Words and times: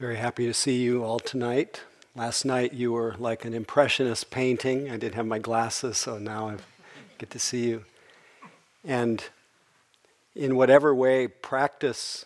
Very 0.00 0.16
happy 0.16 0.46
to 0.46 0.54
see 0.54 0.82
you 0.82 1.04
all 1.04 1.20
tonight. 1.20 1.82
Last 2.16 2.44
night 2.44 2.72
you 2.72 2.90
were 2.90 3.14
like 3.16 3.44
an 3.44 3.54
impressionist 3.54 4.28
painting. 4.28 4.90
I 4.90 4.96
didn't 4.96 5.14
have 5.14 5.24
my 5.24 5.38
glasses, 5.38 5.98
so 5.98 6.18
now 6.18 6.48
I 6.48 6.56
get 7.18 7.30
to 7.30 7.38
see 7.38 7.68
you. 7.68 7.84
And 8.84 9.22
in 10.34 10.56
whatever 10.56 10.92
way 10.92 11.28
practice 11.28 12.24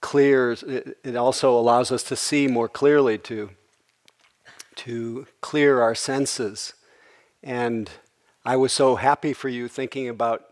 clears, 0.00 0.64
it, 0.64 0.98
it 1.04 1.14
also 1.14 1.56
allows 1.56 1.92
us 1.92 2.02
to 2.02 2.16
see 2.16 2.48
more 2.48 2.68
clearly, 2.68 3.16
to, 3.18 3.50
to 4.74 5.28
clear 5.40 5.82
our 5.82 5.94
senses. 5.94 6.74
And 7.44 7.88
I 8.44 8.56
was 8.56 8.72
so 8.72 8.96
happy 8.96 9.34
for 9.34 9.48
you 9.48 9.68
thinking 9.68 10.08
about 10.08 10.42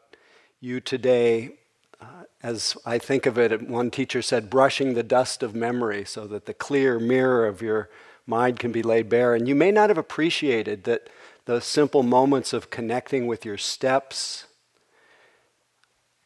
you 0.61 0.79
today 0.79 1.55
Uh, 2.03 2.25
as 2.43 2.77
I 2.85 2.99
think 2.99 3.27
of 3.27 3.39
it, 3.39 3.69
one 3.69 3.91
teacher 3.91 4.23
said, 4.23 4.51
brushing 4.51 4.95
the 4.95 5.05
dust 5.05 5.43
of 5.43 5.55
memory 5.55 6.05
so 6.05 6.27
that 6.27 6.47
the 6.47 6.55
clear 6.55 6.99
mirror 6.99 7.47
of 7.47 7.63
your 7.63 7.91
mind 8.27 8.59
can 8.59 8.73
be 8.73 8.83
laid 8.83 9.09
bare. 9.09 9.35
And 9.35 9.47
you 9.47 9.55
may 9.55 9.71
not 9.71 9.89
have 9.89 9.99
appreciated 9.99 10.83
that 10.85 11.09
the 11.45 11.61
simple 11.61 12.03
moments 12.03 12.53
of 12.53 12.71
connecting 12.71 13.29
with 13.29 13.45
your 13.45 13.59
steps, 13.59 14.47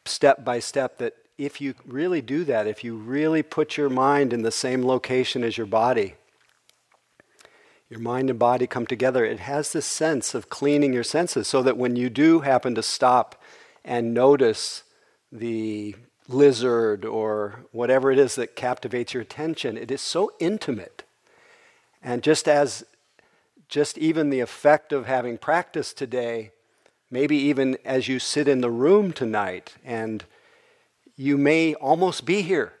step 0.05 0.43
by 0.43 0.59
step, 0.59 0.97
that 0.97 1.13
if 1.37 1.61
you 1.61 1.75
really 1.85 2.21
do 2.21 2.43
that, 2.45 2.65
if 2.65 2.83
you 2.83 2.95
really 2.95 3.43
put 3.43 3.77
your 3.77 3.89
mind 3.89 4.33
in 4.33 4.41
the 4.41 4.51
same 4.51 4.83
location 4.83 5.43
as 5.43 5.57
your 5.57 5.67
body, 5.67 6.15
your 7.89 7.99
mind 7.99 8.31
and 8.31 8.39
body 8.39 8.65
come 8.65 8.87
together, 8.87 9.23
it 9.23 9.41
has 9.41 9.71
this 9.71 9.85
sense 9.85 10.33
of 10.33 10.49
cleaning 10.49 10.93
your 10.93 11.03
senses 11.03 11.47
so 11.47 11.61
that 11.61 11.77
when 11.77 11.95
you 11.95 12.09
do 12.09 12.39
happen 12.39 12.73
to 12.73 12.81
stop 12.81 13.39
and 13.85 14.15
notice 14.15 14.83
the 15.31 15.95
lizard 16.27 17.05
or 17.05 17.65
whatever 17.71 18.11
it 18.11 18.19
is 18.19 18.35
that 18.35 18.55
captivates 18.55 19.13
your 19.13 19.23
attention. 19.23 19.77
It 19.77 19.91
is 19.91 20.01
so 20.01 20.31
intimate. 20.39 21.03
And 22.03 22.21
just 22.21 22.47
as, 22.47 22.85
just 23.69 23.97
even 23.97 24.29
the 24.29 24.39
effect 24.39 24.91
of 24.93 25.05
having 25.05 25.37
practiced 25.37 25.97
today, 25.97 26.51
maybe 27.09 27.37
even 27.37 27.77
as 27.85 28.07
you 28.07 28.19
sit 28.19 28.47
in 28.47 28.61
the 28.61 28.71
room 28.71 29.11
tonight 29.11 29.75
and 29.83 30.25
you 31.15 31.37
may 31.37 31.73
almost 31.75 32.25
be 32.25 32.41
here. 32.41 32.73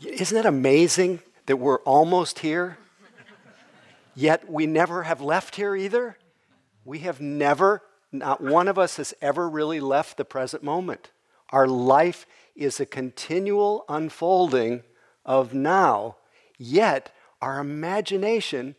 Isn't 0.00 0.36
it 0.36 0.46
amazing 0.46 1.20
that 1.46 1.56
we're 1.56 1.80
almost 1.80 2.40
here? 2.40 2.78
Yet 4.14 4.50
we 4.50 4.66
never 4.66 5.04
have 5.04 5.20
left 5.20 5.56
here 5.56 5.74
either? 5.74 6.16
We 6.84 7.00
have 7.00 7.20
never 7.20 7.82
not 8.14 8.40
one 8.40 8.68
of 8.68 8.78
us 8.78 8.96
has 8.96 9.12
ever 9.20 9.48
really 9.48 9.80
left 9.80 10.16
the 10.16 10.24
present 10.24 10.62
moment. 10.62 11.10
Our 11.50 11.66
life 11.66 12.26
is 12.54 12.78
a 12.78 12.86
continual 12.86 13.84
unfolding 13.88 14.84
of 15.24 15.52
now, 15.52 16.16
yet 16.56 17.12
our 17.42 17.58
imagination, 17.58 18.76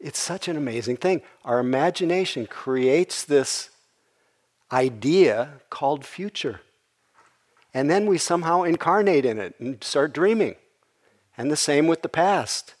it's 0.00 0.18
such 0.18 0.48
an 0.48 0.56
amazing 0.56 0.96
thing. 0.96 1.22
Our 1.44 1.60
imagination 1.60 2.46
creates 2.46 3.24
this 3.24 3.70
idea 4.72 5.60
called 5.70 6.04
future. 6.04 6.60
And 7.72 7.88
then 7.88 8.06
we 8.06 8.18
somehow 8.18 8.64
incarnate 8.64 9.24
in 9.24 9.38
it 9.38 9.54
and 9.60 9.82
start 9.82 10.12
dreaming. 10.12 10.56
And 11.38 11.50
the 11.50 11.56
same 11.56 11.86
with 11.86 12.02
the 12.02 12.08
past. 12.08 12.74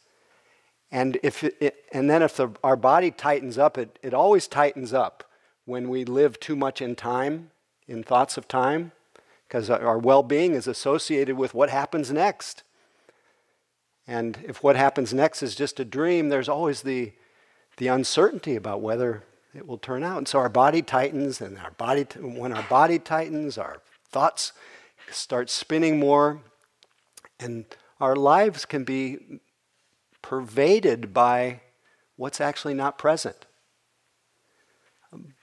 And, 0.92 1.18
if 1.22 1.44
it, 1.44 1.84
and 1.92 2.10
then 2.10 2.22
if 2.22 2.36
the, 2.36 2.50
our 2.64 2.76
body 2.76 3.10
tightens 3.10 3.58
up, 3.58 3.78
it, 3.78 3.98
it 4.02 4.12
always 4.12 4.48
tightens 4.48 4.92
up 4.92 5.24
when 5.64 5.88
we 5.88 6.04
live 6.04 6.40
too 6.40 6.56
much 6.56 6.82
in 6.82 6.96
time, 6.96 7.50
in 7.86 8.02
thoughts 8.02 8.36
of 8.36 8.48
time, 8.48 8.92
because 9.46 9.70
our 9.70 9.98
well 9.98 10.22
being 10.22 10.54
is 10.54 10.66
associated 10.66 11.36
with 11.36 11.54
what 11.54 11.70
happens 11.70 12.10
next. 12.10 12.64
And 14.06 14.38
if 14.44 14.62
what 14.64 14.74
happens 14.74 15.14
next 15.14 15.42
is 15.42 15.54
just 15.54 15.78
a 15.78 15.84
dream, 15.84 16.28
there's 16.28 16.48
always 16.48 16.82
the, 16.82 17.12
the 17.76 17.86
uncertainty 17.86 18.56
about 18.56 18.80
whether 18.80 19.22
it 19.54 19.66
will 19.66 19.78
turn 19.78 20.02
out. 20.02 20.18
And 20.18 20.26
so 20.26 20.40
our 20.40 20.48
body 20.48 20.82
tightens, 20.82 21.40
and 21.40 21.58
our 21.58 21.70
body, 21.72 22.04
when 22.18 22.52
our 22.52 22.64
body 22.64 22.98
tightens, 22.98 23.58
our 23.58 23.80
thoughts 24.10 24.52
start 25.10 25.50
spinning 25.50 26.00
more, 26.00 26.40
and 27.38 27.64
our 28.00 28.16
lives 28.16 28.64
can 28.64 28.82
be 28.82 29.40
pervaded 30.22 31.12
by 31.12 31.60
what's 32.16 32.40
actually 32.40 32.74
not 32.74 32.98
present. 32.98 33.46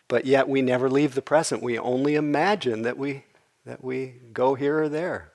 But 0.08 0.26
yet 0.26 0.48
we 0.48 0.62
never 0.62 0.90
leave 0.90 1.16
the 1.16 1.22
present. 1.22 1.62
We 1.62 1.78
only 1.78 2.16
imagine 2.16 2.84
that 2.84 2.98
we, 2.98 3.26
that 3.66 3.84
we 3.84 4.16
go 4.32 4.56
here 4.56 4.84
or 4.84 4.90
there. 4.90 5.32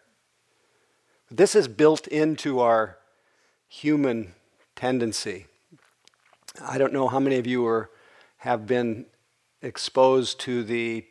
This 1.30 1.54
is 1.54 1.69
built 1.69 2.06
into 2.06 2.60
our 2.60 2.98
human 3.69 4.34
tendency. 4.76 5.47
I 6.60 6.78
don't 6.78 6.92
know 6.92 7.09
how 7.09 7.20
many 7.20 7.36
of 7.36 7.47
you 7.47 7.66
are, 7.66 7.91
have 8.38 8.66
been 8.66 9.06
exposed 9.62 10.41
to 10.41 10.62
the, 10.62 11.06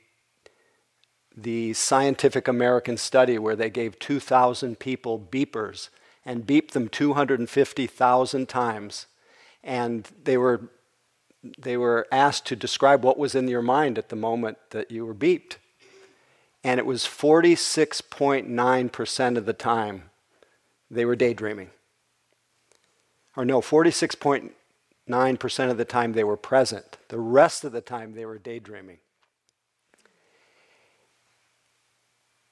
the 1.35 1.73
Scientific 1.73 2.47
American 2.47 2.97
study 2.97 3.37
where 3.37 3.55
they 3.55 3.69
gave 3.69 3.97
2,000 3.99 4.79
people 4.79 5.19
beepers 5.19 5.89
and 6.25 6.45
beeped 6.45 6.71
them 6.71 6.87
250,000 6.87 8.49
times. 8.49 9.07
And 9.63 10.09
they 10.23 10.37
were 10.37 10.69
they 11.57 11.75
were 11.75 12.05
asked 12.11 12.45
to 12.47 12.55
describe 12.55 13.03
what 13.03 13.17
was 13.17 13.33
in 13.33 13.47
your 13.47 13.63
mind 13.63 13.97
at 13.97 14.09
the 14.09 14.15
moment 14.15 14.59
that 14.69 14.91
you 14.91 15.03
were 15.05 15.15
beeped. 15.15 15.55
And 16.63 16.79
it 16.79 16.85
was 16.85 17.03
46.9% 17.03 19.37
of 19.37 19.47
the 19.47 19.53
time 19.53 20.11
they 20.91 21.03
were 21.03 21.15
daydreaming. 21.15 21.71
Or 23.35 23.43
no, 23.43 23.59
46.9% 23.61 25.71
of 25.71 25.77
the 25.77 25.85
time 25.85 26.13
they 26.13 26.23
were 26.23 26.37
present. 26.37 26.99
The 27.07 27.17
rest 27.17 27.63
of 27.63 27.71
the 27.71 27.81
time 27.81 28.13
they 28.13 28.25
were 28.25 28.37
daydreaming. 28.37 28.99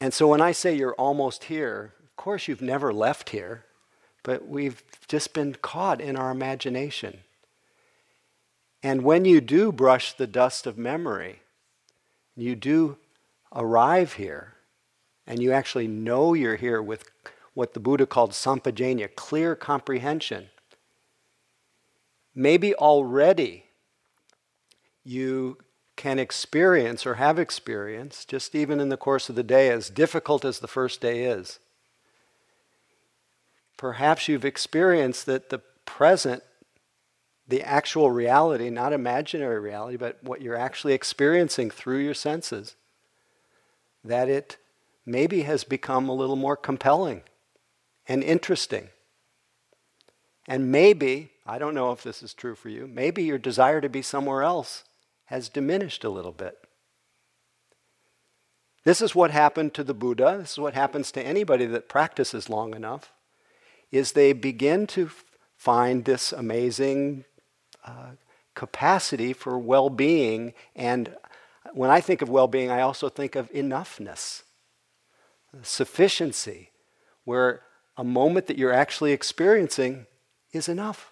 And 0.01 0.13
so 0.13 0.29
when 0.29 0.39
I 0.41 0.53
say 0.53 0.73
you're 0.73 0.93
almost 0.93 1.43
here, 1.45 1.93
course 2.19 2.49
you've 2.49 2.61
never 2.61 2.91
left 2.91 3.29
here, 3.29 3.63
but 4.23 4.45
we've 4.45 4.83
just 5.07 5.33
been 5.33 5.55
caught 5.61 6.01
in 6.01 6.17
our 6.17 6.31
imagination. 6.31 7.19
And 8.83 9.03
when 9.03 9.23
you 9.23 9.39
do 9.39 9.71
brush 9.71 10.11
the 10.11 10.27
dust 10.27 10.67
of 10.67 10.77
memory, 10.77 11.39
you 12.35 12.57
do 12.57 12.97
arrive 13.55 14.13
here, 14.13 14.55
and 15.25 15.41
you 15.41 15.53
actually 15.53 15.87
know 15.87 16.33
you're 16.33 16.57
here 16.57 16.81
with 16.81 17.05
what 17.53 17.73
the 17.73 17.79
Buddha 17.79 18.05
called 18.05 18.31
sampajanya, 18.31 19.15
clear 19.15 19.55
comprehension. 19.55 20.49
Maybe 22.35 22.75
already 22.75 23.63
you 25.05 25.57
can 25.95 26.19
experience 26.19 27.05
or 27.05 27.15
have 27.15 27.39
experienced, 27.39 28.27
just 28.27 28.55
even 28.55 28.81
in 28.81 28.89
the 28.89 28.97
course 28.97 29.29
of 29.29 29.35
the 29.35 29.43
day, 29.43 29.69
as 29.69 29.89
difficult 29.89 30.43
as 30.43 30.59
the 30.59 30.67
first 30.67 30.99
day 30.99 31.23
is. 31.23 31.59
Perhaps 33.79 34.27
you've 34.27 34.43
experienced 34.43 35.25
that 35.25 35.47
the 35.47 35.59
present 35.85 36.43
the 37.47 37.63
actual 37.63 38.11
reality, 38.11 38.69
not 38.69 38.91
imaginary 38.91 39.57
reality, 39.57 39.95
but 39.95 40.21
what 40.21 40.41
you're 40.41 40.57
actually 40.57 40.93
experiencing 40.93 41.71
through 41.71 41.99
your 41.99 42.13
senses, 42.13 42.75
that 44.03 44.27
it 44.27 44.57
maybe 45.05 45.43
has 45.43 45.63
become 45.63 46.09
a 46.09 46.13
little 46.13 46.35
more 46.35 46.57
compelling 46.57 47.23
and 48.05 48.21
interesting. 48.21 48.89
And 50.45 50.73
maybe, 50.73 51.31
I 51.45 51.57
don't 51.57 51.73
know 51.73 51.93
if 51.93 52.03
this 52.03 52.21
is 52.21 52.33
true 52.33 52.55
for 52.55 52.67
you, 52.67 52.85
maybe 52.85 53.23
your 53.23 53.37
desire 53.37 53.79
to 53.79 53.89
be 53.89 54.01
somewhere 54.01 54.43
else 54.43 54.83
has 55.27 55.47
diminished 55.47 56.03
a 56.03 56.09
little 56.09 56.33
bit. 56.33 56.57
This 58.83 59.01
is 59.01 59.15
what 59.15 59.31
happened 59.31 59.73
to 59.75 59.85
the 59.85 59.93
Buddha. 59.93 60.35
This 60.37 60.51
is 60.51 60.59
what 60.59 60.73
happens 60.73 61.13
to 61.13 61.25
anybody 61.25 61.65
that 61.67 61.87
practices 61.87 62.49
long 62.49 62.75
enough 62.75 63.13
is 63.91 64.11
they 64.11 64.33
begin 64.33 64.87
to 64.87 65.09
find 65.57 66.05
this 66.05 66.31
amazing 66.31 67.25
uh, 67.85 68.11
capacity 68.55 69.33
for 69.33 69.57
well 69.57 69.89
being. 69.89 70.53
And 70.75 71.15
when 71.73 71.89
I 71.89 72.01
think 72.01 72.21
of 72.21 72.29
well 72.29 72.47
being, 72.47 72.69
I 72.69 72.81
also 72.81 73.09
think 73.09 73.35
of 73.35 73.51
enoughness, 73.51 74.43
sufficiency, 75.61 76.71
where 77.25 77.61
a 77.97 78.03
moment 78.03 78.47
that 78.47 78.57
you're 78.57 78.73
actually 78.73 79.11
experiencing 79.11 80.07
is 80.51 80.69
enough. 80.69 81.11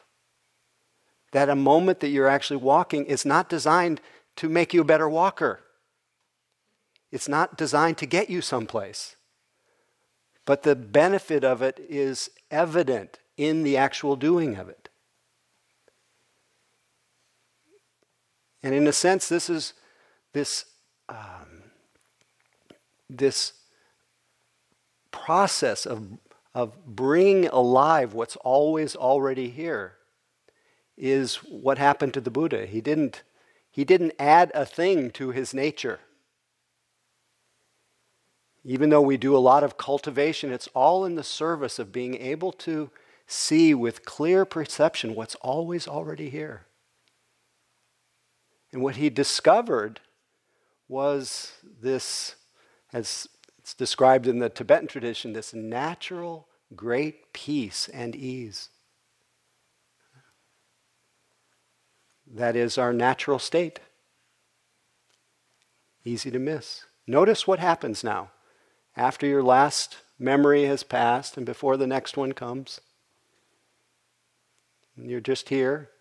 That 1.32 1.50
a 1.50 1.56
moment 1.56 2.00
that 2.00 2.10
you're 2.10 2.28
actually 2.28 2.58
walking 2.58 3.06
is 3.06 3.26
not 3.26 3.50
designed 3.50 4.00
to 4.38 4.48
make 4.48 4.74
you 4.74 4.82
a 4.82 4.86
better 4.86 5.10
walker. 5.10 5.60
It's 7.12 7.28
not 7.28 7.58
designed 7.58 7.98
to 7.98 8.06
get 8.06 8.30
you 8.30 8.42
someplace. 8.42 9.16
But 10.48 10.64
the 10.64 10.78
benefit 10.78 11.44
of 11.44 11.62
it 11.62 11.78
is 11.90 12.30
evident 12.50 13.20
in 13.36 13.64
the 13.64 13.76
actual 13.76 14.16
doing 14.16 14.56
of 14.56 14.70
it. 14.70 14.88
And 18.64 18.74
in 18.74 18.88
a 18.88 18.94
sense, 18.94 19.28
this 19.28 19.50
is 19.50 19.74
this, 20.32 20.64
um, 21.10 21.64
this 23.10 23.54
process 25.12 25.86
of, 25.86 26.18
of 26.56 26.86
bringing 26.86 27.50
alive 27.50 28.14
what's 28.14 28.38
always 28.38 28.96
already 28.96 29.50
here 29.50 29.96
is 30.96 31.36
what 31.44 31.78
happened 31.78 32.14
to 32.14 32.22
the 32.22 32.32
Buddha. 32.32 32.66
He 32.66 32.80
didn't, 32.80 33.22
he 33.70 33.84
didn't 33.84 34.14
add 34.18 34.54
a 34.56 34.66
thing 34.66 35.12
to 35.12 35.32
his 35.32 35.54
nature. 35.54 36.00
Even 38.69 38.90
though 38.90 39.02
we 39.02 39.16
do 39.16 39.34
a 39.34 39.40
lot 39.40 39.64
of 39.64 39.78
cultivation, 39.78 40.52
it's 40.52 40.68
all 40.75 41.06
in 41.06 41.16
the 41.16 41.24
service 41.24 41.80
of 41.80 41.94
being 41.94 42.16
able 42.16 42.52
to 42.52 42.90
see 43.25 43.74
with 43.74 44.04
clear 44.04 44.44
perception 44.44 45.16
what's 45.16 45.36
always 45.36 45.88
already 45.88 46.30
here. 46.30 46.66
And 48.74 48.81
what 48.81 48.98
he 48.98 49.10
discovered 49.10 50.02
was 50.90 51.54
this, 51.81 52.36
as 52.92 53.30
it's 53.58 53.74
described 53.74 54.28
in 54.28 54.40
the 54.40 54.50
Tibetan 54.50 54.88
tradition, 54.88 55.31
this 55.31 55.54
natural 55.54 56.50
great 56.75 57.31
peace 57.31 57.88
and 57.94 58.18
ease. 58.18 58.68
That 62.30 62.58
is 62.58 62.78
our 62.78 62.92
natural 62.92 63.40
state. 63.40 63.80
Easy 66.04 66.30
to 66.31 66.40
miss. 66.40 66.84
Notice 67.08 67.48
what 67.48 67.60
happens 67.60 68.04
now. 68.04 68.31
After 68.98 69.28
your 69.28 69.44
last 69.44 69.98
memory 70.18 70.66
has 70.66 70.82
passed 70.82 71.38
and 71.38 71.46
before 71.46 71.78
the 71.78 71.86
next 71.86 72.18
one 72.18 72.32
comes, 72.32 72.82
and 74.98 75.08
you're 75.08 75.20
just 75.20 75.50
here, 75.50 75.92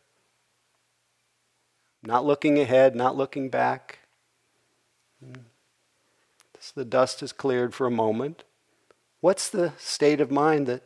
not 2.03 2.25
looking 2.25 2.59
ahead, 2.59 2.97
not 2.97 3.15
looking 3.15 3.51
back. 3.51 3.99
the 6.75 6.85
dust 6.87 7.23
is 7.23 7.33
cleared 7.33 7.75
for 7.75 7.87
a 7.87 7.91
moment. 7.91 8.45
What's 9.21 9.51
the 9.51 9.75
state 9.79 10.21
of 10.21 10.31
mind 10.31 10.67
that 10.67 10.83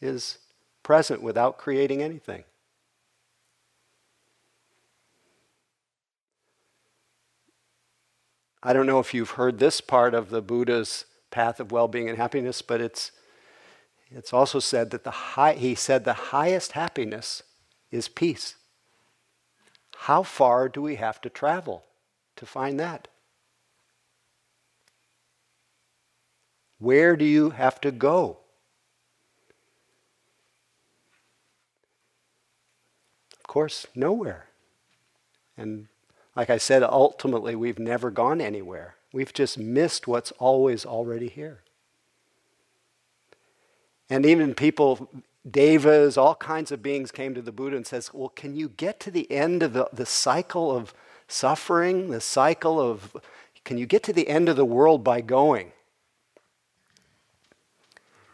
is 0.00 0.38
present 0.84 1.20
without 1.20 1.58
creating 1.58 2.00
anything? 2.00 2.44
I 8.62 8.72
don't 8.72 8.86
know 8.86 8.98
if 8.98 9.14
you've 9.14 9.30
heard 9.30 9.58
this 9.58 9.80
part 9.80 10.14
of 10.14 10.30
the 10.30 10.42
Buddha's 10.42 11.04
path 11.30 11.60
of 11.60 11.72
well-being 11.72 12.08
and 12.08 12.18
happiness, 12.18 12.62
but 12.62 12.80
it's 12.80 13.12
it's 14.10 14.32
also 14.32 14.58
said 14.58 14.90
that 14.90 15.04
the 15.04 15.10
high, 15.10 15.52
he 15.52 15.74
said 15.74 16.04
the 16.04 16.12
highest 16.14 16.72
happiness 16.72 17.42
is 17.90 18.08
peace. 18.08 18.54
How 19.96 20.22
far 20.22 20.68
do 20.68 20.80
we 20.80 20.96
have 20.96 21.20
to 21.22 21.28
travel 21.28 21.84
to 22.36 22.46
find 22.46 22.80
that? 22.80 23.08
Where 26.78 27.16
do 27.16 27.24
you 27.24 27.50
have 27.50 27.80
to 27.82 27.90
go? 27.90 28.38
Of 33.36 33.46
course, 33.46 33.86
nowhere. 33.94 34.46
And 35.56 35.88
like 36.36 36.50
I 36.50 36.58
said, 36.58 36.82
ultimately, 36.84 37.56
we've 37.56 37.80
never 37.80 38.10
gone 38.10 38.40
anywhere. 38.40 38.94
We've 39.12 39.32
just 39.32 39.58
missed 39.58 40.06
what's 40.06 40.32
always 40.32 40.84
already 40.84 41.28
here. 41.28 41.62
And 44.10 44.24
even 44.24 44.54
people, 44.54 45.08
devas, 45.48 46.16
all 46.16 46.34
kinds 46.34 46.72
of 46.72 46.82
beings 46.82 47.10
came 47.10 47.34
to 47.34 47.42
the 47.42 47.52
Buddha 47.52 47.76
and 47.76 47.86
says, 47.86 48.12
well, 48.12 48.30
can 48.30 48.54
you 48.54 48.68
get 48.68 49.00
to 49.00 49.10
the 49.10 49.30
end 49.30 49.62
of 49.62 49.72
the, 49.72 49.88
the 49.92 50.06
cycle 50.06 50.74
of 50.74 50.94
suffering, 51.26 52.10
the 52.10 52.20
cycle 52.20 52.80
of, 52.80 53.16
can 53.64 53.78
you 53.78 53.86
get 53.86 54.02
to 54.04 54.12
the 54.12 54.28
end 54.28 54.48
of 54.48 54.56
the 54.56 54.64
world 54.64 55.04
by 55.04 55.20
going? 55.20 55.72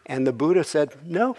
And 0.06 0.26
the 0.26 0.32
Buddha 0.32 0.64
said, 0.64 1.04
no, 1.04 1.36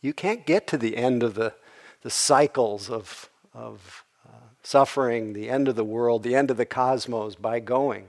you 0.00 0.12
can't 0.12 0.46
get 0.46 0.66
to 0.68 0.78
the 0.78 0.96
end 0.96 1.22
of 1.22 1.34
the, 1.34 1.54
the 2.02 2.10
cycles 2.10 2.88
of, 2.88 3.28
of 3.52 4.04
uh, 4.26 4.48
suffering, 4.62 5.32
the 5.32 5.50
end 5.50 5.68
of 5.68 5.76
the 5.76 5.84
world, 5.84 6.22
the 6.22 6.34
end 6.34 6.50
of 6.50 6.56
the 6.56 6.66
cosmos 6.66 7.34
by 7.34 7.60
going. 7.60 8.08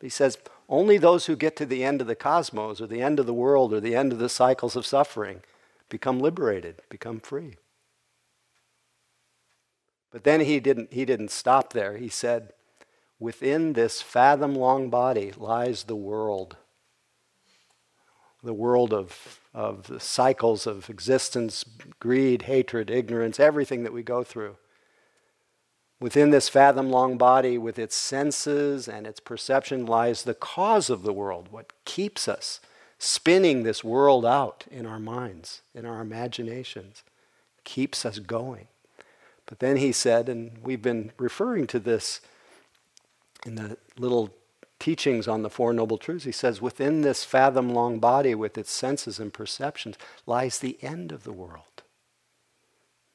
He 0.00 0.08
says, 0.08 0.38
only 0.68 0.98
those 0.98 1.26
who 1.26 1.36
get 1.36 1.56
to 1.56 1.66
the 1.66 1.82
end 1.82 2.00
of 2.00 2.06
the 2.06 2.14
cosmos 2.14 2.80
or 2.80 2.86
the 2.86 3.02
end 3.02 3.18
of 3.18 3.26
the 3.26 3.34
world 3.34 3.72
or 3.72 3.80
the 3.80 3.96
end 3.96 4.12
of 4.12 4.18
the 4.18 4.28
cycles 4.28 4.76
of 4.76 4.86
suffering 4.86 5.42
become 5.88 6.20
liberated, 6.20 6.82
become 6.88 7.20
free. 7.20 7.56
But 10.10 10.24
then 10.24 10.40
he 10.40 10.60
didn't, 10.60 10.92
he 10.92 11.04
didn't 11.04 11.30
stop 11.30 11.72
there. 11.72 11.96
He 11.96 12.08
said, 12.08 12.52
Within 13.18 13.72
this 13.72 14.00
fathom 14.00 14.54
long 14.54 14.90
body 14.90 15.32
lies 15.36 15.84
the 15.84 15.96
world. 15.96 16.56
The 18.42 18.54
world 18.54 18.94
of, 18.94 19.40
of 19.52 19.88
the 19.88 19.98
cycles 19.98 20.66
of 20.66 20.88
existence, 20.88 21.64
greed, 21.98 22.42
hatred, 22.42 22.90
ignorance, 22.90 23.40
everything 23.40 23.82
that 23.82 23.92
we 23.92 24.02
go 24.02 24.22
through. 24.22 24.56
Within 26.00 26.30
this 26.30 26.48
fathom 26.48 26.90
long 26.90 27.18
body, 27.18 27.58
with 27.58 27.78
its 27.78 27.96
senses 27.96 28.88
and 28.88 29.06
its 29.06 29.18
perception, 29.18 29.84
lies 29.84 30.22
the 30.22 30.34
cause 30.34 30.90
of 30.90 31.02
the 31.02 31.12
world, 31.12 31.48
what 31.50 31.72
keeps 31.84 32.28
us 32.28 32.60
spinning 32.98 33.62
this 33.62 33.82
world 33.82 34.24
out 34.24 34.64
in 34.70 34.86
our 34.86 35.00
minds, 35.00 35.62
in 35.74 35.84
our 35.84 36.00
imaginations, 36.00 37.02
keeps 37.64 38.04
us 38.04 38.18
going. 38.18 38.68
But 39.46 39.60
then 39.60 39.76
he 39.76 39.92
said, 39.92 40.28
and 40.28 40.58
we've 40.62 40.82
been 40.82 41.12
referring 41.18 41.66
to 41.68 41.78
this 41.78 42.20
in 43.46 43.54
the 43.54 43.78
little 43.96 44.34
teachings 44.78 45.26
on 45.26 45.42
the 45.42 45.50
Four 45.50 45.72
Noble 45.72 45.98
Truths, 45.98 46.24
he 46.24 46.32
says, 46.32 46.60
within 46.60 47.02
this 47.02 47.24
fathom 47.24 47.70
long 47.70 47.98
body 47.98 48.34
with 48.34 48.58
its 48.58 48.70
senses 48.70 49.18
and 49.18 49.32
perceptions 49.32 49.96
lies 50.26 50.58
the 50.58 50.78
end 50.82 51.12
of 51.12 51.24
the 51.24 51.32
world. 51.32 51.64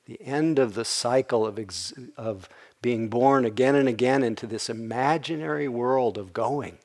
The 0.06 0.22
end 0.22 0.60
of 0.60 0.74
the 0.74 0.86
cycle 0.86 1.46
of, 1.46 1.58
ex- 1.58 1.94
of 2.18 2.50
being 2.82 3.08
born 3.08 3.46
again 3.46 3.76
and 3.76 3.88
again 3.88 4.24
into 4.24 4.46
this 4.46 4.70
imaginary 4.70 5.68
world 5.68 6.18
of 6.18 6.34
going. 6.34 6.78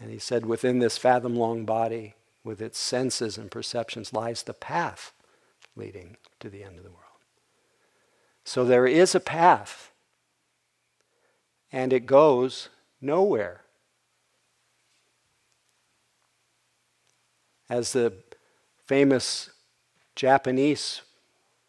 And 0.00 0.10
he 0.10 0.18
said, 0.18 0.46
within 0.46 0.78
this 0.78 0.96
fathom 0.96 1.36
long 1.36 1.64
body, 1.64 2.14
with 2.44 2.62
its 2.62 2.78
senses 2.78 3.36
and 3.36 3.50
perceptions, 3.50 4.12
lies 4.12 4.42
the 4.42 4.54
path 4.54 5.12
leading 5.76 6.16
to 6.40 6.48
the 6.48 6.62
end 6.62 6.78
of 6.78 6.84
the 6.84 6.90
world. 6.90 7.04
So 8.44 8.64
there 8.64 8.86
is 8.86 9.14
a 9.14 9.20
path, 9.20 9.92
and 11.70 11.92
it 11.92 12.06
goes 12.06 12.70
nowhere. 13.00 13.62
As 17.68 17.92
the 17.92 18.14
famous 18.86 19.50
Japanese 20.16 21.02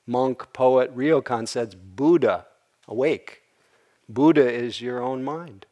monk, 0.09 0.51
poet 0.51 0.93
Ryokan 0.95 1.47
says, 1.47 1.75
Buddha, 1.75 2.47
awake. 2.87 3.43
Buddha 4.09 4.51
is 4.51 4.81
your 4.81 5.01
own 5.01 5.23
mind. 5.23 5.67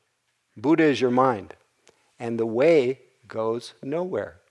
Buddha 0.56 0.84
is 0.84 1.02
your 1.02 1.12
mind. 1.12 1.56
And 2.20 2.40
the 2.40 2.46
way 2.46 3.02
goes 3.28 3.74
nowhere. 3.84 4.42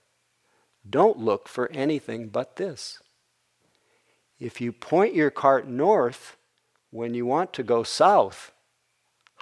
Don't 0.87 1.17
look 1.17 1.47
for 1.47 1.71
anything 1.71 2.27
but 2.27 2.57
this. 2.57 3.01
If 4.39 4.61
you 4.61 4.71
point 4.71 5.15
your 5.15 5.31
cart 5.31 5.67
north 5.67 6.37
when 6.91 7.13
you 7.13 7.25
want 7.25 7.53
to 7.53 7.63
go 7.63 7.83
south, 7.83 8.51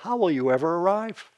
how 0.03 0.15
will 0.15 0.31
you 0.31 0.51
ever 0.51 0.75
arrive? 0.77 1.29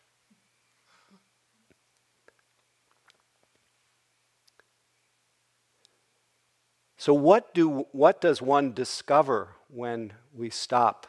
So, 6.97 7.13
what, 7.13 7.53
do, 7.53 7.85
what 7.91 8.19
does 8.19 8.41
one 8.41 8.73
discover 8.73 9.49
when 9.69 10.13
we 10.33 10.49
stop 10.49 11.07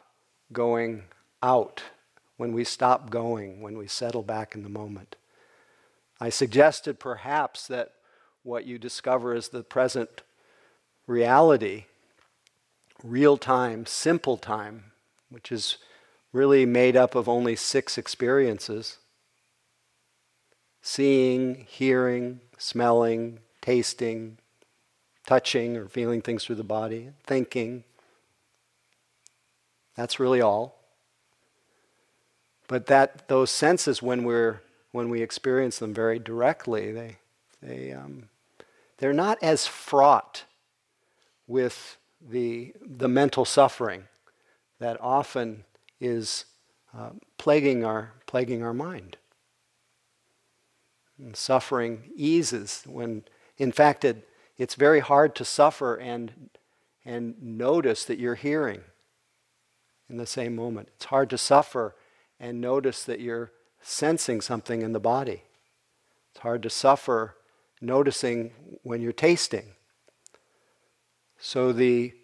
going 0.52 1.04
out, 1.42 1.82
when 2.36 2.52
we 2.52 2.64
stop 2.64 3.08
going, 3.10 3.62
when 3.62 3.78
we 3.78 3.86
settle 3.86 4.22
back 4.22 4.54
in 4.54 4.62
the 4.62 4.68
moment? 4.68 5.16
I 6.20 6.28
suggested 6.28 6.98
perhaps 6.98 7.66
that 7.68 7.92
what 8.42 8.66
you 8.66 8.78
discover 8.78 9.34
is 9.34 9.48
the 9.48 9.62
present 9.62 10.22
reality, 11.06 11.84
real 13.02 13.36
time, 13.36 13.86
simple 13.86 14.36
time, 14.36 14.92
which 15.30 15.50
is 15.50 15.78
really 16.32 16.66
made 16.66 16.96
up 16.96 17.14
of 17.14 17.28
only 17.28 17.56
six 17.56 17.96
experiences 17.96 18.98
seeing, 20.80 21.66
hearing, 21.68 22.40
smelling, 22.56 23.38
tasting, 23.60 24.37
touching 25.28 25.76
or 25.76 25.86
feeling 25.86 26.22
things 26.22 26.42
through 26.42 26.56
the 26.56 26.64
body, 26.64 27.10
thinking. 27.22 27.84
That's 29.94 30.18
really 30.18 30.40
all. 30.40 30.78
But 32.66 32.86
that 32.86 33.28
those 33.28 33.50
senses, 33.50 34.00
when 34.00 34.24
we're 34.24 34.62
when 34.92 35.10
we 35.10 35.20
experience 35.20 35.78
them 35.78 35.92
very 35.92 36.18
directly, 36.18 36.92
they 36.92 37.16
they 37.62 37.92
um, 37.92 38.30
they're 38.96 39.12
not 39.12 39.36
as 39.42 39.66
fraught 39.66 40.44
with 41.46 41.98
the 42.26 42.72
the 42.80 43.08
mental 43.08 43.44
suffering 43.44 44.04
that 44.78 44.96
often 44.98 45.64
is 46.00 46.46
uh, 46.96 47.10
plaguing 47.36 47.84
our 47.84 48.12
plaguing 48.26 48.62
our 48.62 48.74
mind. 48.74 49.18
And 51.18 51.36
suffering 51.36 52.12
eases 52.14 52.84
when, 52.86 53.24
in 53.58 53.72
fact, 53.72 54.04
it, 54.04 54.27
it's 54.58 54.74
very 54.74 55.00
hard 55.00 55.34
to 55.36 55.44
suffer 55.44 55.94
and, 55.94 56.50
and 57.04 57.40
notice 57.40 58.04
that 58.04 58.18
you're 58.18 58.34
hearing 58.34 58.82
in 60.10 60.16
the 60.16 60.26
same 60.26 60.54
moment. 60.54 60.88
It's 60.96 61.06
hard 61.06 61.30
to 61.30 61.38
suffer 61.38 61.94
and 62.40 62.60
notice 62.60 63.04
that 63.04 63.20
you're 63.20 63.52
sensing 63.80 64.40
something 64.40 64.82
in 64.82 64.92
the 64.92 65.00
body. 65.00 65.44
It's 66.32 66.42
hard 66.42 66.62
to 66.64 66.70
suffer 66.70 67.36
noticing 67.80 68.52
when 68.82 69.00
you're 69.00 69.12
tasting. 69.12 69.74
So 71.38 71.72
the 71.72 72.14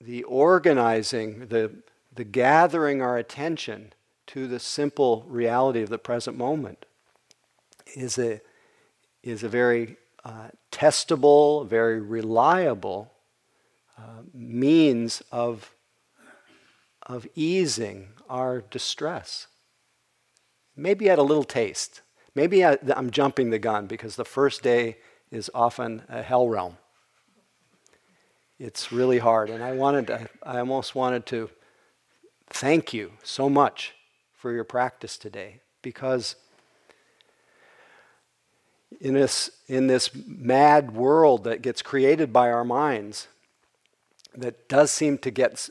the 0.00 0.22
organizing, 0.24 1.48
the, 1.48 1.70
the 2.14 2.24
gathering 2.24 3.02
our 3.02 3.18
attention 3.18 3.92
to 4.28 4.48
the 4.48 4.58
simple 4.58 5.24
reality 5.28 5.82
of 5.82 5.90
the 5.90 5.98
present 5.98 6.38
moment 6.38 6.86
is 7.94 8.18
a, 8.18 8.40
is 9.22 9.42
a 9.42 9.48
very 9.48 9.96
uh, 10.24 10.48
testable, 10.70 11.66
very 11.66 12.00
reliable 12.00 13.12
uh, 13.98 14.22
means 14.32 15.22
of, 15.30 15.74
of 17.06 17.26
easing 17.34 18.08
our 18.28 18.60
distress. 18.60 19.46
Maybe 20.76 21.06
had 21.06 21.18
a 21.18 21.22
little 21.22 21.44
taste. 21.44 22.02
Maybe 22.34 22.64
I, 22.64 22.78
I'm 22.94 23.10
jumping 23.10 23.50
the 23.50 23.58
gun 23.58 23.86
because 23.86 24.16
the 24.16 24.24
first 24.24 24.62
day 24.62 24.98
is 25.30 25.50
often 25.54 26.02
a 26.08 26.22
hell 26.22 26.48
realm. 26.48 26.76
It's 28.58 28.92
really 28.92 29.18
hard. 29.18 29.50
And 29.50 29.62
I 29.62 29.72
wanted 29.72 30.06
to, 30.08 30.28
I 30.42 30.58
almost 30.58 30.94
wanted 30.94 31.26
to 31.26 31.50
thank 32.48 32.92
you 32.92 33.12
so 33.22 33.48
much 33.48 33.94
for 34.32 34.52
your 34.52 34.64
practice 34.64 35.16
today 35.16 35.60
because 35.82 36.36
in 39.00 39.14
this, 39.14 39.50
in 39.66 39.86
this 39.86 40.10
mad 40.14 40.92
world 40.92 41.44
that 41.44 41.62
gets 41.62 41.82
created 41.82 42.32
by 42.32 42.50
our 42.50 42.64
minds, 42.64 43.28
that 44.34 44.68
does 44.68 44.90
seem 44.90 45.18
to 45.18 45.30
get 45.30 45.68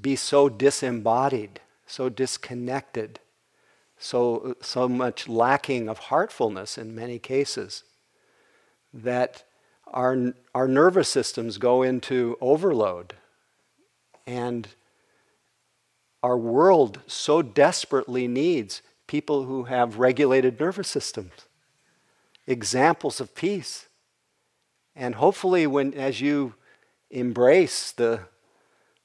be 0.00 0.16
so 0.16 0.48
disembodied, 0.48 1.60
so 1.86 2.08
disconnected, 2.08 3.20
so, 3.96 4.56
so 4.60 4.88
much 4.88 5.28
lacking 5.28 5.88
of 5.88 5.98
heartfulness 5.98 6.76
in 6.76 6.94
many 6.94 7.18
cases, 7.18 7.84
that 8.92 9.44
our, 9.86 10.34
our 10.54 10.66
nervous 10.66 11.08
systems 11.08 11.58
go 11.58 11.82
into 11.82 12.36
overload. 12.40 13.14
And 14.26 14.68
our 16.22 16.36
world 16.36 17.00
so 17.06 17.42
desperately 17.42 18.26
needs 18.26 18.82
people 19.06 19.44
who 19.44 19.64
have 19.64 19.98
regulated 19.98 20.58
nervous 20.58 20.88
systems, 20.88 21.32
examples 22.46 23.20
of 23.20 23.34
peace. 23.34 23.86
And 24.94 25.14
hopefully, 25.14 25.66
when, 25.66 25.94
as 25.94 26.20
you 26.20 26.54
embrace 27.10 27.92
the, 27.92 28.20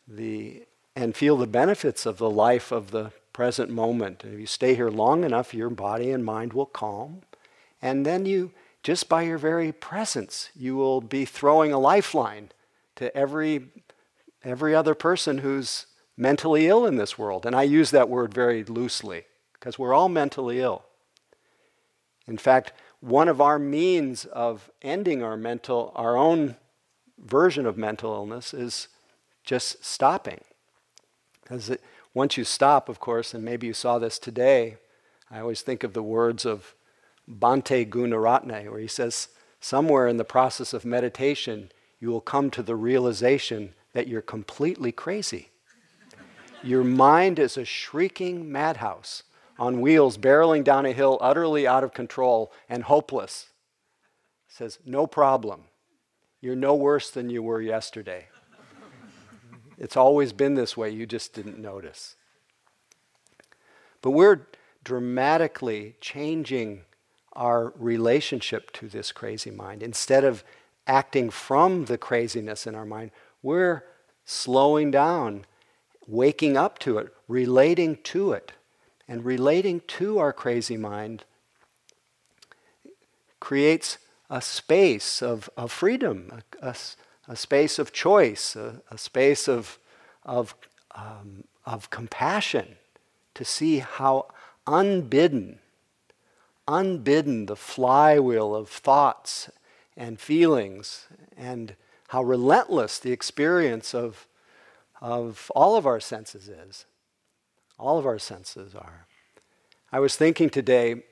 the, 0.07 0.63
and 0.95 1.15
feel 1.15 1.37
the 1.37 1.47
benefits 1.47 2.05
of 2.05 2.17
the 2.17 2.29
life 2.29 2.71
of 2.71 2.91
the 2.91 3.11
present 3.33 3.69
moment, 3.69 4.23
if 4.25 4.39
you 4.39 4.45
stay 4.45 4.75
here 4.75 4.89
long 4.89 5.23
enough, 5.23 5.53
your 5.53 5.69
body 5.69 6.11
and 6.11 6.25
mind 6.25 6.53
will 6.53 6.65
calm. 6.65 7.21
And 7.81 8.05
then 8.05 8.25
you, 8.25 8.51
just 8.83 9.07
by 9.07 9.21
your 9.21 9.37
very 9.37 9.71
presence, 9.71 10.49
you 10.55 10.75
will 10.75 11.01
be 11.01 11.23
throwing 11.23 11.71
a 11.71 11.79
lifeline 11.79 12.49
to 12.95 13.15
every, 13.15 13.67
every 14.43 14.73
other 14.73 14.95
person 14.95 15.39
who's 15.39 15.85
mentally 16.17 16.67
ill 16.67 16.85
in 16.85 16.97
this 16.97 17.17
world. 17.17 17.45
And 17.45 17.55
I 17.55 17.63
use 17.63 17.91
that 17.91 18.09
word 18.09 18.33
very 18.33 18.63
loosely 18.63 19.25
because 19.53 19.77
we're 19.77 19.93
all 19.93 20.09
mentally 20.09 20.59
ill. 20.59 20.83
In 22.27 22.37
fact, 22.37 22.73
one 22.99 23.27
of 23.27 23.39
our 23.41 23.59
means 23.59 24.25
of 24.25 24.71
ending 24.81 25.23
our 25.23 25.37
mental, 25.37 25.91
our 25.95 26.17
own 26.17 26.55
version 27.19 27.65
of 27.65 27.77
mental 27.77 28.13
illness 28.13 28.53
is 28.53 28.87
just 29.43 29.83
stopping. 29.83 30.41
Because 31.41 31.77
once 32.13 32.37
you 32.37 32.43
stop, 32.43 32.89
of 32.89 32.99
course, 32.99 33.33
and 33.33 33.43
maybe 33.43 33.67
you 33.67 33.73
saw 33.73 33.99
this 33.99 34.19
today, 34.19 34.77
I 35.29 35.39
always 35.39 35.61
think 35.61 35.83
of 35.83 35.93
the 35.93 36.03
words 36.03 36.45
of 36.45 36.75
Bhante 37.29 37.87
Gunaratana, 37.89 38.69
where 38.69 38.79
he 38.79 38.87
says, 38.87 39.29
somewhere 39.59 40.07
in 40.07 40.17
the 40.17 40.23
process 40.23 40.73
of 40.73 40.85
meditation, 40.85 41.71
you 41.99 42.09
will 42.09 42.21
come 42.21 42.49
to 42.51 42.63
the 42.63 42.75
realization 42.75 43.73
that 43.93 44.07
you're 44.07 44.21
completely 44.21 44.91
crazy. 44.91 45.49
Your 46.63 46.83
mind 46.83 47.39
is 47.39 47.57
a 47.57 47.65
shrieking 47.65 48.51
madhouse 48.51 49.23
on 49.59 49.81
wheels 49.81 50.17
barreling 50.17 50.63
down 50.63 50.85
a 50.85 50.91
hill, 50.91 51.17
utterly 51.21 51.67
out 51.67 51.83
of 51.83 51.93
control 51.93 52.51
and 52.69 52.83
hopeless. 52.83 53.49
says, 54.47 54.79
No 54.85 55.07
problem. 55.07 55.65
You're 56.41 56.55
no 56.55 56.75
worse 56.75 57.09
than 57.09 57.29
you 57.29 57.41
were 57.41 57.61
yesterday. 57.61 58.27
it's 59.77 59.97
always 59.97 60.33
been 60.33 60.53
this 60.53 60.77
way, 60.77 60.89
you 60.89 61.05
just 61.05 61.33
didn't 61.33 61.57
notice. 61.57 62.15
But 64.01 64.11
we're 64.11 64.47
dramatically 64.83 65.95
changing 65.99 66.83
our 67.33 67.73
relationship 67.77 68.71
to 68.73 68.87
this 68.87 69.11
crazy 69.11 69.51
mind. 69.51 69.83
Instead 69.83 70.23
of 70.23 70.43
acting 70.85 71.29
from 71.29 71.85
the 71.85 71.97
craziness 71.97 72.65
in 72.65 72.75
our 72.75 72.85
mind, 72.85 73.11
we're 73.41 73.83
slowing 74.25 74.91
down 74.91 75.45
waking 76.07 76.55
up 76.55 76.79
to 76.79 76.97
it, 76.97 77.13
relating 77.27 77.97
to 77.97 78.31
it. 78.31 78.53
And 79.07 79.23
relating 79.23 79.81
to 79.87 80.19
our 80.19 80.33
crazy 80.33 80.77
mind 80.77 81.23
creates 83.39 83.97
a 84.29 84.41
space 84.41 85.21
of, 85.21 85.49
of 85.55 85.71
freedom, 85.71 86.41
a, 86.61 86.69
a, 86.69 86.75
a 87.29 87.35
space 87.35 87.79
of 87.79 87.93
choice, 87.93 88.55
a, 88.55 88.81
a 88.91 88.97
space 88.97 89.47
of, 89.47 89.79
of, 90.23 90.55
um, 90.95 91.45
of 91.65 91.89
compassion 91.89 92.75
to 93.35 93.45
see 93.45 93.79
how 93.79 94.27
unbidden, 94.65 95.59
unbidden 96.67 97.45
the 97.45 97.55
flywheel 97.55 98.53
of 98.53 98.67
thoughts 98.67 99.49
and 99.95 100.19
feelings 100.19 101.07
and 101.37 101.75
how 102.09 102.23
relentless 102.23 102.99
the 102.99 103.11
experience 103.11 103.93
of 103.93 104.27
of 105.01 105.51
all 105.55 105.75
of 105.75 105.85
our 105.85 105.99
senses 105.99 106.47
is. 106.47 106.85
All 107.79 107.97
of 107.97 108.05
our 108.05 108.19
senses 108.19 108.73
are. 108.73 109.05
I 109.91 109.99
was 109.99 110.15
thinking 110.15 110.49
today, 110.49 111.03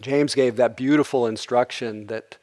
James 0.00 0.34
gave 0.34 0.56
that 0.56 0.76
beautiful 0.76 1.26
instruction 1.26 2.06
that, 2.06 2.38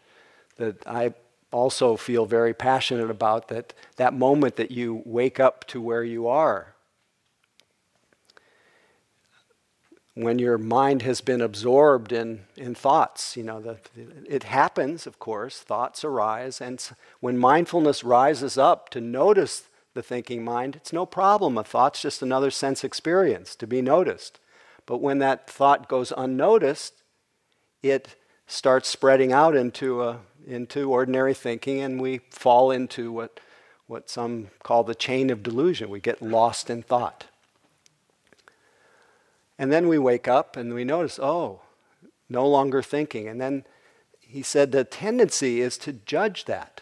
that 0.57 0.86
I 0.88 1.13
also 1.51 1.98
feel 1.98 2.25
very 2.25 2.53
passionate 2.53 3.10
about 3.10 3.50
that, 3.50 3.74
that 3.98 4.13
moment 4.13 4.55
that 4.55 4.71
you 4.71 5.01
wake 5.05 5.39
up 5.39 5.65
to 5.67 5.81
where 5.81 6.03
you 6.03 6.27
are. 6.27 6.75
When 10.13 10.39
your 10.39 10.57
mind 10.57 11.01
has 11.01 11.21
been 11.21 11.41
absorbed 11.41 12.12
in, 12.12 12.41
in 12.55 12.75
thoughts, 12.75 13.36
you 13.36 13.43
know, 13.43 13.60
the, 13.62 13.79
it 14.27 14.43
happens, 14.43 15.07
of 15.07 15.19
course, 15.19 15.60
thoughts 15.60 16.03
arise, 16.03 16.62
and 16.62 16.81
when 17.21 17.38
mindfulness 17.38 18.03
rises 18.03 18.57
up 18.57 18.89
to 18.89 19.01
notice 19.01 19.63
the 19.93 20.03
thinking 20.03 20.43
mind, 20.43 20.75
it's 20.75 20.93
no 20.93 21.05
problem. 21.05 21.57
A 21.57 21.63
thought's 21.63 22.01
just 22.01 22.21
another 22.21 22.51
sense 22.51 22.83
experience 22.83 23.55
to 23.55 23.67
be 23.67 23.81
noticed. 23.81 24.39
But 24.86 25.01
when 25.01 25.19
that 25.19 25.50
thought 25.50 25.89
goes 25.89 26.13
unnoticed, 26.15 27.03
it 27.83 28.15
starts 28.48 28.89
spreading 28.89 29.31
out 29.31 29.55
into, 29.55 30.03
a, 30.03 30.19
into 30.45 30.91
ordinary 30.91 31.33
thinking, 31.33 31.79
and 31.79 32.01
we 32.01 32.19
fall 32.29 32.71
into 32.71 33.12
what, 33.12 33.39
what 33.88 34.10
some 34.10 34.50
call 34.63 34.83
the 34.83 34.95
chain 34.95 35.29
of 35.29 35.43
delusion. 35.43 35.89
We 35.89 36.00
get 36.00 36.21
lost 36.21 36.69
in 36.69 36.83
thought. 36.83 37.25
And 39.57 39.71
then 39.71 39.88
we 39.88 40.00
wake 40.00 40.27
up 40.27 40.57
and 40.57 40.74
we 40.74 40.83
notice, 40.83 41.19
oh, 41.21 41.62
no 42.27 42.48
longer 42.48 42.81
thinking. 42.81 43.27
And 43.27 43.39
then 43.39 43.65
he 44.19 44.41
said 44.41 44.71
the 44.71 44.83
tendency 44.83 45.62
is 45.62 45.77
to 45.79 45.93
judge 45.93 46.45
that. 46.45 46.81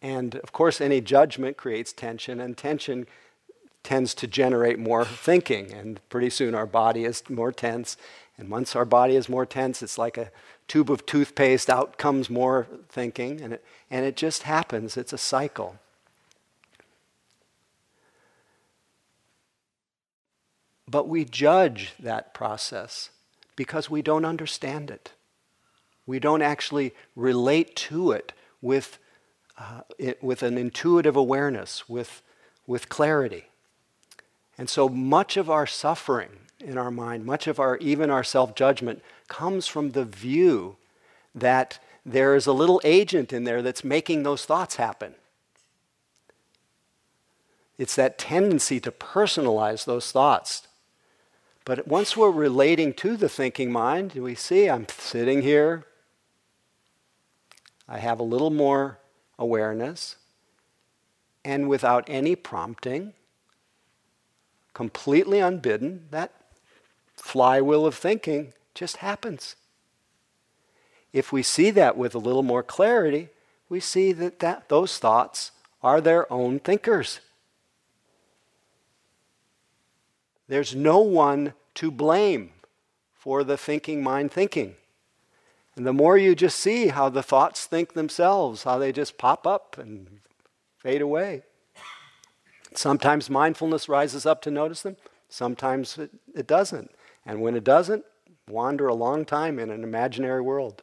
And 0.00 0.36
of 0.36 0.52
course, 0.52 0.80
any 0.80 1.00
judgment 1.00 1.56
creates 1.56 1.92
tension, 1.92 2.40
and 2.40 2.56
tension 2.56 3.06
tends 3.82 4.14
to 4.14 4.26
generate 4.26 4.78
more 4.78 5.04
thinking. 5.04 5.72
And 5.72 6.00
pretty 6.08 6.30
soon, 6.30 6.54
our 6.54 6.66
body 6.66 7.04
is 7.04 7.22
more 7.28 7.52
tense. 7.52 7.96
And 8.36 8.50
once 8.50 8.76
our 8.76 8.84
body 8.84 9.16
is 9.16 9.28
more 9.28 9.46
tense, 9.46 9.82
it's 9.82 9.98
like 9.98 10.16
a 10.16 10.30
tube 10.68 10.90
of 10.90 11.06
toothpaste, 11.06 11.68
out 11.68 11.98
comes 11.98 12.30
more 12.30 12.68
thinking. 12.88 13.40
And 13.40 13.54
it, 13.54 13.64
and 13.90 14.04
it 14.04 14.16
just 14.16 14.44
happens, 14.44 14.96
it's 14.96 15.12
a 15.12 15.18
cycle. 15.18 15.76
But 20.86 21.08
we 21.08 21.24
judge 21.24 21.92
that 21.98 22.32
process 22.32 23.10
because 23.56 23.90
we 23.90 24.00
don't 24.00 24.24
understand 24.24 24.90
it. 24.90 25.12
We 26.06 26.18
don't 26.18 26.42
actually 26.42 26.94
relate 27.14 27.76
to 27.76 28.12
it 28.12 28.32
with 28.62 28.98
uh, 29.58 29.80
it, 29.98 30.22
with 30.22 30.42
an 30.42 30.56
intuitive 30.56 31.16
awareness, 31.16 31.88
with, 31.88 32.22
with 32.66 32.88
clarity. 32.88 33.46
And 34.56 34.68
so 34.68 34.88
much 34.88 35.36
of 35.36 35.50
our 35.50 35.66
suffering 35.66 36.30
in 36.60 36.76
our 36.76 36.90
mind, 36.90 37.24
much 37.24 37.46
of 37.46 37.60
our, 37.60 37.76
even 37.78 38.10
our 38.10 38.24
self 38.24 38.54
judgment, 38.54 39.02
comes 39.28 39.66
from 39.66 39.92
the 39.92 40.04
view 40.04 40.76
that 41.34 41.78
there 42.04 42.34
is 42.34 42.46
a 42.46 42.52
little 42.52 42.80
agent 42.84 43.32
in 43.32 43.44
there 43.44 43.62
that's 43.62 43.84
making 43.84 44.22
those 44.22 44.44
thoughts 44.44 44.76
happen. 44.76 45.14
It's 47.76 47.94
that 47.94 48.18
tendency 48.18 48.80
to 48.80 48.90
personalize 48.90 49.84
those 49.84 50.10
thoughts. 50.10 50.66
But 51.64 51.86
once 51.86 52.16
we're 52.16 52.30
relating 52.30 52.94
to 52.94 53.16
the 53.16 53.28
thinking 53.28 53.70
mind, 53.70 54.14
we 54.14 54.34
see 54.34 54.68
I'm 54.68 54.86
sitting 54.88 55.42
here, 55.42 55.84
I 57.88 57.98
have 57.98 58.18
a 58.18 58.24
little 58.24 58.50
more 58.50 58.97
awareness, 59.38 60.16
and 61.44 61.68
without 61.68 62.04
any 62.08 62.34
prompting, 62.34 63.12
completely 64.74 65.38
unbidden, 65.38 66.06
that 66.10 66.32
flywheel 67.16 67.86
of 67.86 67.94
thinking 67.94 68.52
just 68.74 68.98
happens. 68.98 69.56
If 71.12 71.32
we 71.32 71.42
see 71.42 71.70
that 71.70 71.96
with 71.96 72.14
a 72.14 72.18
little 72.18 72.42
more 72.42 72.62
clarity, 72.62 73.28
we 73.68 73.80
see 73.80 74.12
that, 74.12 74.38
that 74.40 74.68
those 74.68 74.98
thoughts 74.98 75.52
are 75.82 76.00
their 76.00 76.30
own 76.32 76.58
thinkers. 76.58 77.20
There's 80.48 80.74
no 80.74 81.00
one 81.00 81.54
to 81.74 81.90
blame 81.90 82.52
for 83.14 83.44
the 83.44 83.56
thinking 83.56 84.02
mind 84.02 84.32
thinking. 84.32 84.74
And 85.78 85.86
the 85.86 85.92
more 85.92 86.18
you 86.18 86.34
just 86.34 86.58
see 86.58 86.88
how 86.88 87.08
the 87.08 87.22
thoughts 87.22 87.64
think 87.64 87.92
themselves, 87.92 88.64
how 88.64 88.78
they 88.78 88.90
just 88.90 89.16
pop 89.16 89.46
up 89.46 89.78
and 89.78 90.18
fade 90.76 91.00
away. 91.00 91.44
Sometimes 92.74 93.30
mindfulness 93.30 93.88
rises 93.88 94.26
up 94.26 94.42
to 94.42 94.50
notice 94.50 94.82
them, 94.82 94.96
sometimes 95.28 95.96
it, 95.96 96.10
it 96.34 96.48
doesn't. 96.48 96.90
And 97.24 97.40
when 97.40 97.54
it 97.54 97.62
doesn't, 97.62 98.04
wander 98.48 98.88
a 98.88 98.94
long 98.94 99.24
time 99.24 99.60
in 99.60 99.70
an 99.70 99.84
imaginary 99.84 100.40
world. 100.40 100.82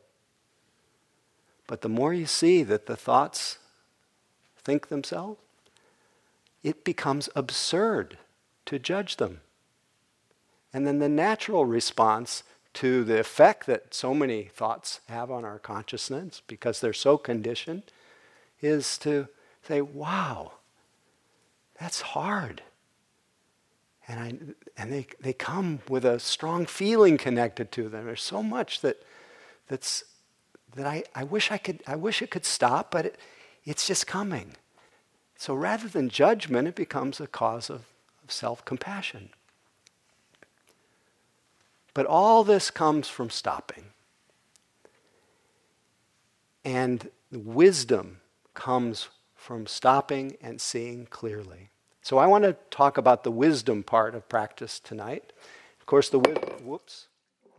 But 1.67 1.81
the 1.81 1.89
more 1.89 2.13
you 2.13 2.25
see 2.25 2.63
that 2.63 2.85
the 2.85 2.95
thoughts 2.95 3.57
think 4.63 4.87
themselves, 4.87 5.41
it 6.63 6.85
becomes 6.85 7.27
absurd 7.35 8.17
to 8.65 8.79
judge 8.79 9.17
them. 9.17 9.41
And 10.71 10.87
then 10.87 10.99
the 10.99 11.09
natural 11.09 11.65
response 11.65 12.43
to 12.75 13.03
the 13.05 13.19
effect 13.19 13.65
that 13.67 13.93
so 13.93 14.13
many 14.13 14.43
thoughts 14.43 14.99
have 15.07 15.31
on 15.31 15.45
our 15.45 15.59
consciousness 15.59 16.41
because 16.45 16.81
they're 16.81 16.93
so 16.93 17.17
conditioned 17.17 17.83
is 18.61 18.97
to 18.99 19.27
say, 19.63 19.81
wow, 19.81 20.51
that's 21.79 22.01
hard. 22.01 22.61
And, 24.07 24.19
I, 24.19 24.37
and 24.77 24.91
they, 24.91 25.07
they 25.19 25.33
come 25.33 25.79
with 25.89 26.05
a 26.05 26.19
strong 26.19 26.65
feeling 26.65 27.17
connected 27.17 27.71
to 27.73 27.89
them. 27.89 28.05
There's 28.05 28.21
so 28.21 28.43
much 28.43 28.81
that, 28.81 29.01
that's, 29.67 30.03
that 30.75 30.85
I, 30.85 31.03
I, 31.15 31.23
wish 31.23 31.51
I, 31.51 31.57
could, 31.57 31.81
I 31.87 31.95
wish 31.95 32.21
it 32.21 32.29
could 32.29 32.45
stop, 32.45 32.91
but 32.91 33.05
it, 33.07 33.17
it's 33.63 33.87
just 33.87 34.05
coming. 34.05 34.51
So 35.37 35.55
rather 35.55 35.87
than 35.87 36.09
judgment, 36.09 36.67
it 36.67 36.75
becomes 36.75 37.19
a 37.19 37.27
cause 37.27 37.69
of, 37.69 37.85
of 38.23 38.31
self 38.31 38.63
compassion. 38.65 39.29
But 41.95 42.05
all 42.05 42.43
this 42.43 42.69
comes 42.69 43.07
from 43.07 43.31
stopping. 43.31 43.85
And 46.63 47.09
wisdom 47.31 48.19
comes 48.53 49.07
from 49.33 49.65
stopping 49.65 50.35
and 50.41 50.59
seeing 50.59 51.07
clearly. 51.07 51.69
So 52.01 52.17
I 52.17 52.27
want 52.27 52.43
to 52.43 52.57
talk 52.69 52.97
about 52.97 53.23
the 53.23 53.31
wisdom 53.31 53.81
part 53.81 54.13
of 54.13 54.27
practice 54.27 54.79
tonight. 54.79 55.31
Of 55.79 55.85
course, 55.85 56.09
the 56.09 56.19
wi- 56.19 56.39
whoops, 56.61 57.07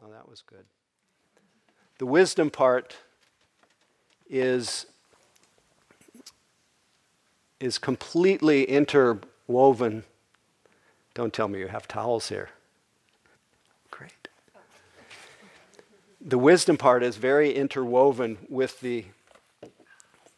oh, 0.04 0.10
that 0.12 0.28
was 0.28 0.42
good. 0.42 0.66
The 1.99 2.06
wisdom 2.06 2.50
part 2.50 2.96
is 4.28 4.86
is 7.58 7.78
completely 7.78 8.64
interwoven. 8.64 10.04
Don't 11.14 11.32
tell 11.32 11.49
me 11.49 11.60
you 11.60 11.68
have 11.68 11.88
towels 11.88 12.28
here. 12.28 12.50
The 16.26 16.36
wisdom 16.36 16.76
part 16.76 17.04
is 17.04 17.17
very 17.17 17.54
interwoven 17.54 18.36
with 18.49 18.80
the 18.80 19.04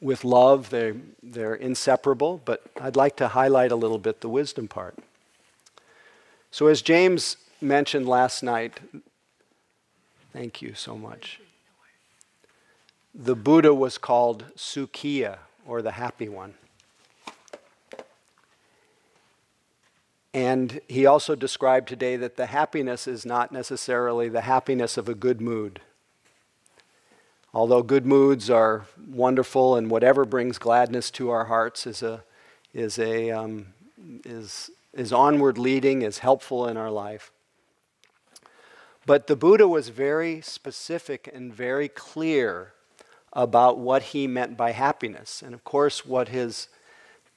with 0.01 0.23
love. 0.23 0.71
They're, 0.71 0.95
they're 1.23 1.55
inseparable 1.55 2.41
but 2.45 2.63
i'd 2.81 2.95
like 2.95 3.17
to 3.17 3.29
highlight 3.29 3.73
a 3.73 3.77
little 3.77 3.99
bit 3.99 4.21
the 4.21 4.29
wisdom 4.29 4.69
part. 4.69 4.95
So 6.51 6.67
as 6.67 6.83
james 6.83 7.39
mentioned 7.61 8.07
last 8.07 8.43
night 8.43 8.79
thank 10.33 10.63
you 10.63 10.75
so 10.75 10.97
much. 10.97 11.41
The 13.15 13.35
buddha 13.35 13.75
was 13.75 13.99
called 13.99 14.45
sukhiya 14.57 15.39
or 15.67 15.83
the 15.83 15.93
happy 15.93 16.29
one 16.29 16.55
And 20.39 20.81
he 20.87 21.05
also 21.05 21.35
described 21.35 21.89
today 21.89 22.15
that 22.15 22.37
the 22.37 22.47
happiness 22.47 23.09
is 23.09 23.27
not 23.27 23.51
necessarily 23.51 24.29
the 24.29 24.43
happiness 24.43 24.97
of 24.97 25.09
a 25.09 25.15
good 25.17 25.41
mood. 25.41 25.81
Although 27.53 27.83
good 27.83 28.07
moods 28.07 28.49
are 28.49 28.87
wonderful 29.09 29.75
and 29.75 29.91
whatever 29.91 30.25
brings 30.25 30.57
gladness 30.57 31.11
to 31.11 31.31
our 31.31 31.47
hearts 31.47 31.89
is, 31.89 32.05
a, 32.05 32.23
is, 32.73 33.01
a, 33.01 33.33
um, 33.33 33.75
is, 34.25 34.71
is 34.93 35.13
onward 35.13 35.59
leading, 35.59 36.03
is 36.03 36.19
helpful 36.19 36.69
in 36.69 36.77
our 36.77 36.93
life. 36.93 37.33
But 39.07 39.27
the 39.27 39.35
Buddha 39.35 39.67
was 39.67 39.89
very 39.89 40.41
specific 40.41 41.29
and 41.35 41.53
very 41.53 41.89
clear 41.89 42.75
about 43.33 43.77
what 43.77 44.03
he 44.15 44.29
meant 44.29 44.57
by 44.57 44.71
happiness. 44.71 45.43
And 45.43 45.53
of 45.53 45.65
course, 45.65 46.07
what 46.07 46.29
his 46.29 46.69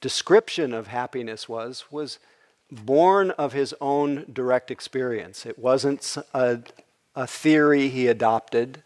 description 0.00 0.72
of 0.72 0.86
happiness 0.86 1.48
was, 1.48 1.86
was 1.90 2.20
born 2.72 3.30
of 3.32 3.52
his 3.52 3.74
own 3.80 4.24
direct 4.32 4.70
experience. 4.70 5.44
It 5.44 5.58
wasn't 5.58 6.16
a, 6.32 6.60
a 7.14 7.26
theory 7.26 7.88
he 7.88 8.08
adopted. 8.08 8.82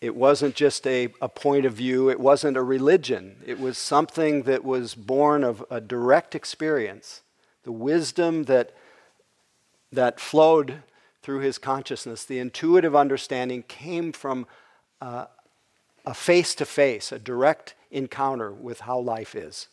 It 0.00 0.14
wasn't 0.14 0.54
just 0.54 0.86
a, 0.86 1.08
a 1.22 1.28
point 1.28 1.64
of 1.64 1.74
view. 1.74 2.10
It 2.10 2.20
wasn't 2.20 2.56
a 2.56 2.62
religion. 2.62 3.36
It 3.46 3.60
was 3.60 3.78
something 3.78 4.42
that 4.42 4.64
was 4.64 4.94
born 4.94 5.44
of 5.44 5.64
a 5.70 5.80
direct 5.80 6.34
experience. 6.34 7.22
The 7.62 7.72
wisdom 7.72 8.44
that, 8.44 8.74
that 9.92 10.20
flowed 10.20 10.82
through 11.22 11.40
his 11.40 11.58
consciousness, 11.58 12.24
the 12.24 12.38
intuitive 12.38 12.94
understanding 12.94 13.62
came 13.62 14.12
from 14.12 14.46
uh, 15.00 15.26
a 16.04 16.14
face 16.14 16.54
to 16.56 16.64
face, 16.64 17.10
a 17.10 17.18
direct 17.18 17.74
encounter 17.90 18.52
with 18.52 18.80
how 18.80 18.98
life 18.98 19.34
is. 19.34 19.68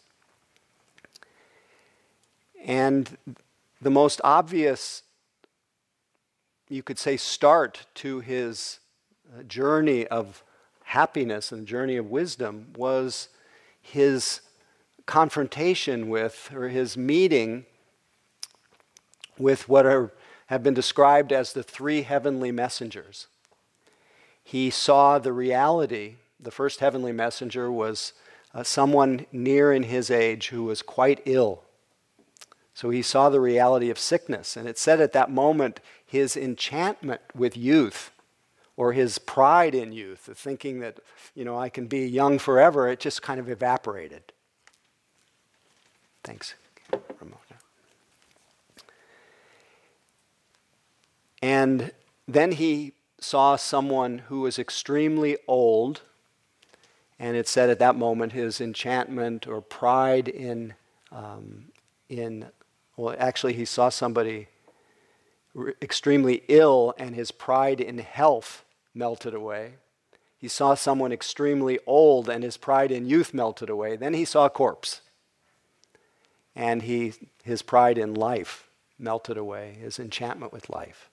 And 2.64 3.18
the 3.82 3.92
most 3.92 4.22
obvious, 4.24 5.04
you 6.70 6.82
could 6.82 6.98
say, 6.98 7.18
start 7.18 7.86
to 7.96 8.22
his 8.22 8.80
uh, 9.38 9.44
journey 9.44 10.08
of 10.08 10.44
happiness 10.86 11.52
and 11.52 11.68
journey 11.68 11.98
of 11.98 12.10
wisdom 12.10 12.68
was 12.78 13.28
his 13.82 14.40
confrontation 15.06 16.08
with, 16.08 16.50
or 16.56 16.70
his 16.70 16.96
meeting 16.96 17.66
with 19.38 19.68
what 19.68 19.86
are, 19.86 20.14
have 20.46 20.64
been 20.64 20.74
described 20.74 21.34
as 21.34 21.52
the 21.52 21.64
three 21.64 22.04
heavenly 22.04 22.52
messengers. 22.52 23.28
He 24.42 24.70
saw 24.70 25.20
the 25.20 25.34
reality. 25.34 26.16
The 26.40 26.52
first 26.52 26.80
heavenly 26.80 27.12
messenger 27.12 27.70
was 27.70 28.14
uh, 28.54 28.64
someone 28.64 29.26
near 29.34 29.74
in 29.74 29.84
his 29.84 30.10
age 30.10 30.50
who 30.50 30.64
was 30.64 30.82
quite 30.82 31.22
ill 31.26 31.63
so 32.74 32.90
he 32.90 33.02
saw 33.02 33.30
the 33.30 33.40
reality 33.40 33.90
of 33.90 34.00
sickness. 34.00 34.58
And 34.58 34.68
it 34.68 34.78
said 34.78 35.00
at 35.00 35.14
that 35.14 35.30
moment, 35.30 35.80
his 36.06 36.36
enchantment 36.36 37.22
with 37.36 37.56
youth 37.56 38.12
or 38.76 38.94
his 38.94 39.20
pride 39.20 39.76
in 39.76 39.92
youth, 39.92 40.26
the 40.26 40.34
thinking 40.34 40.80
that, 40.80 41.00
you 41.36 41.46
know, 41.46 41.58
I 41.58 41.70
can 41.70 41.88
be 41.88 42.08
young 42.08 42.40
forever, 42.40 42.88
it 42.88 43.00
just 43.00 43.22
kind 43.22 43.40
of 43.40 43.48
evaporated. 43.48 44.34
Thanks, 46.24 46.56
Ramona. 47.20 47.38
And 51.42 51.92
then 52.28 52.54
he 52.54 52.94
saw 53.20 53.58
someone 53.58 54.20
who 54.30 54.42
was 54.42 54.58
extremely 54.58 55.38
old, 55.48 56.02
and 57.20 57.36
it 57.36 57.48
said 57.48 57.70
at 57.70 57.80
that 57.80 57.96
moment 57.96 58.32
his 58.32 58.60
enchantment 58.60 59.46
or 59.46 59.62
pride 59.62 60.28
in, 60.28 60.74
um, 61.12 61.66
in 62.10 62.48
well, 62.96 63.16
actually, 63.18 63.54
he 63.54 63.66
saw 63.66 63.90
somebody 63.90 64.48
extremely 65.82 66.44
ill 66.48 66.94
and 66.98 67.16
his 67.16 67.32
pride 67.32 67.80
in 67.80 68.00
health 68.00 68.64
melted 68.94 69.34
away. 69.34 69.76
He 70.38 70.48
saw 70.48 70.74
someone 70.76 71.12
extremely 71.12 71.80
old 71.86 72.28
and 72.28 72.44
his 72.44 72.58
pride 72.58 72.92
in 72.92 73.06
youth 73.06 73.34
melted 73.34 73.70
away. 73.70 73.96
Then 73.96 74.14
he 74.14 74.26
saw 74.26 74.46
a 74.46 74.50
corpse 74.50 75.02
and 76.56 76.84
he, 76.84 77.14
his 77.44 77.62
pride 77.62 77.98
in 77.98 78.14
life 78.14 78.68
melted 79.00 79.38
away, 79.38 79.78
his 79.80 80.00
enchantment 80.00 80.52
with 80.52 80.70
life. 80.70 81.10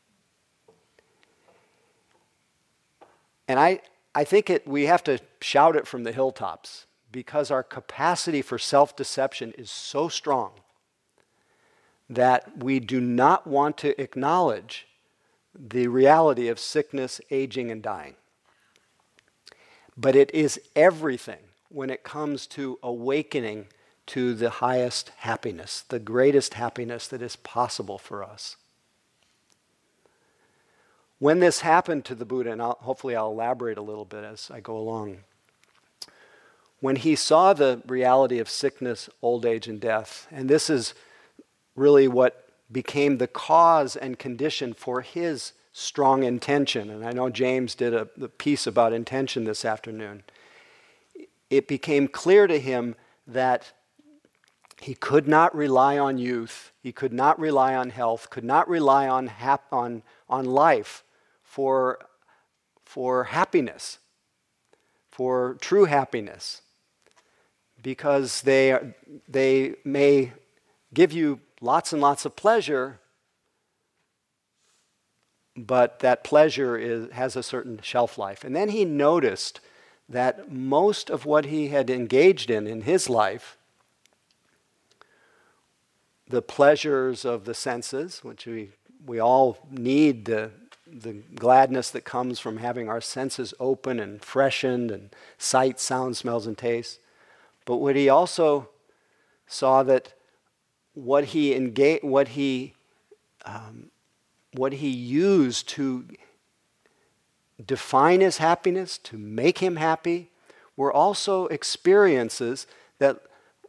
And 3.48 3.58
I, 3.58 3.80
I 4.14 4.24
think 4.24 4.50
it, 4.50 4.66
we 4.66 4.86
have 4.86 5.02
to 5.04 5.18
shout 5.40 5.76
it 5.76 5.86
from 5.86 6.04
the 6.04 6.12
hilltops 6.12 6.86
because 7.10 7.50
our 7.50 7.62
capacity 7.62 8.42
for 8.42 8.58
self 8.58 8.94
deception 8.94 9.52
is 9.56 9.70
so 9.70 10.08
strong 10.08 10.52
that 12.10 12.58
we 12.58 12.80
do 12.80 13.00
not 13.00 13.46
want 13.46 13.78
to 13.78 13.98
acknowledge 14.00 14.88
the 15.54 15.86
reality 15.86 16.48
of 16.48 16.58
sickness, 16.58 17.20
aging, 17.30 17.70
and 17.70 17.82
dying. 17.82 18.16
But 19.96 20.16
it 20.16 20.34
is 20.34 20.60
everything 20.74 21.38
when 21.68 21.88
it 21.88 22.02
comes 22.02 22.48
to 22.48 22.78
awakening 22.82 23.68
to 24.06 24.34
the 24.34 24.50
highest 24.50 25.10
happiness, 25.18 25.84
the 25.88 26.00
greatest 26.00 26.54
happiness 26.54 27.06
that 27.06 27.22
is 27.22 27.36
possible 27.36 27.96
for 27.96 28.24
us. 28.24 28.56
When 31.20 31.38
this 31.38 31.60
happened 31.60 32.04
to 32.06 32.16
the 32.16 32.24
Buddha, 32.24 32.50
and 32.50 32.60
I'll, 32.60 32.78
hopefully 32.80 33.14
I'll 33.14 33.30
elaborate 33.30 33.78
a 33.78 33.82
little 33.82 34.04
bit 34.04 34.24
as 34.24 34.50
I 34.50 34.58
go 34.58 34.76
along, 34.76 35.18
when 36.80 36.96
he 36.96 37.14
saw 37.14 37.52
the 37.52 37.82
reality 37.86 38.38
of 38.38 38.48
sickness, 38.48 39.08
old 39.22 39.46
age, 39.46 39.68
and 39.68 39.80
death, 39.80 40.26
and 40.32 40.48
this 40.48 40.68
is 40.68 40.94
really 41.74 42.08
what 42.08 42.48
became 42.70 43.18
the 43.18 43.26
cause 43.26 43.96
and 43.96 44.18
condition 44.18 44.74
for 44.74 45.00
his 45.00 45.52
strong 45.72 46.22
intention. 46.22 46.90
And 46.90 47.04
I 47.04 47.12
know 47.12 47.30
James 47.30 47.74
did 47.74 47.94
a, 47.94 48.08
a 48.20 48.28
piece 48.28 48.66
about 48.66 48.92
intention 48.92 49.44
this 49.44 49.64
afternoon. 49.64 50.22
It 51.48 51.68
became 51.68 52.08
clear 52.08 52.46
to 52.46 52.58
him 52.58 52.96
that 53.26 53.72
he 54.80 54.94
could 54.94 55.28
not 55.28 55.54
rely 55.54 55.98
on 55.98 56.16
youth, 56.16 56.72
he 56.82 56.90
could 56.90 57.12
not 57.12 57.38
rely 57.38 57.74
on 57.74 57.90
health, 57.90 58.30
could 58.30 58.44
not 58.44 58.68
rely 58.68 59.06
on, 59.08 59.26
hap- 59.26 59.70
on, 59.72 60.02
on 60.28 60.46
life 60.46 61.04
for, 61.42 61.98
for 62.84 63.24
happiness, 63.24 63.98
for 65.10 65.58
true 65.60 65.84
happiness, 65.84 66.62
because 67.82 68.40
they, 68.42 68.94
they 69.28 69.74
may 69.84 70.32
give 70.94 71.12
you 71.12 71.40
lots 71.60 71.92
and 71.92 72.00
lots 72.00 72.24
of 72.24 72.36
pleasure, 72.36 72.98
but 75.56 75.98
that 76.00 76.24
pleasure 76.24 76.76
is, 76.76 77.10
has 77.12 77.36
a 77.36 77.42
certain 77.42 77.80
shelf 77.82 78.16
life. 78.16 78.44
And 78.44 78.54
then 78.56 78.70
he 78.70 78.84
noticed 78.84 79.60
that 80.08 80.50
most 80.50 81.10
of 81.10 81.24
what 81.24 81.46
he 81.46 81.68
had 81.68 81.90
engaged 81.90 82.50
in 82.50 82.66
in 82.66 82.82
his 82.82 83.08
life, 83.08 83.56
the 86.28 86.42
pleasures 86.42 87.24
of 87.24 87.44
the 87.44 87.54
senses, 87.54 88.24
which 88.24 88.46
we, 88.46 88.70
we 89.04 89.20
all 89.20 89.58
need 89.70 90.24
the, 90.24 90.50
the 90.86 91.12
gladness 91.34 91.90
that 91.90 92.04
comes 92.04 92.38
from 92.38 92.58
having 92.58 92.88
our 92.88 93.00
senses 93.00 93.52
open 93.60 94.00
and 94.00 94.22
freshened 94.24 94.90
and 94.90 95.10
sight, 95.38 95.78
sound, 95.78 96.16
smells, 96.16 96.46
and 96.46 96.56
tastes. 96.56 96.98
But 97.64 97.76
what 97.76 97.96
he 97.96 98.08
also 98.08 98.68
saw 99.46 99.82
that 99.82 100.14
what 100.94 101.26
he 101.26 101.54
engaged, 101.54 102.04
what 102.04 102.28
he, 102.28 102.74
um, 103.44 103.90
what 104.52 104.74
he 104.74 104.88
used 104.88 105.68
to 105.70 106.06
define 107.64 108.20
his 108.20 108.38
happiness, 108.38 108.98
to 108.98 109.18
make 109.18 109.58
him 109.58 109.76
happy, 109.76 110.30
were 110.76 110.92
also 110.92 111.46
experiences 111.46 112.66
that 112.98 113.20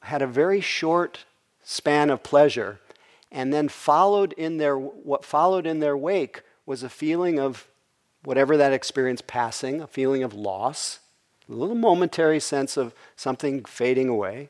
had 0.04 0.22
a 0.22 0.28
very 0.28 0.62
short 0.62 1.26
span 1.64 2.10
of 2.10 2.24
pleasure 2.24 2.80
and 3.32 3.54
then 3.54 3.70
followed 3.70 4.34
in 4.34 4.58
their 4.58 4.78
what 4.78 5.24
followed 5.24 5.66
in 5.66 5.80
their 5.80 5.96
wake 5.96 6.42
was 6.66 6.84
a 6.84 6.90
feeling 6.90 7.40
of 7.40 7.68
whatever 8.24 8.58
that 8.58 8.74
experience 8.74 9.22
passing, 9.26 9.82
a 9.82 9.88
feeling 9.88 10.22
of 10.22 10.34
loss, 10.34 11.00
a 11.50 11.54
little 11.54 11.76
momentary 11.76 12.40
sense 12.40 12.78
of 12.78 12.94
something 13.16 13.64
fading 13.66 14.10
away. 14.10 14.50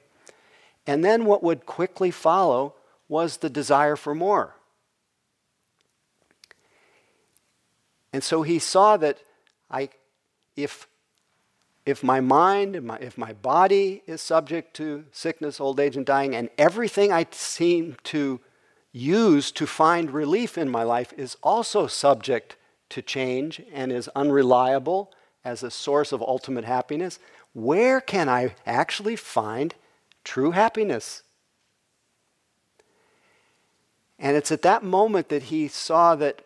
And 0.88 1.04
then 1.04 1.26
what 1.26 1.44
would 1.44 1.66
quickly 1.66 2.12
follow 2.12 2.76
was 3.08 3.38
the 3.38 3.50
desire 3.50 3.96
for 3.96 4.16
more. 4.16 4.56
And 8.14 8.24
so 8.24 8.42
he 8.42 8.60
saw 8.60 8.98
that 8.98 9.20
I, 9.70 9.90
if, 10.56 10.88
if 11.86 12.04
my 12.04 12.20
mind, 12.20 12.76
if 12.76 12.84
my, 12.84 12.98
if 12.98 13.18
my 13.18 13.34
body 13.34 14.02
is 14.06 14.22
subject 14.22 14.74
to 14.76 15.06
sickness, 15.12 15.60
old 15.60 15.80
age, 15.80 15.96
and 15.96 16.06
dying, 16.06 16.36
and 16.36 16.50
everything 16.58 17.12
I 17.12 17.28
seem 17.32 17.98
to 18.06 18.42
use 18.92 19.52
to 19.54 19.66
find 19.66 20.12
relief 20.12 20.58
in 20.58 20.70
my 20.70 20.84
life 20.84 21.14
is 21.16 21.38
also 21.42 21.88
subject 21.88 22.58
to 22.90 23.02
change 23.02 23.62
and 23.72 23.92
is 23.92 24.10
unreliable 24.10 25.12
as 25.46 25.64
a 25.64 25.72
source 25.72 26.12
of 26.12 26.22
ultimate 26.22 26.66
happiness, 26.66 27.18
where 27.54 28.02
can 28.02 28.30
I 28.30 28.56
actually 28.66 29.16
find 29.16 29.74
true 30.24 30.52
happiness? 30.52 31.24
And 34.20 34.38
it's 34.38 34.52
at 34.52 34.62
that 34.62 34.84
moment 34.84 35.30
that 35.30 35.44
he 35.44 35.68
saw 35.68 36.16
that, 36.16 36.44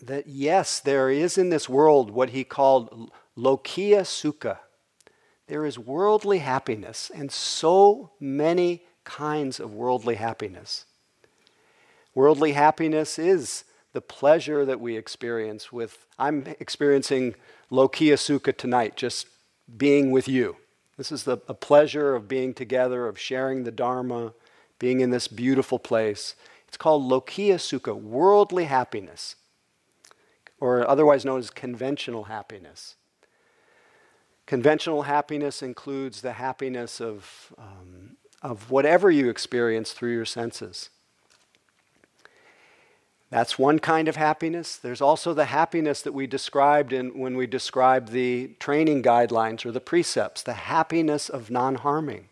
that 0.00 0.26
yes, 0.26 0.80
there 0.80 1.08
is 1.08 1.38
in 1.38 1.50
this 1.50 1.68
world 1.68 2.10
what 2.10 2.30
he 2.30 2.42
called 2.42 3.10
lokiya 3.38 4.00
sukha. 4.00 4.58
There 5.46 5.66
is 5.66 5.78
worldly 5.78 6.38
happiness, 6.38 7.10
and 7.14 7.30
so 7.30 8.12
many 8.18 8.82
kinds 9.04 9.60
of 9.60 9.74
worldly 9.74 10.14
happiness. 10.14 10.86
Worldly 12.14 12.52
happiness 12.52 13.18
is 13.18 13.64
the 13.92 14.00
pleasure 14.00 14.64
that 14.64 14.80
we 14.80 14.96
experience 14.96 15.72
with, 15.72 16.06
I'm 16.18 16.46
experiencing 16.58 17.34
Lokiya 17.70 18.14
Sukha 18.14 18.56
tonight, 18.56 18.96
just 18.96 19.26
being 19.76 20.10
with 20.10 20.28
you. 20.28 20.56
This 20.96 21.10
is 21.10 21.24
the 21.24 21.36
pleasure 21.36 22.14
of 22.14 22.28
being 22.28 22.54
together, 22.54 23.06
of 23.08 23.18
sharing 23.18 23.64
the 23.64 23.72
Dharma, 23.72 24.32
being 24.78 25.00
in 25.00 25.10
this 25.10 25.28
beautiful 25.28 25.78
place. 25.78 26.36
It's 26.68 26.76
called 26.76 27.02
Lokiya 27.10 27.56
Sukha, 27.56 27.94
worldly 27.94 28.64
happiness, 28.64 29.36
or 30.60 30.88
otherwise 30.88 31.24
known 31.24 31.38
as 31.38 31.50
conventional 31.50 32.24
happiness. 32.24 32.96
Conventional 34.46 35.02
happiness 35.02 35.62
includes 35.62 36.20
the 36.20 36.34
happiness 36.34 37.00
of, 37.00 37.52
um, 37.58 38.16
of 38.42 38.70
whatever 38.70 39.10
you 39.10 39.30
experience 39.30 39.92
through 39.92 40.12
your 40.12 40.24
senses. 40.24 40.90
That's 43.30 43.58
one 43.58 43.78
kind 43.78 44.06
of 44.06 44.16
happiness. 44.16 44.76
There's 44.76 45.00
also 45.00 45.34
the 45.34 45.46
happiness 45.46 46.02
that 46.02 46.12
we 46.12 46.26
described 46.26 46.92
in, 46.92 47.18
when 47.18 47.36
we 47.36 47.46
described 47.46 48.10
the 48.10 48.48
training 48.60 49.02
guidelines 49.02 49.64
or 49.66 49.72
the 49.72 49.80
precepts, 49.80 50.42
the 50.42 50.52
happiness 50.52 51.28
of 51.28 51.50
non 51.50 51.76
harming, 51.76 52.28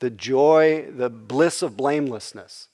the 0.00 0.10
joy, 0.10 0.86
the 0.90 1.08
bliss 1.08 1.62
of 1.62 1.76
blamelessness, 1.76 2.68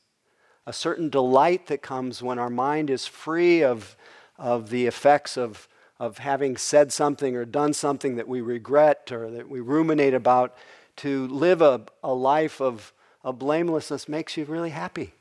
a 0.67 0.73
certain 0.73 1.09
delight 1.09 1.67
that 1.67 1.83
comes 1.83 2.23
when 2.23 2.39
our 2.39 2.51
mind 2.51 2.91
is 2.91 3.07
free 3.07 3.63
of, 3.63 3.97
of 4.39 4.71
the 4.71 4.87
effects 4.87 5.37
of, 5.37 5.69
of 6.01 6.19
having 6.19 6.57
said 6.57 6.93
something 6.93 7.37
or 7.37 7.45
done 7.45 7.73
something 7.73 8.17
that 8.17 8.29
we 8.29 8.41
regret 8.41 9.13
or 9.13 9.31
that 9.31 9.49
we 9.49 9.61
ruminate 9.61 10.15
about. 10.15 10.57
To 10.97 11.29
live 11.29 11.63
a, 11.63 11.83
a 12.03 12.13
life 12.13 12.61
of, 12.61 12.93
of 13.23 13.39
blamelessness 13.39 14.09
makes 14.09 14.37
you 14.37 14.45
really 14.47 14.71
happy. 14.71 15.13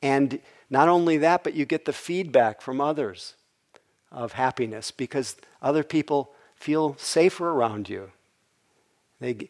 And 0.00 0.40
not 0.70 0.88
only 0.88 1.16
that, 1.18 1.44
but 1.44 1.54
you 1.54 1.64
get 1.64 1.84
the 1.84 1.92
feedback 1.92 2.60
from 2.60 2.80
others 2.80 3.34
of 4.10 4.32
happiness 4.32 4.90
because 4.90 5.36
other 5.62 5.82
people 5.82 6.32
feel 6.56 6.96
safer 6.98 7.50
around 7.50 7.88
you. 7.88 8.10
They, 9.20 9.48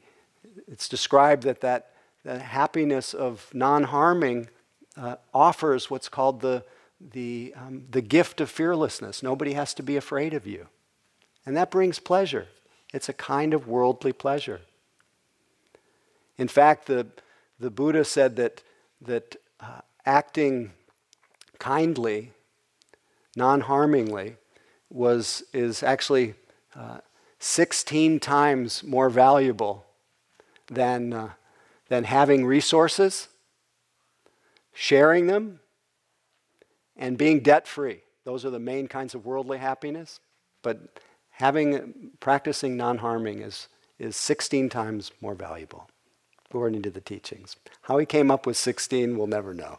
it's 0.67 0.89
described 0.89 1.43
that 1.45 1.61
that, 1.61 1.91
happiness 2.25 3.15
of 3.15 3.49
non 3.55 3.85
harming 3.85 4.49
uh, 4.97 5.17
offers 5.33 5.89
what's 5.89 6.09
called 6.09 6.41
the, 6.41 6.63
the, 7.01 7.55
um, 7.57 7.85
the 7.91 8.03
gift 8.03 8.41
of 8.41 8.51
fearlessness. 8.51 9.23
Nobody 9.23 9.55
has 9.55 9.73
to 9.75 9.83
be 9.83 9.97
afraid 9.97 10.35
of 10.35 10.47
you. 10.47 10.67
And 11.47 11.57
that 11.57 11.71
brings 11.71 11.99
pleasure. 11.99 12.49
It's 12.93 13.09
a 13.09 13.15
kind 13.15 13.55
of 13.55 13.67
worldly 13.67 14.13
pleasure. 14.13 14.61
In 16.37 16.49
fact, 16.49 16.87
the, 16.87 17.07
the 17.59 17.71
Buddha 17.71 18.05
said 18.05 18.37
that, 18.37 18.63
that 19.01 19.37
uh, 19.61 19.81
acting 20.05 20.73
kindly, 21.59 22.33
non 23.37 23.63
harmingly, 23.63 24.37
was, 24.91 25.45
is 25.53 25.83
actually 25.83 26.35
uh, 26.75 26.99
16 27.39 28.21
times 28.21 28.83
more 28.83 29.11
valuable 29.11 29.85
than, 30.67 31.13
uh, 31.13 31.31
than 31.89 32.05
having 32.05 32.45
resources, 32.45 33.29
sharing 34.73 35.27
them, 35.27 35.61
and 36.97 37.17
being 37.17 37.41
debt 37.41 37.67
free. 37.67 38.01
Those 38.25 38.45
are 38.45 38.51
the 38.51 38.59
main 38.59 38.89
kinds 38.89 39.15
of 39.15 39.25
worldly 39.25 39.59
happiness. 39.59 40.21
But 40.63 41.01
having, 41.31 42.11
practicing 42.21 42.77
non 42.77 42.99
harming 42.99 43.41
is, 43.41 43.69
is 43.99 44.17
16 44.17 44.69
times 44.69 45.13
more 45.21 45.35
valuable, 45.35 45.89
according 46.47 46.83
to 46.83 46.91
the 46.91 47.01
teachings. 47.01 47.57
How 47.83 47.99
he 47.99 48.07
came 48.07 48.31
up 48.31 48.47
with 48.47 48.57
16, 48.57 49.17
we'll 49.17 49.27
never 49.29 49.55
know. 49.55 49.79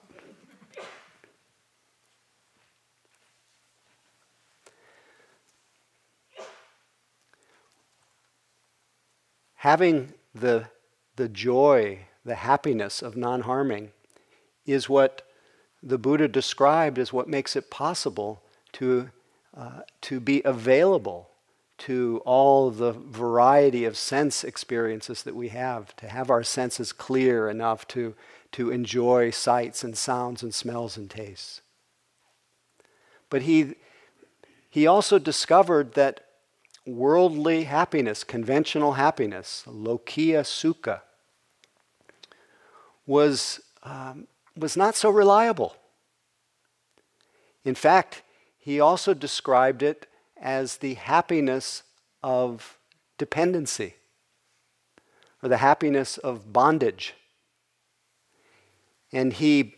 Having 9.60 10.13
the, 10.34 10.65
the 11.17 11.28
joy, 11.28 12.00
the 12.24 12.36
happiness 12.36 13.02
of 13.02 13.17
non 13.17 13.41
harming 13.41 13.91
is 14.65 14.88
what 14.88 15.28
the 15.84 15.98
Buddha 15.98 16.30
described 16.30 16.98
as 16.98 17.12
what 17.12 17.28
makes 17.28 17.56
it 17.58 17.69
possible 17.69 18.41
to, 18.74 19.10
uh, 19.56 19.82
to 20.02 20.22
be 20.22 20.41
available 20.45 21.30
to 21.78 22.22
all 22.26 22.72
the 22.72 22.93
variety 22.93 23.84
of 23.84 23.98
sense 23.98 24.45
experiences 24.45 25.24
that 25.24 25.36
we 25.36 25.50
have, 25.50 25.93
to 25.98 26.08
have 26.08 26.30
our 26.30 26.43
senses 26.43 26.93
clear 26.93 27.50
enough 27.50 27.86
to, 27.89 28.15
to 28.54 28.72
enjoy 28.72 29.30
sights 29.30 29.84
and 29.84 29.98
sounds 29.98 30.41
and 30.41 30.54
smells 30.54 30.95
and 30.95 31.10
tastes. 31.10 31.62
But 33.30 33.41
he, 33.41 33.76
he 34.69 34.88
also 34.88 35.19
discovered 35.19 35.95
that 35.95 36.29
worldly 36.95 37.63
happiness, 37.63 38.23
conventional 38.23 38.93
happiness, 38.93 39.63
lokiya 39.67 40.41
sukha, 40.41 41.02
was, 43.06 43.60
um, 43.84 44.28
was 44.56 44.78
not 44.78 44.95
so 44.95 45.10
reliable. 45.10 45.75
In 47.65 47.75
fact, 47.75 48.23
he 48.58 48.80
also 48.80 49.13
described 49.13 49.82
it 49.82 50.08
as 50.39 50.78
the 50.78 50.93
happiness 50.93 51.84
of 52.21 52.78
dependency 53.17 53.95
or 55.41 55.49
the 55.49 55.58
happiness 55.58 56.17
of 56.17 56.54
bondage. 56.54 57.13
And 59.12 59.34
he, 59.34 59.75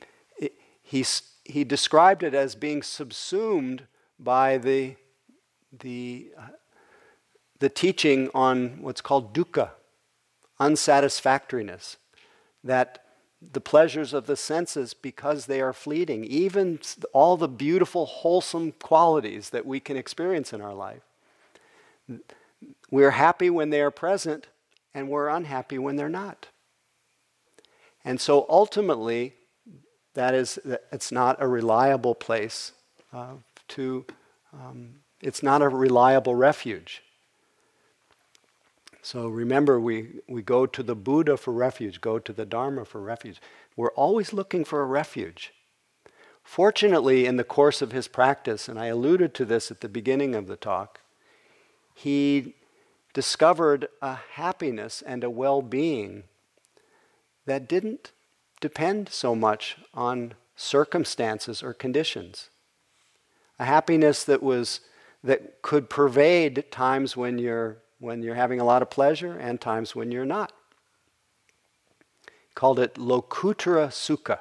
he, 0.83 1.05
he 1.45 1.63
described 1.63 2.23
it 2.23 2.33
as 2.33 2.55
being 2.55 2.83
subsumed 2.83 3.83
by 4.19 4.57
the, 4.57 4.95
the, 5.71 6.31
uh, 6.37 6.47
the 7.61 7.69
teaching 7.69 8.27
on 8.33 8.81
what's 8.81 9.01
called 9.01 9.33
dukkha, 9.35 9.69
unsatisfactoriness, 10.59 11.97
that 12.63 13.05
the 13.39 13.61
pleasures 13.61 14.13
of 14.13 14.25
the 14.25 14.35
senses, 14.35 14.95
because 14.95 15.45
they 15.45 15.61
are 15.61 15.71
fleeting, 15.71 16.25
even 16.25 16.79
all 17.13 17.37
the 17.37 17.47
beautiful, 17.47 18.07
wholesome 18.07 18.71
qualities 18.73 19.51
that 19.51 19.65
we 19.65 19.79
can 19.79 19.95
experience 19.95 20.53
in 20.53 20.61
our 20.61 20.73
life, 20.73 21.01
we're 22.89 23.11
happy 23.11 23.49
when 23.49 23.69
they 23.69 23.81
are 23.81 23.91
present 23.91 24.47
and 24.93 25.07
we're 25.07 25.29
unhappy 25.29 25.77
when 25.77 25.95
they're 25.95 26.09
not. 26.09 26.47
And 28.03 28.19
so 28.19 28.47
ultimately, 28.49 29.33
that 30.15 30.33
is, 30.33 30.57
it's 30.91 31.11
not 31.11 31.37
a 31.39 31.47
reliable 31.47 32.15
place 32.15 32.71
uh, 33.13 33.35
to, 33.69 34.05
um, 34.51 34.95
it's 35.21 35.43
not 35.43 35.61
a 35.61 35.69
reliable 35.69 36.33
refuge. 36.33 37.03
So 39.01 39.27
remember, 39.27 39.79
we, 39.79 40.21
we 40.27 40.41
go 40.41 40.65
to 40.65 40.83
the 40.83 40.95
Buddha 40.95 41.37
for 41.37 41.51
refuge, 41.51 42.01
go 42.01 42.19
to 42.19 42.31
the 42.31 42.45
Dharma 42.45 42.85
for 42.85 43.01
refuge. 43.01 43.41
We're 43.75 43.91
always 43.91 44.31
looking 44.31 44.63
for 44.63 44.81
a 44.81 44.85
refuge. 44.85 45.53
Fortunately, 46.43 47.25
in 47.25 47.37
the 47.37 47.43
course 47.43 47.81
of 47.81 47.91
his 47.91 48.07
practice, 48.07 48.67
and 48.67 48.79
I 48.79 48.87
alluded 48.87 49.33
to 49.35 49.45
this 49.45 49.71
at 49.71 49.81
the 49.81 49.89
beginning 49.89 50.35
of 50.35 50.47
the 50.47 50.55
talk, 50.55 50.99
he 51.95 52.55
discovered 53.13 53.87
a 54.01 54.15
happiness 54.33 55.01
and 55.05 55.23
a 55.23 55.29
well 55.29 55.61
being 55.61 56.23
that 57.45 57.67
didn't 57.67 58.11
depend 58.59 59.09
so 59.09 59.35
much 59.35 59.77
on 59.93 60.33
circumstances 60.55 61.63
or 61.63 61.73
conditions. 61.73 62.49
A 63.59 63.65
happiness 63.65 64.23
that 64.23 64.43
was 64.43 64.81
that 65.23 65.61
could 65.61 65.89
pervade 65.89 66.65
times 66.71 67.15
when 67.15 67.37
you're 67.37 67.77
when 68.01 68.23
you're 68.23 68.35
having 68.35 68.59
a 68.59 68.63
lot 68.65 68.81
of 68.81 68.89
pleasure 68.89 69.37
and 69.37 69.61
times 69.61 69.95
when 69.95 70.11
you're 70.11 70.25
not. 70.25 70.51
Called 72.55 72.79
it 72.79 72.95
Lokuttara 72.95 73.89
Sukha. 73.89 74.39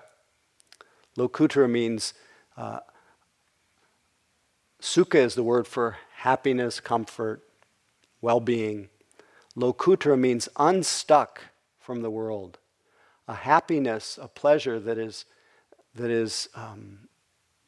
Lokuttara 1.16 1.70
means 1.70 2.14
uh, 2.56 2.80
Sukha 4.80 5.16
is 5.16 5.34
the 5.34 5.42
word 5.42 5.66
for 5.66 5.98
happiness, 6.16 6.80
comfort, 6.80 7.42
well 8.22 8.40
being. 8.40 8.88
Lokuttara 9.54 10.18
means 10.18 10.48
unstuck 10.56 11.42
from 11.78 12.00
the 12.00 12.10
world 12.10 12.58
a 13.28 13.34
happiness, 13.34 14.18
a 14.20 14.26
pleasure 14.26 14.80
that 14.80 14.98
is, 14.98 15.24
that 15.94 16.10
is, 16.10 16.48
um, 16.56 17.08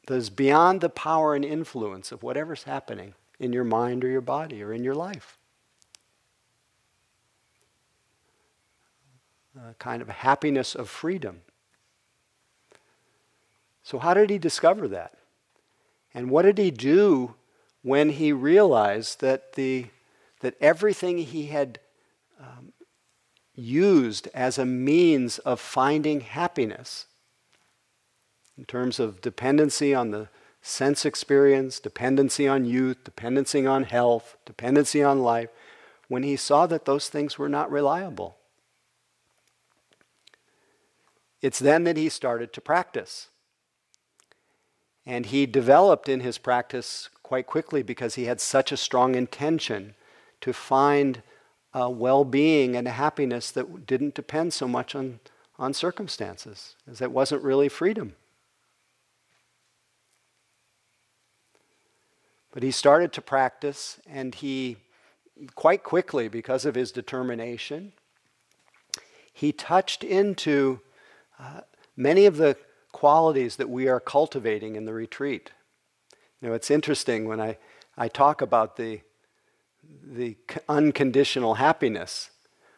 that 0.07 0.15
is 0.15 0.29
beyond 0.29 0.81
the 0.81 0.89
power 0.89 1.35
and 1.35 1.45
influence 1.45 2.11
of 2.11 2.21
whatever's 2.21 2.63
happening 2.63 3.13
in 3.39 3.53
your 3.53 3.63
mind 3.63 4.03
or 4.03 4.09
your 4.09 4.19
body 4.19 4.61
or 4.61 4.73
in 4.73 4.83
your 4.83 4.95
life. 4.95 5.37
A 9.55 9.73
kind 9.75 10.01
of 10.01 10.09
happiness 10.09 10.73
of 10.73 10.89
freedom. 10.89 11.41
So, 13.83 13.99
how 13.99 14.13
did 14.13 14.29
he 14.29 14.37
discover 14.37 14.87
that? 14.87 15.13
And 16.13 16.29
what 16.29 16.43
did 16.43 16.57
he 16.57 16.71
do 16.71 17.35
when 17.81 18.09
he 18.09 18.31
realized 18.31 19.21
that, 19.21 19.53
the, 19.53 19.87
that 20.39 20.55
everything 20.61 21.17
he 21.19 21.47
had 21.47 21.79
um, 22.39 22.71
used 23.55 24.27
as 24.33 24.57
a 24.57 24.65
means 24.65 25.37
of 25.39 25.59
finding 25.59 26.21
happiness 26.21 27.05
in 28.57 28.65
terms 28.65 28.99
of 28.99 29.21
dependency 29.21 29.93
on 29.93 30.11
the 30.11 30.29
sense 30.61 31.05
experience, 31.05 31.79
dependency 31.79 32.47
on 32.47 32.65
youth, 32.65 33.03
dependency 33.03 33.65
on 33.65 33.83
health, 33.83 34.37
dependency 34.45 35.03
on 35.03 35.19
life, 35.19 35.49
when 36.07 36.23
he 36.23 36.35
saw 36.35 36.65
that 36.67 36.85
those 36.85 37.09
things 37.09 37.37
were 37.37 37.49
not 37.49 37.71
reliable. 37.71 38.37
It's 41.43 41.59
then 41.59 41.83
that 41.83 41.97
he 41.97 42.07
started 42.07 42.53
to 42.53 42.61
practice. 42.61 43.27
And 45.05 45.25
he 45.25 45.45
developed 45.45 46.07
in 46.07 46.21
his 46.21 46.37
practice 46.37 47.09
quite 47.21 47.47
quickly 47.47 47.83
because 47.83 48.15
he 48.15 48.23
had 48.23 48.39
such 48.39 48.71
a 48.71 48.77
strong 48.77 49.13
intention 49.13 49.95
to 50.39 50.53
find 50.53 51.21
uh, 51.75 51.81
a 51.81 51.89
well 51.89 52.23
being 52.23 52.77
and 52.77 52.87
a 52.87 52.91
happiness 52.91 53.51
that 53.51 53.85
didn't 53.85 54.15
depend 54.15 54.53
so 54.53 54.69
much 54.69 54.95
on, 54.95 55.19
on 55.59 55.73
circumstances, 55.73 56.77
as 56.89 57.01
it 57.01 57.11
wasn't 57.11 57.43
really 57.43 57.67
freedom. 57.67 58.15
But 62.53 62.63
he 62.63 62.71
started 62.71 63.11
to 63.13 63.21
practice, 63.21 63.99
and 64.07 64.33
he, 64.33 64.77
quite 65.55 65.83
quickly, 65.83 66.29
because 66.29 66.63
of 66.65 66.75
his 66.75 66.91
determination, 66.93 67.91
he 69.33 69.51
touched 69.51 70.05
into 70.05 70.79
many 71.95 72.25
of 72.25 72.37
the 72.37 72.57
qualities 72.91 73.55
that 73.57 73.69
we 73.69 73.87
are 73.87 73.99
cultivating 73.99 74.75
in 74.75 74.85
the 74.85 74.93
retreat. 74.93 75.51
You 76.41 76.49
know, 76.49 76.53
it's 76.53 76.71
interesting 76.71 77.27
when 77.27 77.41
I, 77.41 77.57
I 77.97 78.07
talk 78.07 78.41
about 78.41 78.75
the 78.77 79.01
the 80.03 80.37
unconditional 80.69 81.55
happiness. 81.55 82.31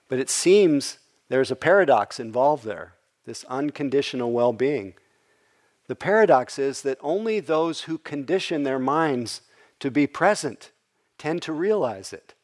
But 0.10 0.20
it 0.20 0.30
seems 0.30 1.00
there's 1.30 1.52
a 1.52 1.56
paradox 1.56 2.20
involved 2.20 2.66
there 2.66 2.94
this 3.26 3.44
unconditional 3.46 4.32
well 4.32 4.54
being. 4.54 4.94
The 5.88 5.96
paradox 5.96 6.60
is 6.60 6.84
that 6.84 7.00
only 7.02 7.40
those 7.40 7.82
who 7.82 7.98
condition 7.98 8.64
their 8.64 8.80
minds 8.80 9.42
to 9.80 9.90
be 9.90 10.06
present 10.06 10.72
tend 11.18 11.42
to 11.44 11.54
realize 11.54 12.14
it. 12.14 12.36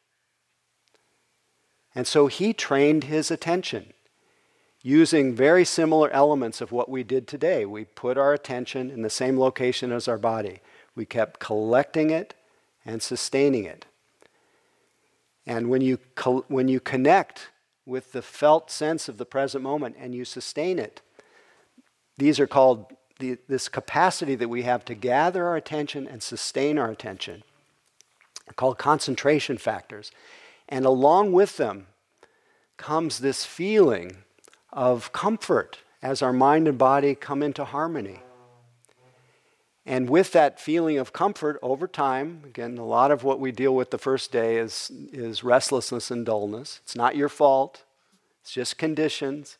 And 1.94 2.06
so 2.06 2.26
he 2.26 2.52
trained 2.52 3.04
his 3.04 3.30
attention 3.30 3.92
using 4.82 5.34
very 5.34 5.64
similar 5.64 6.10
elements 6.10 6.60
of 6.60 6.72
what 6.72 6.88
we 6.88 7.04
did 7.04 7.26
today. 7.26 7.64
We 7.64 7.84
put 7.84 8.18
our 8.18 8.32
attention 8.32 8.90
in 8.90 9.02
the 9.02 9.10
same 9.10 9.38
location 9.38 9.92
as 9.92 10.08
our 10.08 10.18
body, 10.18 10.60
we 10.94 11.06
kept 11.06 11.40
collecting 11.40 12.10
it 12.10 12.34
and 12.84 13.00
sustaining 13.00 13.64
it. 13.64 13.86
And 15.46 15.70
when 15.70 15.80
you, 15.80 15.98
co- 16.14 16.44
when 16.48 16.68
you 16.68 16.80
connect 16.80 17.50
with 17.86 18.12
the 18.12 18.22
felt 18.22 18.70
sense 18.70 19.08
of 19.08 19.18
the 19.18 19.24
present 19.24 19.64
moment 19.64 19.96
and 19.98 20.14
you 20.14 20.24
sustain 20.24 20.78
it, 20.78 21.00
these 22.18 22.38
are 22.38 22.46
called 22.46 22.92
the, 23.18 23.38
this 23.48 23.68
capacity 23.68 24.34
that 24.34 24.48
we 24.48 24.62
have 24.62 24.84
to 24.84 24.94
gather 24.94 25.46
our 25.46 25.56
attention 25.56 26.06
and 26.06 26.22
sustain 26.22 26.78
our 26.78 26.90
attention, 26.90 27.42
called 28.56 28.78
concentration 28.78 29.58
factors. 29.58 30.10
And 30.68 30.84
along 30.84 31.32
with 31.32 31.56
them 31.56 31.86
comes 32.76 33.20
this 33.20 33.44
feeling 33.44 34.18
of 34.72 35.12
comfort 35.12 35.78
as 36.02 36.22
our 36.22 36.32
mind 36.32 36.66
and 36.66 36.78
body 36.78 37.14
come 37.14 37.42
into 37.42 37.64
harmony. 37.64 38.22
And 39.84 40.08
with 40.08 40.32
that 40.32 40.60
feeling 40.60 40.98
of 40.98 41.12
comfort 41.12 41.58
over 41.60 41.88
time, 41.88 42.42
again, 42.44 42.78
a 42.78 42.84
lot 42.84 43.10
of 43.10 43.24
what 43.24 43.40
we 43.40 43.50
deal 43.50 43.74
with 43.74 43.90
the 43.90 43.98
first 43.98 44.30
day 44.30 44.58
is, 44.58 44.92
is 45.12 45.42
restlessness 45.42 46.10
and 46.10 46.24
dullness. 46.24 46.80
It's 46.84 46.94
not 46.94 47.16
your 47.16 47.28
fault, 47.28 47.82
it's 48.40 48.52
just 48.52 48.78
conditions. 48.78 49.58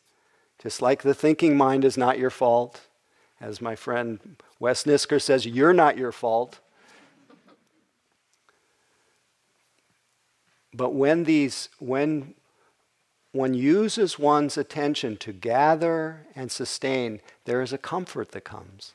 Just 0.61 0.81
like 0.81 1.01
the 1.01 1.13
thinking 1.13 1.57
mind 1.57 1.83
is 1.83 1.97
not 1.97 2.17
your 2.17 2.29
fault. 2.29 2.87
As 3.41 3.59
my 3.59 3.75
friend 3.75 4.37
Wes 4.59 4.85
Nisker 4.85 5.21
says, 5.21 5.45
you're 5.45 5.73
not 5.73 5.97
your 5.97 6.13
fault. 6.13 6.59
But 10.73 10.93
when 10.93 11.25
these, 11.25 11.67
when 11.79 12.33
one 13.33 13.55
uses 13.55 14.19
one's 14.19 14.57
attention 14.57 15.17
to 15.17 15.33
gather 15.33 16.27
and 16.35 16.51
sustain, 16.51 17.19
there 17.45 17.61
is 17.61 17.73
a 17.73 17.79
comfort 17.79 18.31
that 18.31 18.43
comes. 18.43 18.93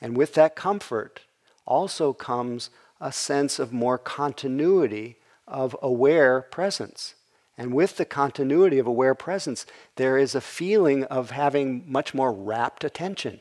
And 0.00 0.16
with 0.16 0.34
that 0.34 0.54
comfort 0.54 1.22
also 1.66 2.12
comes 2.12 2.70
a 3.00 3.10
sense 3.10 3.58
of 3.58 3.72
more 3.72 3.98
continuity 3.98 5.16
of 5.46 5.76
aware 5.82 6.40
presence. 6.40 7.16
And 7.58 7.74
with 7.74 7.96
the 7.96 8.04
continuity 8.04 8.78
of 8.78 8.86
aware 8.86 9.16
presence, 9.16 9.66
there 9.96 10.16
is 10.16 10.36
a 10.36 10.40
feeling 10.40 11.02
of 11.04 11.32
having 11.32 11.84
much 11.90 12.14
more 12.14 12.32
rapt 12.32 12.84
attention. 12.84 13.40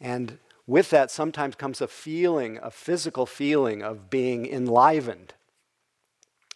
And 0.00 0.38
with 0.68 0.90
that 0.90 1.10
sometimes 1.10 1.56
comes 1.56 1.80
a 1.80 1.88
feeling, 1.88 2.60
a 2.62 2.70
physical 2.70 3.26
feeling 3.26 3.82
of 3.82 4.08
being 4.08 4.46
enlivened. 4.46 5.34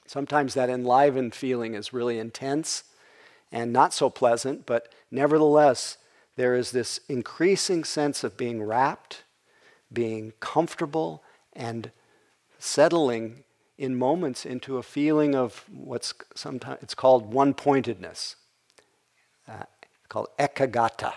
Sometimes 0.06 0.54
that 0.54 0.70
enlivened 0.70 1.34
feeling 1.34 1.74
is 1.74 1.92
really 1.92 2.18
intense 2.18 2.84
and 3.50 3.72
not 3.72 3.92
so 3.92 4.10
pleasant, 4.10 4.66
but 4.66 4.92
nevertheless, 5.10 5.96
there 6.36 6.54
is 6.54 6.72
this 6.72 7.00
increasing 7.08 7.84
sense 7.84 8.24
of 8.24 8.36
being 8.36 8.62
wrapped, 8.62 9.22
being 9.92 10.32
comfortable, 10.40 11.22
and 11.52 11.92
settling 12.58 13.44
in 13.78 13.96
moments 13.96 14.44
into 14.44 14.76
a 14.76 14.82
feeling 14.82 15.34
of 15.34 15.64
what's 15.72 16.14
sometimes 16.34 16.78
it's 16.82 16.94
called 16.94 17.32
one-pointedness, 17.32 18.36
uh, 19.48 19.64
called 20.08 20.28
ekaggata. 20.38 21.14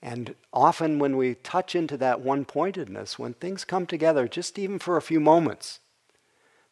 And 0.00 0.34
often 0.52 0.98
when 0.98 1.16
we 1.16 1.34
touch 1.34 1.76
into 1.76 1.96
that 1.98 2.20
one-pointedness, 2.20 3.18
when 3.18 3.34
things 3.34 3.64
come 3.64 3.86
together, 3.86 4.26
just 4.26 4.58
even 4.58 4.80
for 4.80 4.96
a 4.96 5.02
few 5.02 5.20
moments, 5.20 5.78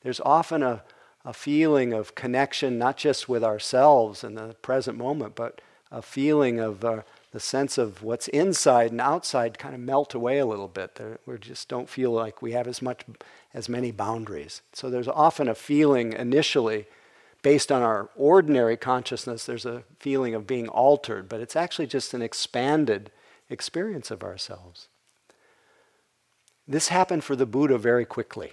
there's 0.02 0.20
often 0.20 0.62
a, 0.62 0.82
a 1.24 1.32
feeling 1.32 1.92
of 1.92 2.14
connection, 2.14 2.78
not 2.78 2.96
just 2.96 3.28
with 3.28 3.44
ourselves 3.44 4.24
in 4.24 4.34
the 4.34 4.54
present 4.62 4.96
moment, 4.96 5.34
but 5.34 5.60
a 5.90 6.02
feeling 6.02 6.60
of 6.60 6.84
uh, 6.84 7.02
the 7.32 7.40
sense 7.40 7.78
of 7.78 8.02
what's 8.02 8.28
inside 8.28 8.90
and 8.90 9.00
outside 9.00 9.58
kind 9.58 9.74
of 9.74 9.80
melt 9.80 10.14
away 10.14 10.38
a 10.38 10.46
little 10.46 10.68
bit. 10.68 11.00
we 11.26 11.38
just 11.38 11.68
don't 11.68 11.88
feel 11.88 12.10
like 12.10 12.42
we 12.42 12.52
have 12.52 12.66
as 12.66 12.80
much, 12.80 13.04
as 13.52 13.68
many 13.68 13.90
boundaries. 13.90 14.62
So 14.72 14.88
there's 14.88 15.08
often 15.08 15.48
a 15.48 15.54
feeling 15.54 16.12
initially, 16.12 16.86
based 17.42 17.70
on 17.70 17.82
our 17.82 18.10
ordinary 18.16 18.76
consciousness, 18.76 19.44
there's 19.44 19.66
a 19.66 19.84
feeling 19.98 20.34
of 20.34 20.46
being 20.46 20.68
altered, 20.68 21.28
but 21.28 21.40
it's 21.40 21.56
actually 21.56 21.86
just 21.86 22.14
an 22.14 22.22
expanded 22.22 23.10
experience 23.48 24.10
of 24.10 24.22
ourselves. 24.22 24.88
This 26.66 26.88
happened 26.88 27.24
for 27.24 27.34
the 27.34 27.46
Buddha 27.46 27.78
very 27.78 28.04
quickly. 28.04 28.52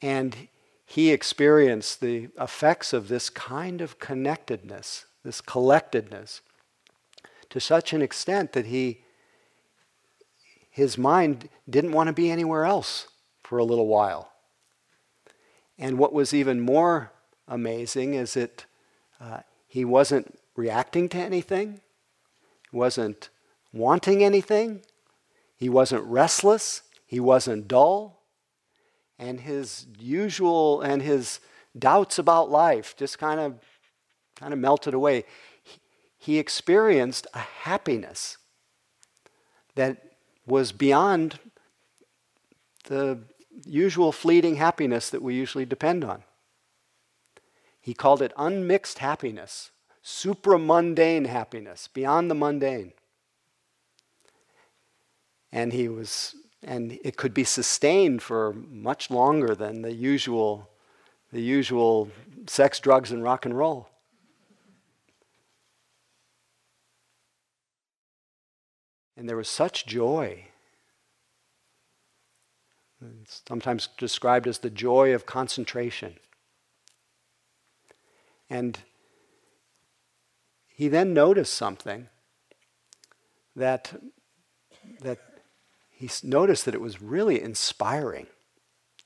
And 0.00 0.48
he 0.84 1.10
experienced 1.10 2.00
the 2.00 2.28
effects 2.40 2.92
of 2.92 3.08
this 3.08 3.28
kind 3.30 3.80
of 3.80 3.98
connectedness, 3.98 5.06
this 5.24 5.40
collectedness, 5.40 6.40
to 7.50 7.60
such 7.60 7.92
an 7.92 8.02
extent 8.02 8.52
that 8.52 8.66
he 8.66 9.02
his 10.70 10.96
mind 10.96 11.48
didn't 11.68 11.90
want 11.90 12.06
to 12.06 12.12
be 12.12 12.30
anywhere 12.30 12.64
else 12.64 13.08
for 13.42 13.58
a 13.58 13.64
little 13.64 13.88
while. 13.88 14.30
And 15.76 15.98
what 15.98 16.12
was 16.12 16.32
even 16.32 16.60
more 16.60 17.10
amazing 17.48 18.14
is 18.14 18.34
that 18.34 18.64
uh, 19.20 19.40
he 19.66 19.84
wasn't 19.84 20.38
reacting 20.54 21.08
to 21.08 21.18
anything, 21.18 21.80
wasn't 22.70 23.28
wanting 23.72 24.22
anything, 24.22 24.82
he 25.56 25.68
wasn't 25.68 26.04
restless, 26.04 26.82
he 27.06 27.18
wasn't 27.18 27.66
dull, 27.66 28.17
and 29.18 29.40
his 29.40 29.86
usual 29.98 30.80
and 30.80 31.02
his 31.02 31.40
doubts 31.78 32.18
about 32.18 32.50
life 32.50 32.96
just 32.96 33.18
kind 33.18 33.40
of 33.40 33.58
kind 34.36 34.52
of 34.52 34.58
melted 34.58 34.94
away 34.94 35.24
he 36.18 36.38
experienced 36.38 37.26
a 37.32 37.38
happiness 37.38 38.38
that 39.76 40.02
was 40.46 40.72
beyond 40.72 41.38
the 42.84 43.20
usual 43.64 44.10
fleeting 44.10 44.56
happiness 44.56 45.10
that 45.10 45.22
we 45.22 45.34
usually 45.34 45.64
depend 45.64 46.04
on. 46.04 46.24
He 47.80 47.94
called 47.94 48.20
it 48.20 48.32
unmixed 48.36 48.98
happiness, 48.98 49.70
supramundane 50.04 51.26
happiness, 51.26 51.88
beyond 51.88 52.30
the 52.30 52.34
mundane. 52.34 52.92
And 55.52 55.72
he 55.72 55.88
was 55.88 56.34
and 56.62 56.98
it 57.04 57.16
could 57.16 57.34
be 57.34 57.44
sustained 57.44 58.22
for 58.22 58.52
much 58.52 59.10
longer 59.10 59.54
than 59.54 59.82
the 59.82 59.92
usual 59.92 60.68
the 61.30 61.40
usual 61.42 62.08
sex, 62.46 62.80
drugs, 62.80 63.12
and 63.12 63.22
rock 63.22 63.44
and 63.44 63.56
roll. 63.56 63.90
And 69.16 69.28
there 69.28 69.36
was 69.36 69.48
such 69.48 69.84
joy. 69.84 70.46
It's 73.22 73.42
sometimes 73.46 73.88
described 73.98 74.46
as 74.46 74.58
the 74.58 74.70
joy 74.70 75.12
of 75.14 75.26
concentration. 75.26 76.14
And 78.48 78.78
he 80.68 80.88
then 80.88 81.12
noticed 81.12 81.52
something 81.52 82.08
that, 83.54 84.00
that 85.00 85.18
he 85.98 86.08
noticed 86.22 86.64
that 86.64 86.76
it 86.76 86.80
was 86.80 87.02
really 87.02 87.42
inspiring 87.42 88.28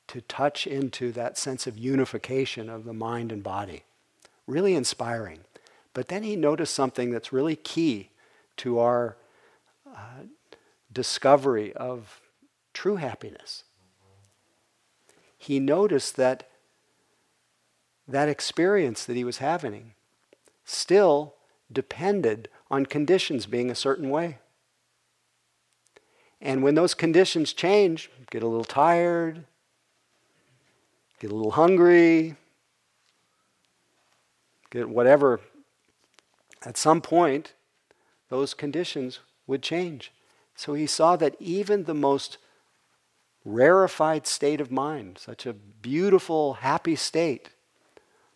to 0.08 0.20
touch 0.20 0.66
into 0.66 1.10
that 1.12 1.38
sense 1.38 1.66
of 1.66 1.78
unification 1.78 2.68
of 2.68 2.84
the 2.84 2.92
mind 2.92 3.32
and 3.32 3.42
body. 3.42 3.84
Really 4.46 4.74
inspiring. 4.74 5.38
But 5.94 6.08
then 6.08 6.22
he 6.22 6.36
noticed 6.36 6.74
something 6.74 7.10
that's 7.10 7.32
really 7.32 7.56
key 7.56 8.10
to 8.58 8.78
our 8.78 9.16
uh, 9.86 10.24
discovery 10.92 11.72
of 11.72 12.20
true 12.74 12.96
happiness. 12.96 13.64
He 15.38 15.58
noticed 15.58 16.16
that 16.16 16.50
that 18.06 18.28
experience 18.28 19.06
that 19.06 19.16
he 19.16 19.24
was 19.24 19.38
having 19.38 19.94
still 20.66 21.36
depended 21.72 22.50
on 22.70 22.84
conditions 22.84 23.46
being 23.46 23.70
a 23.70 23.74
certain 23.74 24.10
way. 24.10 24.40
And 26.42 26.64
when 26.64 26.74
those 26.74 26.92
conditions 26.92 27.52
change, 27.52 28.10
get 28.30 28.42
a 28.42 28.48
little 28.48 28.64
tired, 28.64 29.44
get 31.20 31.30
a 31.30 31.34
little 31.34 31.52
hungry, 31.52 32.34
get 34.72 34.88
whatever, 34.88 35.40
at 36.64 36.76
some 36.76 37.00
point, 37.00 37.54
those 38.28 38.54
conditions 38.54 39.20
would 39.46 39.62
change. 39.62 40.12
So 40.56 40.74
he 40.74 40.86
saw 40.86 41.14
that 41.16 41.36
even 41.38 41.84
the 41.84 41.94
most 41.94 42.38
rarefied 43.44 44.26
state 44.26 44.60
of 44.60 44.72
mind, 44.72 45.18
such 45.18 45.46
a 45.46 45.52
beautiful, 45.52 46.54
happy 46.54 46.96
state, 46.96 47.50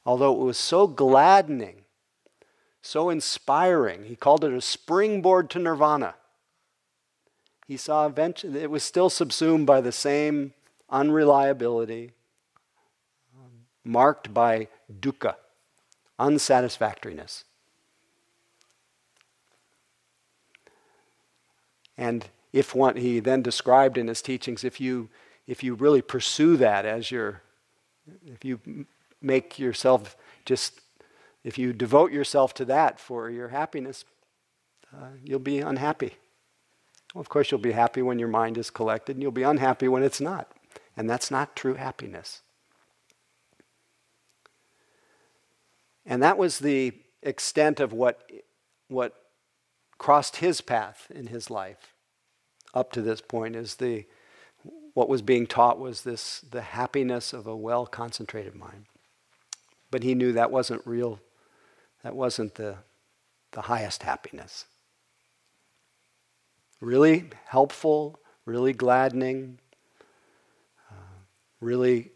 although 0.05 0.33
it 0.33 0.45
was 0.45 0.59
so 0.59 0.87
gladdening, 0.87 1.83
so 2.83 3.11
inspiring, 3.11 4.05
he 4.05 4.15
called 4.15 4.45
it 4.45 4.53
a 4.53 4.61
springboard 4.61 5.51
to 5.51 5.59
nirvana. 5.59 6.15
He 7.67 7.77
saw 7.77 8.07
eventually 8.07 8.63
it 8.63 8.71
was 8.71 8.85
still 8.85 9.11
subsumed 9.11 9.67
by 9.67 9.81
the 9.81 9.93
same 9.93 10.55
unreliability, 10.89 12.13
marked 13.85 14.33
by 14.33 14.69
dukkha, 15.01 15.35
unsatisfactoriness. 16.19 17.45
And 21.99 22.27
if 22.53 22.75
one, 22.75 22.97
he 22.97 23.21
then 23.21 23.43
described 23.43 23.99
in 23.99 24.07
his 24.07 24.23
teachings, 24.23 24.63
if 24.63 24.81
you, 24.81 25.09
if 25.47 25.65
you 25.65 25.75
really 25.75 26.03
pursue 26.03 26.57
that 26.59 26.85
as 26.85 27.11
your, 27.11 27.43
if 28.25 28.45
you 28.45 28.87
make 29.21 29.59
yourself 29.59 30.17
just, 30.45 30.81
if 31.43 31.59
you 31.59 31.73
devote 31.73 32.13
yourself 32.13 32.55
to 32.55 32.65
that 32.67 33.01
for 33.01 33.29
your 33.29 33.49
happiness, 33.49 34.05
uh, 34.95 35.09
you'll 35.25 35.39
be 35.39 35.59
unhappy. 35.59 36.15
Well, 37.17 37.23
of 37.23 37.31
course, 37.31 37.51
you'll 37.51 37.61
be 37.61 37.73
happy 37.73 38.03
when 38.03 38.19
your 38.19 38.29
mind 38.29 38.59
is 38.59 38.69
collected, 38.69 39.17
and 39.17 39.23
you'll 39.23 39.33
be 39.33 39.43
unhappy 39.43 39.89
when 39.89 40.03
it's 40.03 40.21
not. 40.21 40.53
And 40.99 41.09
that's 41.09 41.31
not 41.31 41.57
true 41.57 41.73
happiness. 41.73 42.43
And 46.05 46.23
that 46.23 46.37
was 46.37 46.59
the 46.59 46.93
extent 47.23 47.81
of 47.81 47.95
what, 47.95 48.31
what 48.89 49.15
crossed 49.97 50.37
his 50.37 50.61
path 50.61 51.07
in 51.09 51.29
his 51.29 51.49
life 51.49 51.95
up 52.75 52.93
to 52.93 53.01
this 53.01 53.23
point 53.23 53.57
is 53.57 53.77
the 53.77 54.05
what 54.93 55.09
was 55.09 55.23
being 55.23 55.47
taught 55.47 55.79
was 55.79 56.03
this 56.03 56.43
the 56.43 56.61
happiness 56.61 57.33
of 57.33 57.47
a 57.47 57.57
well 57.57 57.87
concentrated 57.87 58.55
mind 58.55 58.85
but 59.91 60.03
he 60.03 60.15
knew 60.15 60.33
that 60.33 60.51
wasn't 60.51 60.87
real 60.87 61.19
that 62.03 62.15
wasn't 62.15 62.55
the 62.57 62.77
the 63.53 63.63
highest 63.63 64.03
happiness 64.03 64.67
really 66.81 67.31
helpful 67.47 68.19
really 68.45 68.73
gladdening 68.73 69.59
uh, 70.91 70.95
really 71.61 72.11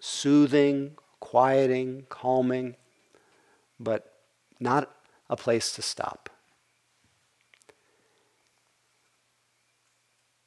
soothing 0.00 0.96
quieting 1.20 2.04
calming 2.08 2.74
but 3.78 4.12
not 4.60 4.94
a 5.28 5.36
place 5.36 5.74
to 5.74 5.82
stop. 5.82 6.28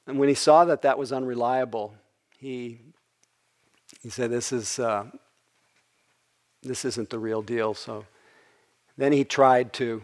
And 0.07 0.19
when 0.19 0.29
he 0.29 0.35
saw 0.35 0.65
that 0.65 0.83
that 0.83 0.97
was 0.97 1.11
unreliable, 1.11 1.95
he, 2.37 2.79
he 4.01 4.09
said, 4.09 4.31
This, 4.31 4.51
is, 4.51 4.79
uh, 4.79 5.05
this 6.61 6.85
isn't 6.85 7.09
the 7.09 7.19
real 7.19 7.41
deal. 7.41 7.73
So 7.73 8.05
then 8.97 9.11
he 9.11 9.23
tried 9.23 9.73
to 9.73 10.03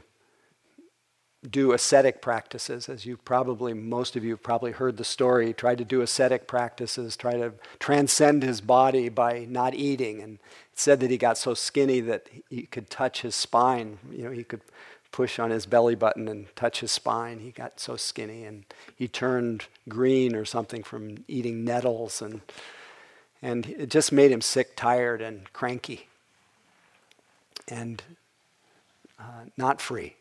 do 1.49 1.71
ascetic 1.71 2.21
practices, 2.21 2.87
as 2.87 3.05
you 3.05 3.17
probably, 3.17 3.73
most 3.73 4.15
of 4.15 4.23
you 4.23 4.31
have 4.31 4.43
probably 4.43 4.71
heard 4.71 4.97
the 4.97 5.03
story. 5.03 5.53
Tried 5.53 5.79
to 5.79 5.85
do 5.85 6.01
ascetic 6.01 6.47
practices, 6.47 7.17
try 7.17 7.33
to 7.33 7.53
transcend 7.79 8.43
his 8.43 8.61
body 8.61 9.09
by 9.09 9.45
not 9.49 9.73
eating. 9.73 10.21
And 10.21 10.35
it 10.35 10.79
said 10.79 10.99
that 10.99 11.09
he 11.09 11.17
got 11.17 11.37
so 11.37 11.53
skinny 11.53 11.99
that 12.01 12.27
he 12.49 12.63
could 12.63 12.89
touch 12.89 13.21
his 13.21 13.35
spine. 13.35 13.97
You 14.11 14.25
know, 14.25 14.31
he 14.31 14.43
could 14.43 14.61
push 15.11 15.39
on 15.39 15.49
his 15.49 15.65
belly 15.65 15.95
button 15.95 16.27
and 16.27 16.55
touch 16.55 16.81
his 16.81 16.91
spine. 16.91 17.39
He 17.39 17.51
got 17.51 17.79
so 17.79 17.95
skinny 17.95 18.45
and 18.45 18.63
he 18.95 19.07
turned 19.07 19.65
green 19.89 20.35
or 20.35 20.45
something 20.45 20.83
from 20.83 21.23
eating 21.27 21.65
nettles 21.65 22.21
and 22.21 22.41
and 23.41 23.65
it 23.65 23.89
just 23.89 24.11
made 24.11 24.31
him 24.31 24.41
sick, 24.41 24.75
tired, 24.75 25.21
and 25.21 25.51
cranky, 25.51 26.07
and 27.67 28.03
uh, 29.19 29.45
not 29.57 29.81
free. 29.81 30.15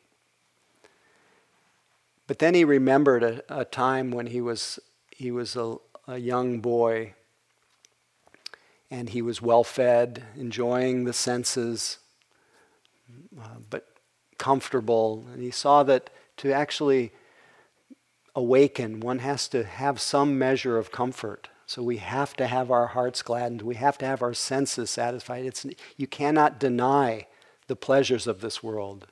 But 2.30 2.38
then 2.38 2.54
he 2.54 2.62
remembered 2.62 3.24
a, 3.24 3.42
a 3.48 3.64
time 3.64 4.12
when 4.12 4.28
he 4.28 4.40
was, 4.40 4.78
he 5.10 5.32
was 5.32 5.56
a, 5.56 5.78
a 6.06 6.18
young 6.18 6.60
boy 6.60 7.14
and 8.88 9.08
he 9.08 9.20
was 9.20 9.42
well 9.42 9.64
fed, 9.64 10.22
enjoying 10.36 11.06
the 11.06 11.12
senses, 11.12 11.98
uh, 13.36 13.56
but 13.68 13.88
comfortable. 14.38 15.26
And 15.32 15.42
he 15.42 15.50
saw 15.50 15.82
that 15.82 16.10
to 16.36 16.52
actually 16.52 17.10
awaken, 18.36 19.00
one 19.00 19.18
has 19.18 19.48
to 19.48 19.64
have 19.64 20.00
some 20.00 20.38
measure 20.38 20.78
of 20.78 20.92
comfort. 20.92 21.48
So 21.66 21.82
we 21.82 21.96
have 21.96 22.36
to 22.36 22.46
have 22.46 22.70
our 22.70 22.86
hearts 22.86 23.22
gladdened. 23.22 23.62
We 23.62 23.74
have 23.74 23.98
to 23.98 24.06
have 24.06 24.22
our 24.22 24.34
senses 24.34 24.88
satisfied. 24.88 25.46
It's, 25.46 25.66
you 25.96 26.06
cannot 26.06 26.60
deny 26.60 27.26
the 27.66 27.74
pleasures 27.74 28.28
of 28.28 28.40
this 28.40 28.62
world. 28.62 29.08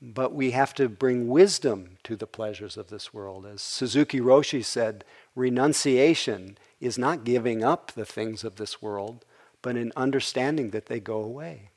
But 0.00 0.32
we 0.32 0.52
have 0.52 0.74
to 0.74 0.88
bring 0.88 1.28
wisdom 1.28 1.98
to 2.04 2.14
the 2.14 2.26
pleasures 2.26 2.76
of 2.76 2.88
this 2.88 3.12
world. 3.12 3.44
As 3.44 3.60
Suzuki 3.60 4.20
Roshi 4.20 4.64
said, 4.64 5.04
renunciation 5.34 6.56
is 6.80 6.96
not 6.96 7.24
giving 7.24 7.64
up 7.64 7.92
the 7.92 8.04
things 8.04 8.44
of 8.44 8.56
this 8.56 8.80
world, 8.80 9.24
but 9.60 9.76
in 9.76 9.92
understanding 9.96 10.70
that 10.70 10.86
they 10.86 11.00
go 11.00 11.20
away, 11.20 11.70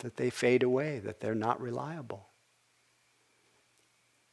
that 0.00 0.16
they 0.16 0.30
fade 0.30 0.64
away, 0.64 0.98
that 0.98 1.20
they're 1.20 1.34
not 1.34 1.60
reliable. 1.60 2.26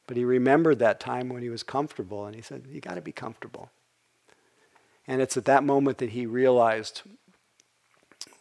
But 0.08 0.18
he 0.18 0.26
remembered 0.26 0.80
that 0.80 1.00
time 1.00 1.30
when 1.30 1.44
he 1.44 1.50
was 1.50 1.62
comfortable, 1.62 2.26
and 2.26 2.36
he 2.36 2.42
said, 2.42 2.66
You 2.68 2.82
got 2.82 2.96
to 2.96 3.02
be 3.02 3.12
comfortable. 3.12 3.70
And 5.08 5.22
it's 5.22 5.38
at 5.38 5.46
that 5.46 5.64
moment 5.64 6.00
that 6.00 6.10
he 6.10 6.26
realized 6.26 7.04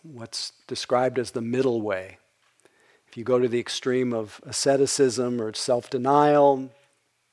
what's 0.02 0.52
described 0.66 1.18
as 1.18 1.32
the 1.32 1.42
middle 1.42 1.82
way 1.82 2.18
if 3.10 3.16
you 3.16 3.24
go 3.24 3.40
to 3.40 3.48
the 3.48 3.58
extreme 3.58 4.12
of 4.12 4.40
asceticism 4.46 5.42
or 5.42 5.52
self 5.52 5.90
denial, 5.90 6.70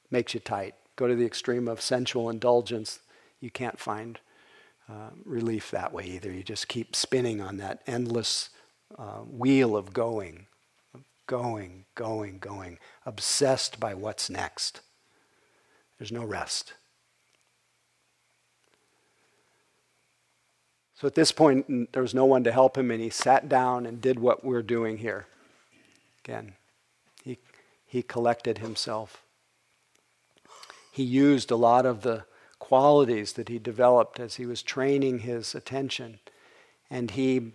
makes 0.09 0.33
you 0.33 0.39
tight. 0.39 0.73
Go 0.95 1.07
to 1.07 1.15
the 1.15 1.25
extreme 1.25 1.67
of 1.67 1.81
sensual 1.81 2.31
indulgence, 2.31 2.99
you 3.39 3.51
can't 3.51 3.77
find 3.77 4.19
uh, 4.89 5.11
relief 5.23 5.69
that 5.69 5.93
way 5.93 6.05
either. 6.05 6.31
You 6.31 6.41
just 6.41 6.67
keep 6.67 6.95
spinning 6.95 7.41
on 7.41 7.57
that 7.57 7.83
endless 7.85 8.49
uh, 8.97 9.19
wheel 9.19 9.77
of 9.77 9.93
going, 9.93 10.47
going, 11.27 11.85
going, 11.93 12.39
going, 12.39 12.79
obsessed 13.05 13.79
by 13.79 13.93
what's 13.93 14.31
next. 14.31 14.81
There's 15.99 16.11
no 16.11 16.23
rest. 16.23 16.73
So 20.95 21.05
at 21.05 21.13
this 21.13 21.31
point, 21.31 21.93
there 21.93 22.01
was 22.01 22.15
no 22.15 22.25
one 22.25 22.43
to 22.45 22.51
help 22.51 22.75
him, 22.75 22.89
and 22.89 22.99
he 22.99 23.11
sat 23.11 23.47
down 23.47 23.85
and 23.85 24.01
did 24.01 24.17
what 24.17 24.43
we're 24.43 24.63
doing 24.63 24.97
here. 24.97 25.27
Again, 26.27 26.55
he, 27.23 27.37
he 27.85 28.03
collected 28.03 28.57
himself. 28.57 29.23
He 30.91 31.03
used 31.03 31.51
a 31.51 31.55
lot 31.55 31.85
of 31.85 32.01
the 32.01 32.25
qualities 32.59 33.33
that 33.33 33.47
he 33.47 33.59
developed 33.59 34.19
as 34.19 34.35
he 34.35 34.45
was 34.45 34.61
training 34.61 35.19
his 35.19 35.55
attention. 35.55 36.19
And 36.89 37.11
he, 37.11 37.53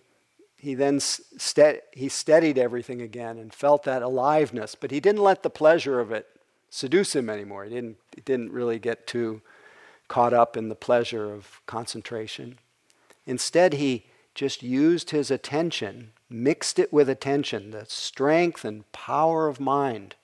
he 0.57 0.75
then 0.75 1.01
st- 1.01 1.81
he 1.93 2.09
steadied 2.09 2.57
everything 2.57 3.03
again 3.03 3.39
and 3.39 3.53
felt 3.53 3.83
that 3.83 4.01
aliveness, 4.01 4.75
but 4.75 4.91
he 4.91 5.01
didn't 5.01 5.23
let 5.23 5.43
the 5.43 5.51
pleasure 5.51 6.01
of 6.01 6.11
it 6.11 6.29
seduce 6.71 7.15
him 7.15 7.29
anymore. 7.29 7.65
He 7.65 7.71
didn't, 7.71 7.99
he 8.15 8.23
didn't 8.23 8.53
really 8.53 8.79
get 8.79 9.07
too 9.07 9.43
caught 10.09 10.33
up 10.33 10.57
in 10.57 10.71
the 10.71 10.75
pleasure 10.75 11.35
of 11.35 11.61
concentration. 11.67 12.59
Instead, 13.27 13.75
he 13.75 14.07
just 14.35 14.63
used 14.63 15.11
his 15.11 15.31
attention 15.31 16.13
mixed 16.33 16.79
it 16.79 16.93
with 16.93 17.09
attention, 17.09 17.71
the 17.71 17.85
strength 17.87 18.65
and 18.65 18.91
power 18.93 19.49
of 19.49 19.61
mind, 19.61 20.15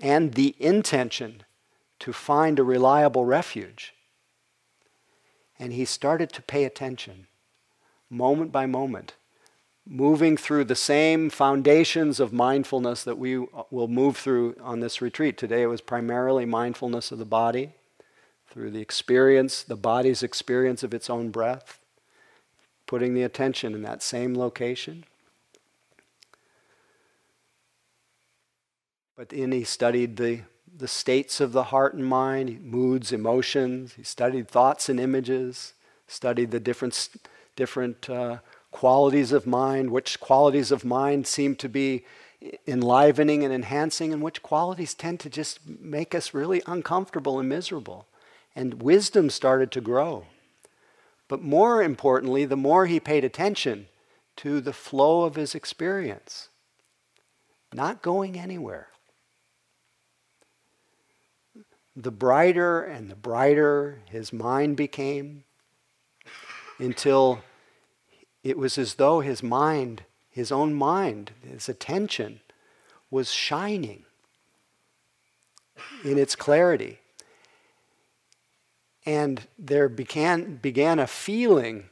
and 0.00 0.34
the 0.34 0.54
intention 0.58 1.42
to 1.98 2.12
find 2.12 2.58
a 2.58 2.64
reliable 2.64 3.24
refuge. 3.24 3.94
And 5.58 5.72
he 5.72 5.84
started 5.84 6.32
to 6.32 6.42
pay 6.42 6.64
attention, 6.64 7.26
moment 8.08 8.52
by 8.52 8.66
moment, 8.66 9.14
moving 9.84 10.36
through 10.36 10.64
the 10.64 10.76
same 10.76 11.30
foundations 11.30 12.20
of 12.20 12.32
mindfulness 12.32 13.02
that 13.02 13.18
we 13.18 13.38
will 13.70 13.88
move 13.88 14.16
through 14.16 14.54
on 14.60 14.80
this 14.80 15.02
retreat. 15.02 15.36
Today 15.36 15.62
it 15.62 15.66
was 15.66 15.80
primarily 15.80 16.44
mindfulness 16.44 17.10
of 17.10 17.18
the 17.18 17.24
body, 17.24 17.72
through 18.50 18.70
the 18.70 18.80
experience, 18.80 19.62
the 19.62 19.76
body's 19.76 20.22
experience 20.22 20.82
of 20.82 20.94
its 20.94 21.10
own 21.10 21.30
breath 21.30 21.77
putting 22.88 23.14
the 23.14 23.22
attention 23.22 23.74
in 23.74 23.82
that 23.82 24.02
same 24.02 24.34
location. 24.34 25.04
But 29.14 29.28
then 29.28 29.52
he 29.52 29.62
studied 29.62 30.16
the, 30.16 30.40
the 30.74 30.88
states 30.88 31.40
of 31.40 31.52
the 31.52 31.64
heart 31.64 31.92
and 31.94 32.06
mind, 32.06 32.64
moods, 32.64 33.12
emotions. 33.12 33.92
He 33.92 34.02
studied 34.02 34.48
thoughts 34.48 34.88
and 34.88 34.98
images, 34.98 35.74
studied 36.06 36.50
the 36.50 36.60
different, 36.60 37.10
different 37.56 38.08
uh, 38.08 38.38
qualities 38.70 39.32
of 39.32 39.46
mind, 39.46 39.90
which 39.90 40.18
qualities 40.18 40.72
of 40.72 40.84
mind 40.84 41.26
seem 41.26 41.56
to 41.56 41.68
be 41.68 42.06
enlivening 42.66 43.44
and 43.44 43.52
enhancing, 43.52 44.14
and 44.14 44.22
which 44.22 44.42
qualities 44.42 44.94
tend 44.94 45.20
to 45.20 45.28
just 45.28 45.68
make 45.68 46.14
us 46.14 46.32
really 46.32 46.62
uncomfortable 46.66 47.38
and 47.38 47.48
miserable. 47.50 48.06
And 48.56 48.82
wisdom 48.82 49.28
started 49.28 49.70
to 49.72 49.82
grow. 49.82 50.24
But 51.28 51.42
more 51.42 51.82
importantly, 51.82 52.46
the 52.46 52.56
more 52.56 52.86
he 52.86 52.98
paid 52.98 53.22
attention 53.22 53.88
to 54.36 54.60
the 54.60 54.72
flow 54.72 55.24
of 55.24 55.36
his 55.36 55.54
experience, 55.54 56.48
not 57.72 58.02
going 58.02 58.38
anywhere. 58.38 58.88
The 61.94 62.10
brighter 62.10 62.80
and 62.82 63.10
the 63.10 63.16
brighter 63.16 64.00
his 64.06 64.32
mind 64.32 64.76
became 64.76 65.44
until 66.78 67.40
it 68.44 68.56
was 68.56 68.78
as 68.78 68.94
though 68.94 69.20
his 69.20 69.42
mind, 69.42 70.04
his 70.30 70.52
own 70.52 70.72
mind, 70.72 71.32
his 71.42 71.68
attention 71.68 72.40
was 73.10 73.32
shining 73.32 74.04
in 76.04 76.18
its 76.18 76.36
clarity. 76.36 77.00
And 79.08 79.48
there 79.58 79.88
began, 79.88 80.56
began 80.56 80.98
a 80.98 81.06
feeling 81.06 81.88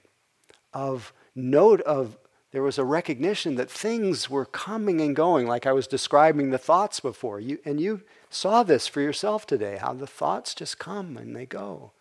of 0.75 1.15
note 1.35 1.81
of 1.81 2.19
there 2.53 2.63
was 2.63 2.77
a 2.77 2.85
recognition 2.85 3.55
that 3.55 3.71
things 3.71 4.29
were 4.29 4.45
coming 4.45 5.01
and 5.01 5.17
going, 5.17 5.47
like 5.47 5.67
I 5.67 5.73
was 5.73 5.87
describing 5.87 6.51
the 6.51 6.59
thoughts 6.59 7.01
before. 7.01 7.41
You, 7.41 7.59
and 7.65 7.81
you 7.81 8.03
saw 8.29 8.63
this 8.63 8.87
for 8.87 9.01
yourself 9.01 9.47
today, 9.47 9.79
how 9.81 9.95
the 9.95 10.07
thoughts 10.07 10.55
just 10.55 10.79
come 10.79 11.17
and 11.17 11.35
they 11.35 11.47
go. 11.47 11.93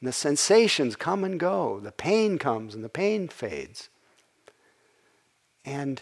And 0.00 0.06
the 0.06 0.12
sensations 0.12 0.94
come 0.94 1.24
and 1.24 1.40
go. 1.40 1.80
The 1.80 1.90
pain 1.90 2.38
comes 2.38 2.76
and 2.76 2.84
the 2.84 2.88
pain 2.88 3.26
fades. 3.26 3.88
And 5.64 6.00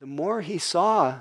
the 0.00 0.06
more 0.08 0.40
he 0.40 0.58
saw 0.58 1.20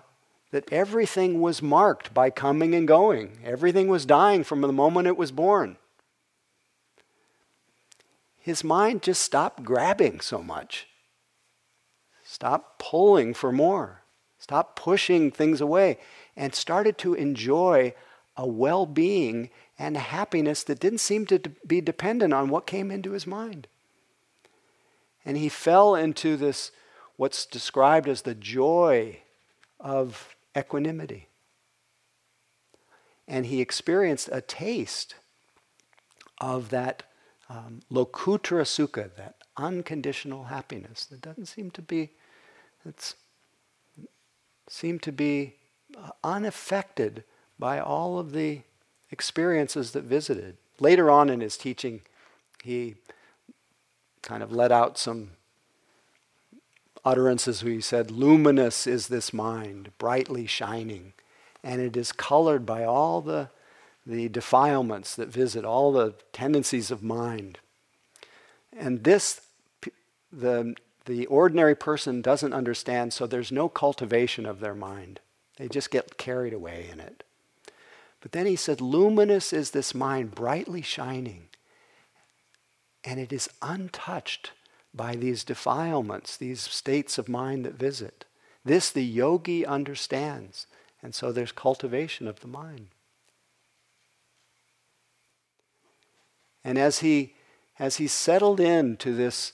that 0.52 0.72
everything 0.72 1.42
was 1.42 1.62
marked 1.62 2.14
by 2.14 2.30
coming 2.30 2.74
and 2.74 2.88
going. 2.88 3.40
Everything 3.44 3.88
was 3.88 4.06
dying 4.06 4.44
from 4.44 4.62
the 4.62 4.72
moment 4.72 5.08
it 5.08 5.18
was 5.18 5.32
born. 5.32 5.78
His 8.40 8.64
mind 8.64 9.02
just 9.02 9.22
stopped 9.22 9.64
grabbing 9.64 10.22
so 10.22 10.42
much, 10.42 10.88
stopped 12.24 12.80
pulling 12.80 13.34
for 13.34 13.52
more, 13.52 14.04
stopped 14.40 14.78
pushing 14.78 15.32
things 15.32 15.60
away, 15.60 15.98
and 16.38 16.56
started 16.56 16.98
to 17.00 17.14
enjoy 17.14 17.94
a 18.38 18.48
well 18.48 18.86
being 18.86 19.50
and 19.78 19.98
happiness 19.98 20.64
that 20.64 20.80
didn't 20.80 21.00
seem 21.00 21.26
to 21.26 21.40
be 21.66 21.82
dependent 21.82 22.34
on 22.34 22.48
what 22.48 22.66
came 22.66 22.90
into 22.90 23.12
his 23.12 23.28
mind. 23.28 23.68
And 25.26 25.36
he 25.36 25.50
fell 25.50 25.94
into 25.94 26.38
this, 26.38 26.72
what's 27.18 27.46
described 27.46 28.08
as 28.08 28.22
the 28.22 28.34
joy 28.34 29.20
of 29.78 30.37
equanimity. 30.58 31.28
And 33.28 33.46
he 33.46 33.62
experienced 33.62 34.30
a 34.32 34.42
taste 34.42 35.16
of 36.40 36.70
that 36.70 37.04
um, 37.50 37.82
sukha, 37.92 39.16
that 39.16 39.36
unconditional 39.58 40.46
happiness 40.46 41.06
that 41.06 41.22
doesn't 41.22 41.48
seem 41.48 41.72
to 41.72 41.82
be, 41.82 42.12
it's 42.86 43.16
seem 44.70 45.00
to 45.00 45.12
be 45.12 45.56
uh, 45.98 46.10
unaffected 46.24 47.24
by 47.58 47.80
all 47.80 48.20
of 48.20 48.34
the 48.34 48.62
experiences 49.12 49.92
that 49.92 50.04
visited. 50.04 50.58
Later 50.80 51.10
on 51.10 51.30
in 51.30 51.40
his 51.40 51.58
teaching, 51.58 52.02
he 52.64 52.96
kind 54.22 54.44
of 54.44 54.52
let 54.52 54.72
out 54.72 54.98
some 54.98 55.32
utterances 57.04 57.62
he 57.62 57.82
said, 57.82 58.12
Luminous 58.12 58.88
is 58.88 59.08
this 59.08 59.34
mind, 59.34 59.92
brightly 59.98 60.46
shining, 60.46 61.14
and 61.64 61.82
it 61.82 61.98
is 61.98 62.12
colored 62.12 62.66
by 62.66 62.84
all 62.84 63.22
the, 63.22 63.50
the 64.06 64.30
defilements 64.30 65.16
that 65.16 65.30
visit, 65.30 65.66
all 65.66 65.92
the 65.92 66.14
tendencies 66.34 66.92
of 66.92 67.04
mind. 67.04 67.60
And 68.76 69.04
this, 69.04 69.42
the, 70.32 70.76
the 71.06 71.26
ordinary 71.28 71.76
person 71.76 72.22
doesn't 72.22 72.54
understand, 72.54 73.14
so 73.14 73.26
there's 73.26 73.52
no 73.52 73.70
cultivation 73.70 74.46
of 74.46 74.60
their 74.60 74.76
mind. 74.76 75.20
They 75.58 75.68
just 75.68 75.92
get 75.92 76.18
carried 76.18 76.54
away 76.54 76.90
in 76.92 77.00
it. 77.00 77.24
But 78.22 78.32
then 78.32 78.46
he 78.46 78.56
said, 78.56 78.82
Luminous 78.82 79.54
is 79.54 79.72
this 79.72 79.94
mind, 79.94 80.36
brightly 80.36 80.82
shining, 80.82 81.48
and 83.04 83.20
it 83.20 83.32
is 83.32 83.50
untouched 83.62 84.52
by 84.94 85.16
these 85.16 85.44
defilements, 85.44 86.38
these 86.38 86.62
states 86.62 87.18
of 87.18 87.30
mind 87.30 87.66
that 87.66 87.74
visit. 87.74 88.26
This 88.66 88.90
the 88.90 89.04
yogi 89.04 89.66
understands, 89.66 90.68
and 91.02 91.14
so 91.14 91.32
there's 91.32 91.52
cultivation 91.52 92.28
of 92.28 92.40
the 92.40 92.48
mind. 92.48 92.88
And 96.64 96.78
as 96.78 97.00
he, 97.00 97.36
as 97.80 97.98
he 97.98 98.08
settled 98.08 98.60
into 98.60 99.14
this 99.14 99.54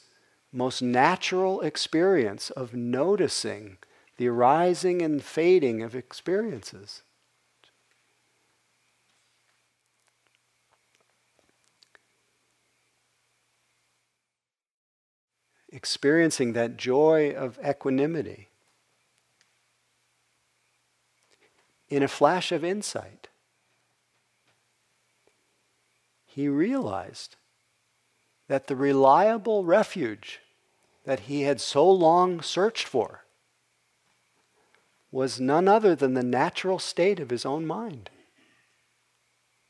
most 0.52 0.82
natural 0.82 1.62
experience 1.62 2.50
of 2.50 2.74
noticing 2.74 3.78
the 4.18 4.28
arising 4.28 5.02
and 5.02 5.24
fading 5.24 5.82
of 5.84 5.96
experiences, 5.96 7.04
experiencing 15.74 16.54
that 16.54 16.78
joy 16.78 17.32
of 17.32 17.60
equanimity 17.68 18.50
in 21.90 22.04
a 22.04 22.08
flash 22.08 22.52
of 22.52 22.64
insight. 22.64 23.28
He 26.26 26.48
realized 26.48 27.36
that 28.48 28.68
the 28.68 28.76
reliable 28.76 29.64
refuge 29.64 30.40
that 31.06 31.22
he 31.22 31.42
had 31.42 31.60
so 31.60 31.90
long 31.90 32.42
searched 32.42 32.88
for 32.88 33.24
was 35.12 35.40
none 35.40 35.68
other 35.68 35.96
than 35.96 36.14
the 36.14 36.24
natural 36.24 36.80
state 36.80 37.20
of 37.20 37.30
his 37.30 37.46
own 37.46 37.66
mind. 37.66 38.10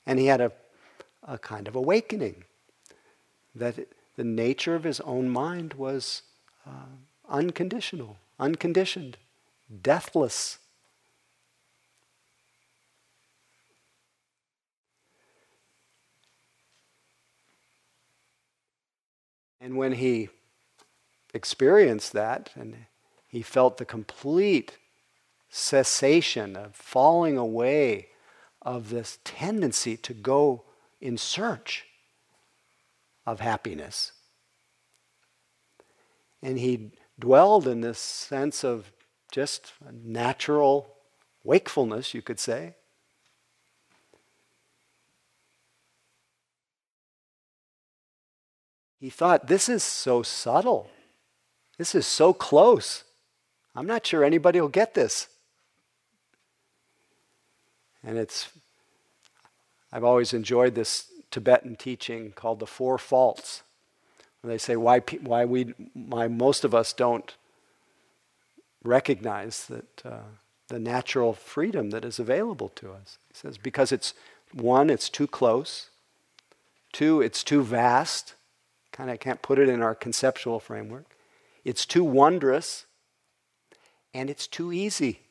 And 0.06 0.20
he 0.20 0.28
had 0.28 0.42
a, 0.42 0.52
a 1.24 1.38
kind 1.38 1.68
of 1.68 1.76
awakening 1.76 2.44
that 3.56 3.88
the 4.16 4.24
nature 4.24 4.76
of 4.76 4.84
his 4.84 5.00
own 5.02 5.30
mind 5.30 5.74
was 5.74 6.24
uh, 6.68 6.86
unconditional, 7.28 8.18
unconditioned, 8.40 9.18
deathless. 9.82 10.60
And 19.60 19.78
when 19.78 19.94
he 19.94 20.30
experienced 21.34 22.14
that 22.14 22.52
and 22.56 22.86
he 23.30 23.42
felt 23.42 23.78
the 23.78 23.86
complete 23.86 24.78
cessation 25.50 26.56
of 26.56 26.76
falling 26.76 27.38
away 27.38 28.10
of 28.62 28.90
this 28.90 29.20
tendency 29.24 29.96
to 29.98 30.14
go 30.14 30.64
in 31.00 31.18
search 31.18 31.86
of 33.26 33.40
happiness. 33.40 34.12
And 36.42 36.60
he 36.60 36.92
dwelled 37.18 37.68
in 37.68 37.82
this 37.82 38.00
sense 38.00 38.64
of 38.64 38.92
just 39.32 39.72
natural 39.92 40.94
wakefulness, 41.44 42.14
you 42.14 42.22
could 42.22 42.40
say. 42.40 42.76
He 49.00 49.10
thought, 49.10 49.48
this 49.48 49.68
is 49.68 49.84
so 49.84 50.24
subtle. 50.24 50.90
This 51.78 51.94
is 51.96 52.06
so 52.06 52.34
close. 52.34 53.04
I'm 53.76 53.88
not 53.88 54.06
sure 54.06 54.24
anybody 54.24 54.62
will 54.62 54.70
get 54.70 54.94
this. 54.94 55.28
And 58.04 58.18
it's, 58.18 58.50
I've 59.92 60.04
always 60.04 60.34
enjoyed 60.34 60.76
this 60.76 61.10
Tibetan 61.34 61.76
teaching 61.76 62.32
called 62.32 62.60
the 62.60 62.68
Four 62.68 63.00
Faults. 63.00 63.64
They 64.44 64.60
say 64.60 64.76
why, 64.76 65.00
why, 65.22 65.46
we, 65.46 65.74
why 65.94 66.28
most 66.28 66.64
of 66.64 66.76
us 66.76 66.94
don't 66.94 67.36
recognize 68.84 69.66
that 69.66 70.06
uh, 70.06 70.20
the 70.68 70.78
natural 70.78 71.34
freedom 71.34 71.90
that 71.90 72.06
is 72.06 72.20
available 72.20 72.70
to 72.76 72.92
us. 72.92 73.18
He 73.30 73.34
says 73.34 73.58
because 73.58 73.92
it's 73.92 74.14
one, 74.54 74.92
it's 74.92 75.10
too 75.10 75.26
close. 75.26 75.90
Two, 76.92 77.20
it's 77.20 77.44
too 77.44 77.64
vast. 77.64 78.36
Kind 78.92 79.10
of 79.10 79.20
can't 79.20 79.42
put 79.42 79.58
it 79.58 79.70
in 79.70 79.82
our 79.82 79.96
conceptual 79.96 80.60
framework. 80.60 81.16
It's 81.66 81.84
too 81.84 82.04
wondrous, 82.04 82.86
and 84.14 84.30
it's 84.30 84.46
too 84.46 84.72
easy. 84.72 85.22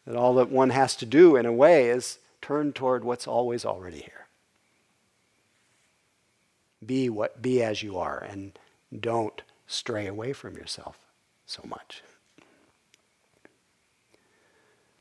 that 0.07 0.16
all 0.16 0.34
that 0.36 0.49
one 0.49 0.72
has 0.72 0.95
to 0.95 1.05
do, 1.05 1.36
in 1.36 1.45
a 1.45 1.53
way, 1.53 1.89
is 1.89 2.18
turn 2.44 2.74
toward 2.74 3.06
what's 3.06 3.26
always 3.26 3.66
already 3.66 4.02
here. 4.02 4.28
Be 6.86 7.10
what 7.10 7.41
be 7.41 7.64
as 7.64 7.82
you 7.82 7.98
are 7.98 8.20
and 8.20 8.60
don't 9.00 9.41
stray 9.66 10.06
away 10.06 10.34
from 10.34 10.58
yourself 10.58 11.00
so 11.46 11.64
much. 11.66 12.04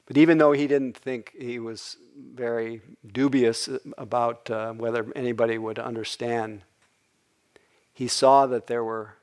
But 0.07 0.17
even 0.17 0.39
though 0.39 0.53
he 0.53 0.69
didn't 0.69 0.97
think 0.97 1.35
he 1.37 1.59
was 1.59 1.97
very 2.17 2.81
dubious 3.05 3.69
about 3.99 4.49
uh, 4.49 4.73
whether 4.75 5.11
anybody 5.17 5.59
would 5.59 5.81
understand, 5.81 6.63
he 7.93 8.07
saw 8.07 8.47
that 8.47 8.69
there 8.69 8.85
were, 8.85 9.17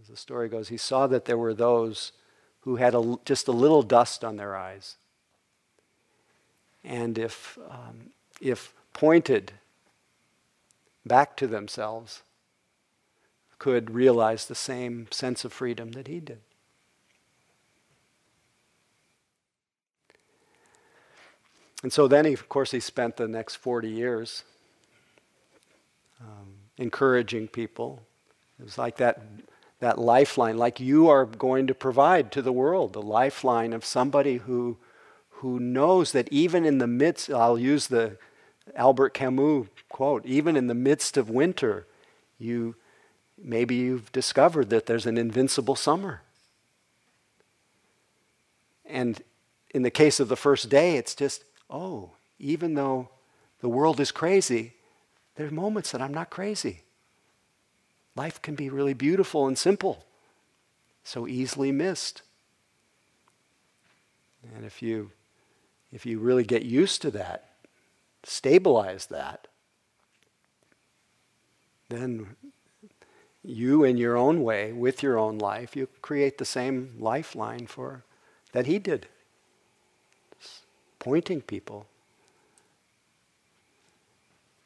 as 0.00 0.08
the 0.08 0.16
story 0.16 0.48
goes, 0.48 0.68
he 0.68 0.76
saw 0.76 1.06
that 1.06 1.26
there 1.26 1.38
were 1.38 1.54
those 1.54 2.12
who 2.60 2.76
had 2.76 2.94
a, 2.94 3.16
just 3.24 3.46
a 3.46 3.52
little 3.52 3.82
dust 3.82 4.24
on 4.24 4.36
their 4.36 4.56
eyes 4.56 4.96
and 6.84 7.18
if, 7.18 7.58
um, 7.68 8.10
if 8.40 8.74
pointed 8.92 9.52
back 11.04 11.36
to 11.36 11.46
themselves, 11.46 12.22
could 13.58 13.90
realize 13.90 14.46
the 14.46 14.54
same 14.54 15.08
sense 15.10 15.44
of 15.44 15.52
freedom 15.52 15.92
that 15.92 16.06
he 16.06 16.20
did. 16.20 16.40
And 21.82 21.92
so 21.92 22.08
then, 22.08 22.24
he, 22.24 22.32
of 22.32 22.48
course, 22.48 22.72
he 22.72 22.80
spent 22.80 23.16
the 23.16 23.28
next 23.28 23.56
40 23.56 23.88
years 23.88 24.42
um, 26.20 26.54
encouraging 26.76 27.48
people. 27.48 28.02
It 28.58 28.64
was 28.64 28.78
like 28.78 28.96
that, 28.96 29.22
that 29.78 29.98
lifeline, 29.98 30.58
like 30.58 30.80
you 30.80 31.08
are 31.08 31.24
going 31.24 31.68
to 31.68 31.74
provide 31.74 32.32
to 32.32 32.42
the 32.42 32.52
world, 32.52 32.92
the 32.92 33.02
lifeline 33.02 33.72
of 33.72 33.84
somebody 33.84 34.38
who 34.38 34.76
who 35.38 35.60
knows 35.60 36.12
that 36.12 36.28
even 36.32 36.64
in 36.64 36.78
the 36.78 36.86
midst, 36.86 37.30
I'll 37.30 37.58
use 37.58 37.86
the 37.86 38.16
Albert 38.74 39.10
Camus 39.10 39.68
quote, 39.88 40.26
even 40.26 40.56
in 40.56 40.66
the 40.66 40.74
midst 40.74 41.16
of 41.16 41.30
winter, 41.30 41.86
you 42.38 42.74
maybe 43.40 43.76
you've 43.76 44.10
discovered 44.10 44.68
that 44.70 44.86
there's 44.86 45.06
an 45.06 45.16
invincible 45.16 45.76
summer. 45.76 46.22
And 48.84 49.22
in 49.70 49.82
the 49.82 49.90
case 49.90 50.18
of 50.18 50.28
the 50.28 50.36
first 50.36 50.68
day, 50.68 50.96
it's 50.96 51.14
just, 51.14 51.44
oh, 51.70 52.10
even 52.40 52.74
though 52.74 53.08
the 53.60 53.68
world 53.68 54.00
is 54.00 54.10
crazy, 54.10 54.72
there 55.36 55.46
are 55.46 55.52
moments 55.52 55.92
that 55.92 56.02
I'm 56.02 56.14
not 56.14 56.30
crazy. 56.30 56.82
Life 58.16 58.42
can 58.42 58.56
be 58.56 58.68
really 58.70 58.94
beautiful 58.94 59.46
and 59.46 59.56
simple, 59.56 60.04
so 61.04 61.28
easily 61.28 61.70
missed. 61.70 62.22
And 64.56 64.64
if 64.64 64.82
you 64.82 65.12
if 65.92 66.04
you 66.06 66.18
really 66.18 66.44
get 66.44 66.62
used 66.64 67.02
to 67.02 67.10
that, 67.12 67.50
stabilize 68.22 69.06
that, 69.06 69.48
then 71.88 72.36
you 73.42 73.84
in 73.84 73.96
your 73.96 74.16
own 74.16 74.42
way, 74.42 74.72
with 74.72 75.02
your 75.02 75.18
own 75.18 75.38
life, 75.38 75.74
you 75.74 75.88
create 76.02 76.38
the 76.38 76.44
same 76.44 76.94
lifeline 76.98 77.66
for 77.66 78.04
that 78.52 78.66
he 78.66 78.78
did. 78.78 79.06
pointing 80.98 81.40
people 81.40 81.86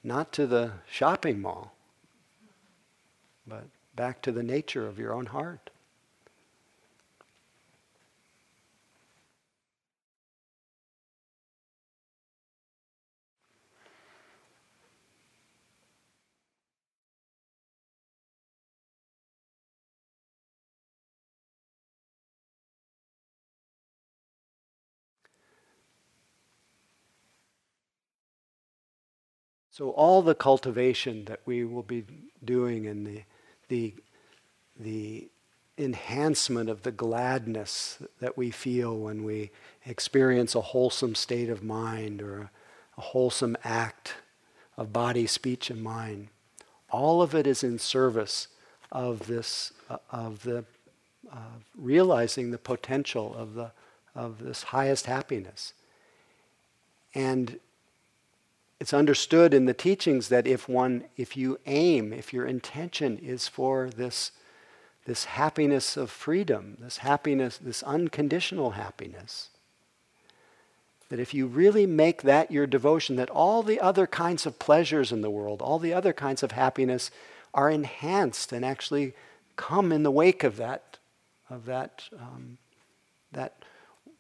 not 0.03 0.33
to 0.33 0.47
the 0.47 0.73
shopping 0.91 1.41
mall, 1.41 1.75
but 3.47 3.65
back 3.95 4.21
to 4.23 4.33
the 4.33 4.43
nature 4.43 4.87
of 4.87 4.99
your 4.99 5.13
own 5.13 5.27
heart. 5.27 5.71
So 29.73 29.89
all 29.91 30.21
the 30.21 30.35
cultivation 30.35 31.25
that 31.25 31.41
we 31.47 31.65
will 31.65 31.83
be 31.83 32.05
doing 32.45 32.87
and 32.87 33.07
the, 33.07 33.23
the, 33.69 33.95
the 34.79 35.29
enhancement 35.79 36.69
of 36.69 36.83
the 36.83 36.93
gladness 36.93 37.97
that 38.21 38.37
we 38.37 38.51
feel 38.51 38.95
when 38.95 39.25
we 39.25 39.51
experience 39.87 40.55
a 40.55 40.61
wholesome 40.61 41.15
state 41.15 41.49
of 41.49 41.63
mind 41.63 42.21
or 42.21 42.39
a, 42.39 42.51
a 42.99 43.01
wholesome 43.01 43.57
act 43.65 44.15
of 44.77 44.93
body, 44.93 45.27
speech, 45.27 45.71
and 45.71 45.83
mind, 45.83 46.29
all 46.91 47.23
of 47.23 47.35
it 47.35 47.47
is 47.47 47.65
in 47.65 47.79
service 47.79 48.49
of 48.91 49.27
this, 49.27 49.73
uh, 49.89 49.97
of 50.11 50.43
the 50.43 50.67
uh, 51.33 51.37
realizing 51.79 52.51
the 52.51 52.59
potential 52.59 53.35
of 53.35 53.55
the 53.55 53.73
of 54.15 54.39
this 54.45 54.65
highest 54.65 55.07
happiness. 55.07 55.73
And 57.15 57.59
it's 58.83 58.93
understood 58.93 59.55
in 59.55 59.67
the 59.67 59.73
teachings 59.73 60.29
that 60.29 60.45
if 60.45 60.69
one, 60.69 61.05
if 61.17 61.37
you 61.37 61.57
aim, 61.67 62.13
if 62.13 62.33
your 62.33 62.45
intention 62.45 63.17
is 63.19 63.47
for 63.47 63.89
this, 63.89 64.33
this 65.05 65.25
happiness 65.25 65.97
of 65.97 66.11
freedom, 66.11 66.77
this 66.81 66.97
happiness, 66.97 67.59
this 67.59 67.85
unconditional 67.85 68.73
happiness, 68.73 69.51
that 71.11 71.21
if 71.21 71.33
you 71.33 71.47
really 71.47 71.87
make 71.87 72.23
that 72.23 72.51
your 72.51 72.67
devotion, 72.67 73.15
that 73.15 73.31
all 73.31 73.63
the 73.63 73.79
other 73.79 74.05
kinds 74.05 74.47
of 74.47 74.59
pleasures 74.59 75.13
in 75.13 75.21
the 75.21 75.31
world, 75.31 75.63
all 75.63 75.79
the 75.79 75.95
other 75.95 76.13
kinds 76.13 76.43
of 76.43 76.51
happiness 76.51 77.13
are 77.55 77.71
enhanced 77.71 78.51
and 78.51 78.65
actually 78.65 79.13
come 79.55 79.93
in 79.93 80.03
the 80.03 80.11
wake 80.11 80.43
of 80.43 80.57
that, 80.57 80.99
of 81.49 81.67
that, 81.67 82.09
um, 82.19 82.59
that 83.31 83.63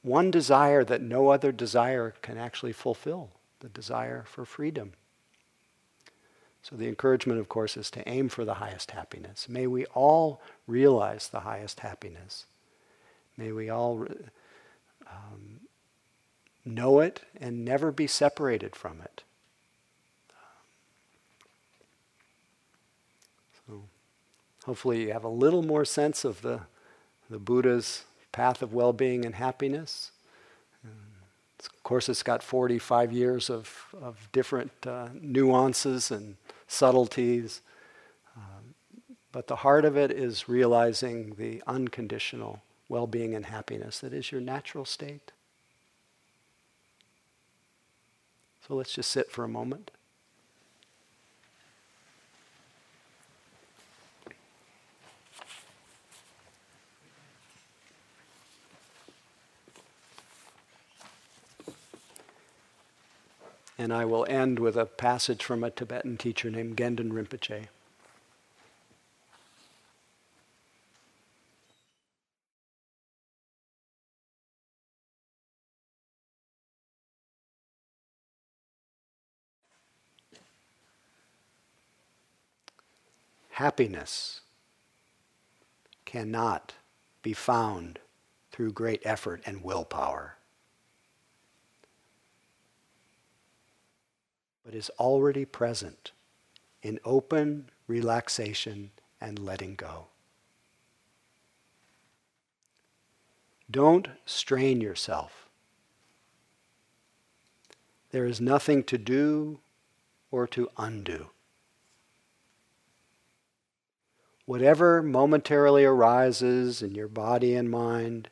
one 0.02 0.30
desire 0.30 0.84
that 0.84 1.02
no 1.02 1.30
other 1.30 1.50
desire 1.50 2.14
can 2.22 2.38
actually 2.38 2.72
fulfill 2.72 3.32
the 3.62 3.68
desire 3.68 4.24
for 4.26 4.44
freedom. 4.44 4.92
So, 6.62 6.76
the 6.76 6.86
encouragement, 6.86 7.40
of 7.40 7.48
course, 7.48 7.76
is 7.76 7.90
to 7.92 8.08
aim 8.08 8.28
for 8.28 8.44
the 8.44 8.54
highest 8.54 8.92
happiness. 8.92 9.48
May 9.48 9.66
we 9.66 9.84
all 9.86 10.40
realize 10.68 11.28
the 11.28 11.40
highest 11.40 11.80
happiness. 11.80 12.46
May 13.36 13.50
we 13.50 13.68
all 13.68 14.06
um, 15.10 15.60
know 16.64 17.00
it 17.00 17.22
and 17.40 17.64
never 17.64 17.90
be 17.90 18.06
separated 18.06 18.76
from 18.76 19.00
it. 19.00 19.24
So, 23.66 23.82
hopefully, 24.64 25.02
you 25.02 25.12
have 25.12 25.24
a 25.24 25.28
little 25.28 25.64
more 25.64 25.84
sense 25.84 26.24
of 26.24 26.42
the, 26.42 26.60
the 27.28 27.40
Buddha's 27.40 28.04
path 28.30 28.62
of 28.62 28.72
well 28.72 28.92
being 28.92 29.24
and 29.24 29.34
happiness. 29.34 30.11
Of 31.66 31.82
course, 31.82 32.08
it's 32.08 32.22
got 32.22 32.42
45 32.42 33.12
years 33.12 33.50
of, 33.50 33.86
of 34.00 34.28
different 34.32 34.72
uh, 34.86 35.08
nuances 35.20 36.10
and 36.10 36.36
subtleties. 36.66 37.60
Um, 38.36 38.74
but 39.30 39.46
the 39.46 39.56
heart 39.56 39.84
of 39.84 39.96
it 39.96 40.10
is 40.10 40.48
realizing 40.48 41.34
the 41.36 41.62
unconditional 41.66 42.62
well 42.88 43.06
being 43.06 43.34
and 43.34 43.46
happiness 43.46 44.00
that 44.00 44.12
is 44.12 44.30
your 44.30 44.40
natural 44.40 44.84
state. 44.84 45.32
So 48.66 48.74
let's 48.74 48.94
just 48.94 49.10
sit 49.10 49.30
for 49.30 49.44
a 49.44 49.48
moment. 49.48 49.90
And 63.78 63.92
I 63.92 64.04
will 64.04 64.26
end 64.28 64.58
with 64.58 64.76
a 64.76 64.86
passage 64.86 65.42
from 65.42 65.64
a 65.64 65.70
Tibetan 65.70 66.16
teacher 66.16 66.50
named 66.50 66.76
Gendün 66.76 67.10
Rinpoche. 67.10 67.68
Happiness 83.56 84.40
cannot 86.04 86.74
be 87.22 87.32
found 87.32 87.98
through 88.50 88.72
great 88.72 89.00
effort 89.04 89.42
and 89.46 89.62
willpower. 89.62 90.36
But 94.64 94.74
is 94.74 94.90
already 94.98 95.44
present 95.44 96.12
in 96.82 96.98
open 97.04 97.70
relaxation 97.86 98.90
and 99.20 99.38
letting 99.38 99.74
go. 99.74 100.06
Don't 103.70 104.08
strain 104.26 104.80
yourself. 104.80 105.48
There 108.10 108.26
is 108.26 108.40
nothing 108.40 108.84
to 108.84 108.98
do 108.98 109.60
or 110.30 110.46
to 110.48 110.68
undo. 110.76 111.30
Whatever 114.44 115.02
momentarily 115.02 115.84
arises 115.84 116.82
in 116.82 116.94
your 116.94 117.08
body 117.08 117.54
and 117.54 117.70
mind 117.70 118.28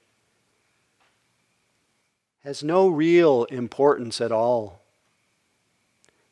has 2.45 2.63
no 2.63 2.89
real 2.89 3.45
importance 3.45 4.21
at 4.21 4.33
all 4.33 4.80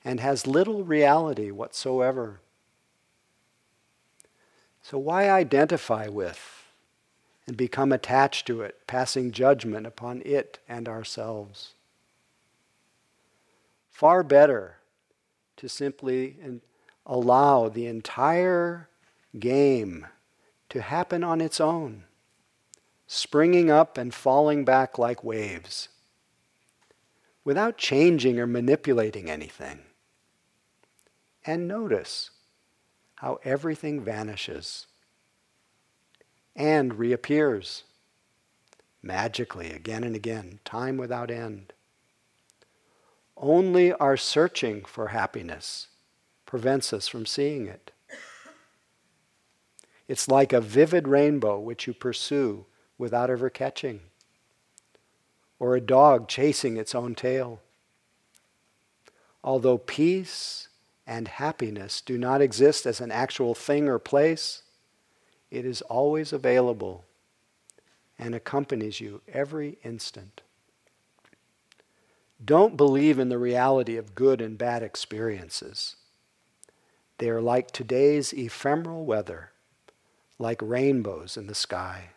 and 0.04 0.20
has 0.20 0.46
little 0.46 0.84
reality 0.84 1.50
whatsoever. 1.50 2.40
So, 4.82 4.98
why 4.98 5.28
identify 5.28 6.08
with 6.08 6.64
and 7.46 7.56
become 7.56 7.92
attached 7.92 8.46
to 8.46 8.62
it, 8.62 8.86
passing 8.86 9.32
judgment 9.32 9.86
upon 9.86 10.22
it 10.24 10.60
and 10.68 10.88
ourselves? 10.88 11.74
Far 13.90 14.22
better 14.22 14.76
to 15.56 15.68
simply 15.68 16.36
allow 17.04 17.68
the 17.68 17.86
entire 17.86 18.88
game 19.38 20.06
to 20.68 20.80
happen 20.80 21.24
on 21.24 21.40
its 21.40 21.60
own, 21.60 22.04
springing 23.06 23.70
up 23.70 23.98
and 23.98 24.14
falling 24.14 24.64
back 24.64 24.98
like 24.98 25.24
waves, 25.24 25.88
without 27.44 27.76
changing 27.76 28.38
or 28.38 28.46
manipulating 28.46 29.28
anything 29.28 29.80
and 31.48 31.66
notice 31.66 32.28
how 33.14 33.40
everything 33.42 34.04
vanishes 34.04 34.86
and 36.54 36.98
reappears 36.98 37.84
magically 39.02 39.72
again 39.72 40.04
and 40.04 40.14
again, 40.14 40.60
time 40.66 40.98
without 40.98 41.30
end. 41.30 41.72
Only 43.34 43.94
our 43.94 44.18
searching 44.18 44.84
for 44.84 45.08
happiness 45.08 45.86
prevents 46.44 46.92
us 46.92 47.08
from 47.08 47.24
seeing 47.24 47.66
it. 47.66 47.92
It's 50.06 50.28
like 50.28 50.52
a 50.52 50.60
vivid 50.60 51.08
rainbow 51.08 51.58
which 51.58 51.86
you 51.86 51.94
pursue 51.94 52.66
without 52.98 53.30
ever 53.30 53.48
catching, 53.48 54.00
or 55.58 55.74
a 55.74 55.80
dog 55.80 56.28
chasing 56.28 56.76
its 56.76 56.94
own 56.94 57.14
tail. 57.14 57.62
Although 59.42 59.78
peace 59.78 60.67
and 61.08 61.26
happiness 61.26 62.02
do 62.02 62.18
not 62.18 62.42
exist 62.42 62.84
as 62.84 63.00
an 63.00 63.10
actual 63.10 63.54
thing 63.54 63.88
or 63.88 63.98
place, 63.98 64.62
it 65.50 65.64
is 65.64 65.80
always 65.82 66.34
available 66.34 67.06
and 68.18 68.34
accompanies 68.34 69.00
you 69.00 69.22
every 69.32 69.78
instant. 69.82 70.42
Don't 72.44 72.76
believe 72.76 73.18
in 73.18 73.30
the 73.30 73.38
reality 73.38 73.96
of 73.96 74.14
good 74.14 74.42
and 74.42 74.58
bad 74.58 74.82
experiences. 74.82 75.96
They 77.16 77.30
are 77.30 77.40
like 77.40 77.70
today's 77.70 78.34
ephemeral 78.34 79.06
weather, 79.06 79.50
like 80.38 80.60
rainbows 80.60 81.38
in 81.38 81.46
the 81.46 81.54
sky. 81.54 82.10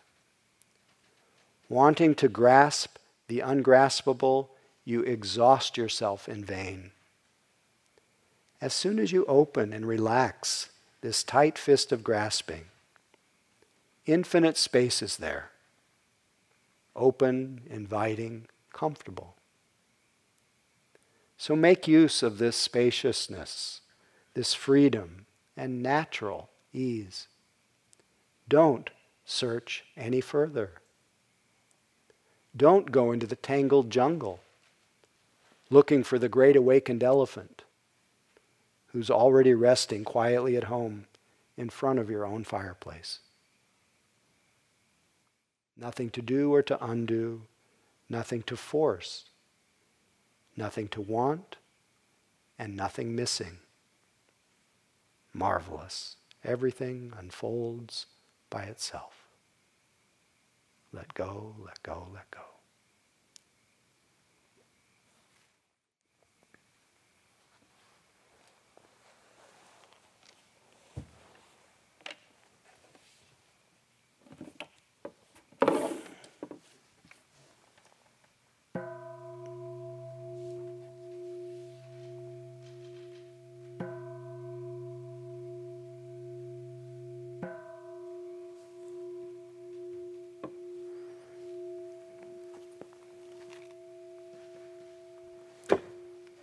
Wanting 1.70 2.14
to 2.16 2.28
grasp 2.28 2.98
the 3.28 3.40
ungraspable, 3.40 4.50
you 4.84 5.02
exhaust 5.04 5.78
yourself 5.78 6.28
in 6.28 6.44
vain. 6.44 6.92
As 8.62 8.76
soon 8.76 9.00
as 9.00 9.12
you 9.12 9.26
open 9.26 9.74
and 9.74 9.88
relax 9.88 10.70
this 11.02 11.24
tight 11.24 11.58
fist 11.58 11.92
of 11.92 12.04
grasping, 12.04 12.66
infinite 14.06 14.56
space 14.56 15.02
is 15.02 15.18
there. 15.18 15.50
Open, 16.96 17.62
inviting, 17.70 18.48
comfortable. 18.72 19.36
So 21.38 21.56
make 21.56 21.88
use 21.88 22.22
of 22.22 22.38
this 22.38 22.56
spaciousness, 22.56 23.82
this 24.36 24.54
freedom, 24.54 25.26
and 25.58 25.82
natural 25.82 26.50
ease. 26.72 27.28
Don't 28.48 28.92
search 29.26 29.86
any 29.98 30.22
further. 30.22 30.74
Don't 32.56 32.92
go 32.92 33.12
into 33.12 33.26
the 33.26 33.36
tangled 33.36 33.90
jungle 33.90 34.42
looking 35.72 36.04
for 36.04 36.20
the 36.20 36.30
great 36.30 36.56
awakened 36.56 37.02
elephant 37.02 37.64
who's 38.92 39.10
already 39.10 39.54
resting 39.54 40.04
quietly 40.04 40.56
at 40.58 40.66
home 40.66 41.06
in 41.58 41.70
front 41.70 42.00
of 42.00 42.10
your 42.10 42.26
own 42.26 42.44
fireplace. 42.44 43.20
Nothing 45.78 46.10
to 46.12 46.22
do 46.22 46.54
or 46.54 46.62
to 46.64 46.84
undo, 46.84 47.44
nothing 48.10 48.44
to 48.44 48.58
force, 48.58 49.26
nothing 50.56 50.88
to 50.90 51.02
want, 51.02 51.58
and 52.60 52.76
nothing 52.76 53.16
missing. 53.16 53.58
Marvelous. 55.34 56.18
Everything 56.44 57.14
unfolds 57.18 58.08
by 58.50 58.64
itself. 58.64 59.28
Let 60.92 61.14
go, 61.14 61.56
let 61.64 61.82
go, 61.84 62.08
let 62.14 62.30
go. 62.32 62.51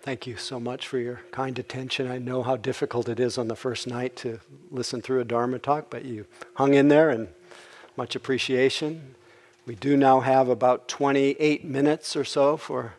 Thank 0.08 0.26
you 0.26 0.38
so 0.38 0.58
much 0.58 0.88
for 0.88 0.96
your 0.96 1.20
kind 1.32 1.58
attention. 1.58 2.10
I 2.10 2.16
know 2.16 2.42
how 2.42 2.56
difficult 2.56 3.10
it 3.10 3.20
is 3.20 3.36
on 3.36 3.48
the 3.48 3.54
first 3.54 3.86
night 3.86 4.16
to 4.16 4.40
listen 4.70 5.02
through 5.02 5.20
a 5.20 5.24
Dharma 5.26 5.58
talk, 5.58 5.90
but 5.90 6.06
you 6.06 6.24
hung 6.54 6.72
in 6.72 6.88
there 6.88 7.10
and 7.10 7.28
much 7.94 8.16
appreciation. 8.16 9.16
We 9.66 9.74
do 9.74 9.98
now 9.98 10.20
have 10.20 10.48
about 10.48 10.88
28 10.88 11.62
minutes 11.62 12.16
or 12.16 12.24
so 12.24 12.56
for, 12.56 12.94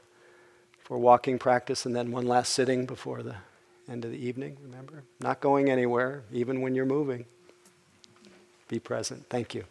for 0.83 0.99
walking 0.99 1.39
practice 1.39 1.83
and 1.83 1.95
then 1.95 2.11
one 2.11 2.27
last 2.27 2.53
sitting 2.53 2.85
before 2.85 3.23
the 3.23 3.37
end 3.91 4.05
of 4.05 4.11
the 4.11 4.23
evening, 4.23 4.57
remember? 4.61 5.01
Not 5.19 5.39
going 5.39 5.67
anywhere, 5.67 6.21
even 6.31 6.61
when 6.61 6.75
you're 6.75 6.85
moving. 6.85 7.25
Be 8.67 8.77
present. 8.77 9.25
Thank 9.31 9.55
you. 9.55 9.63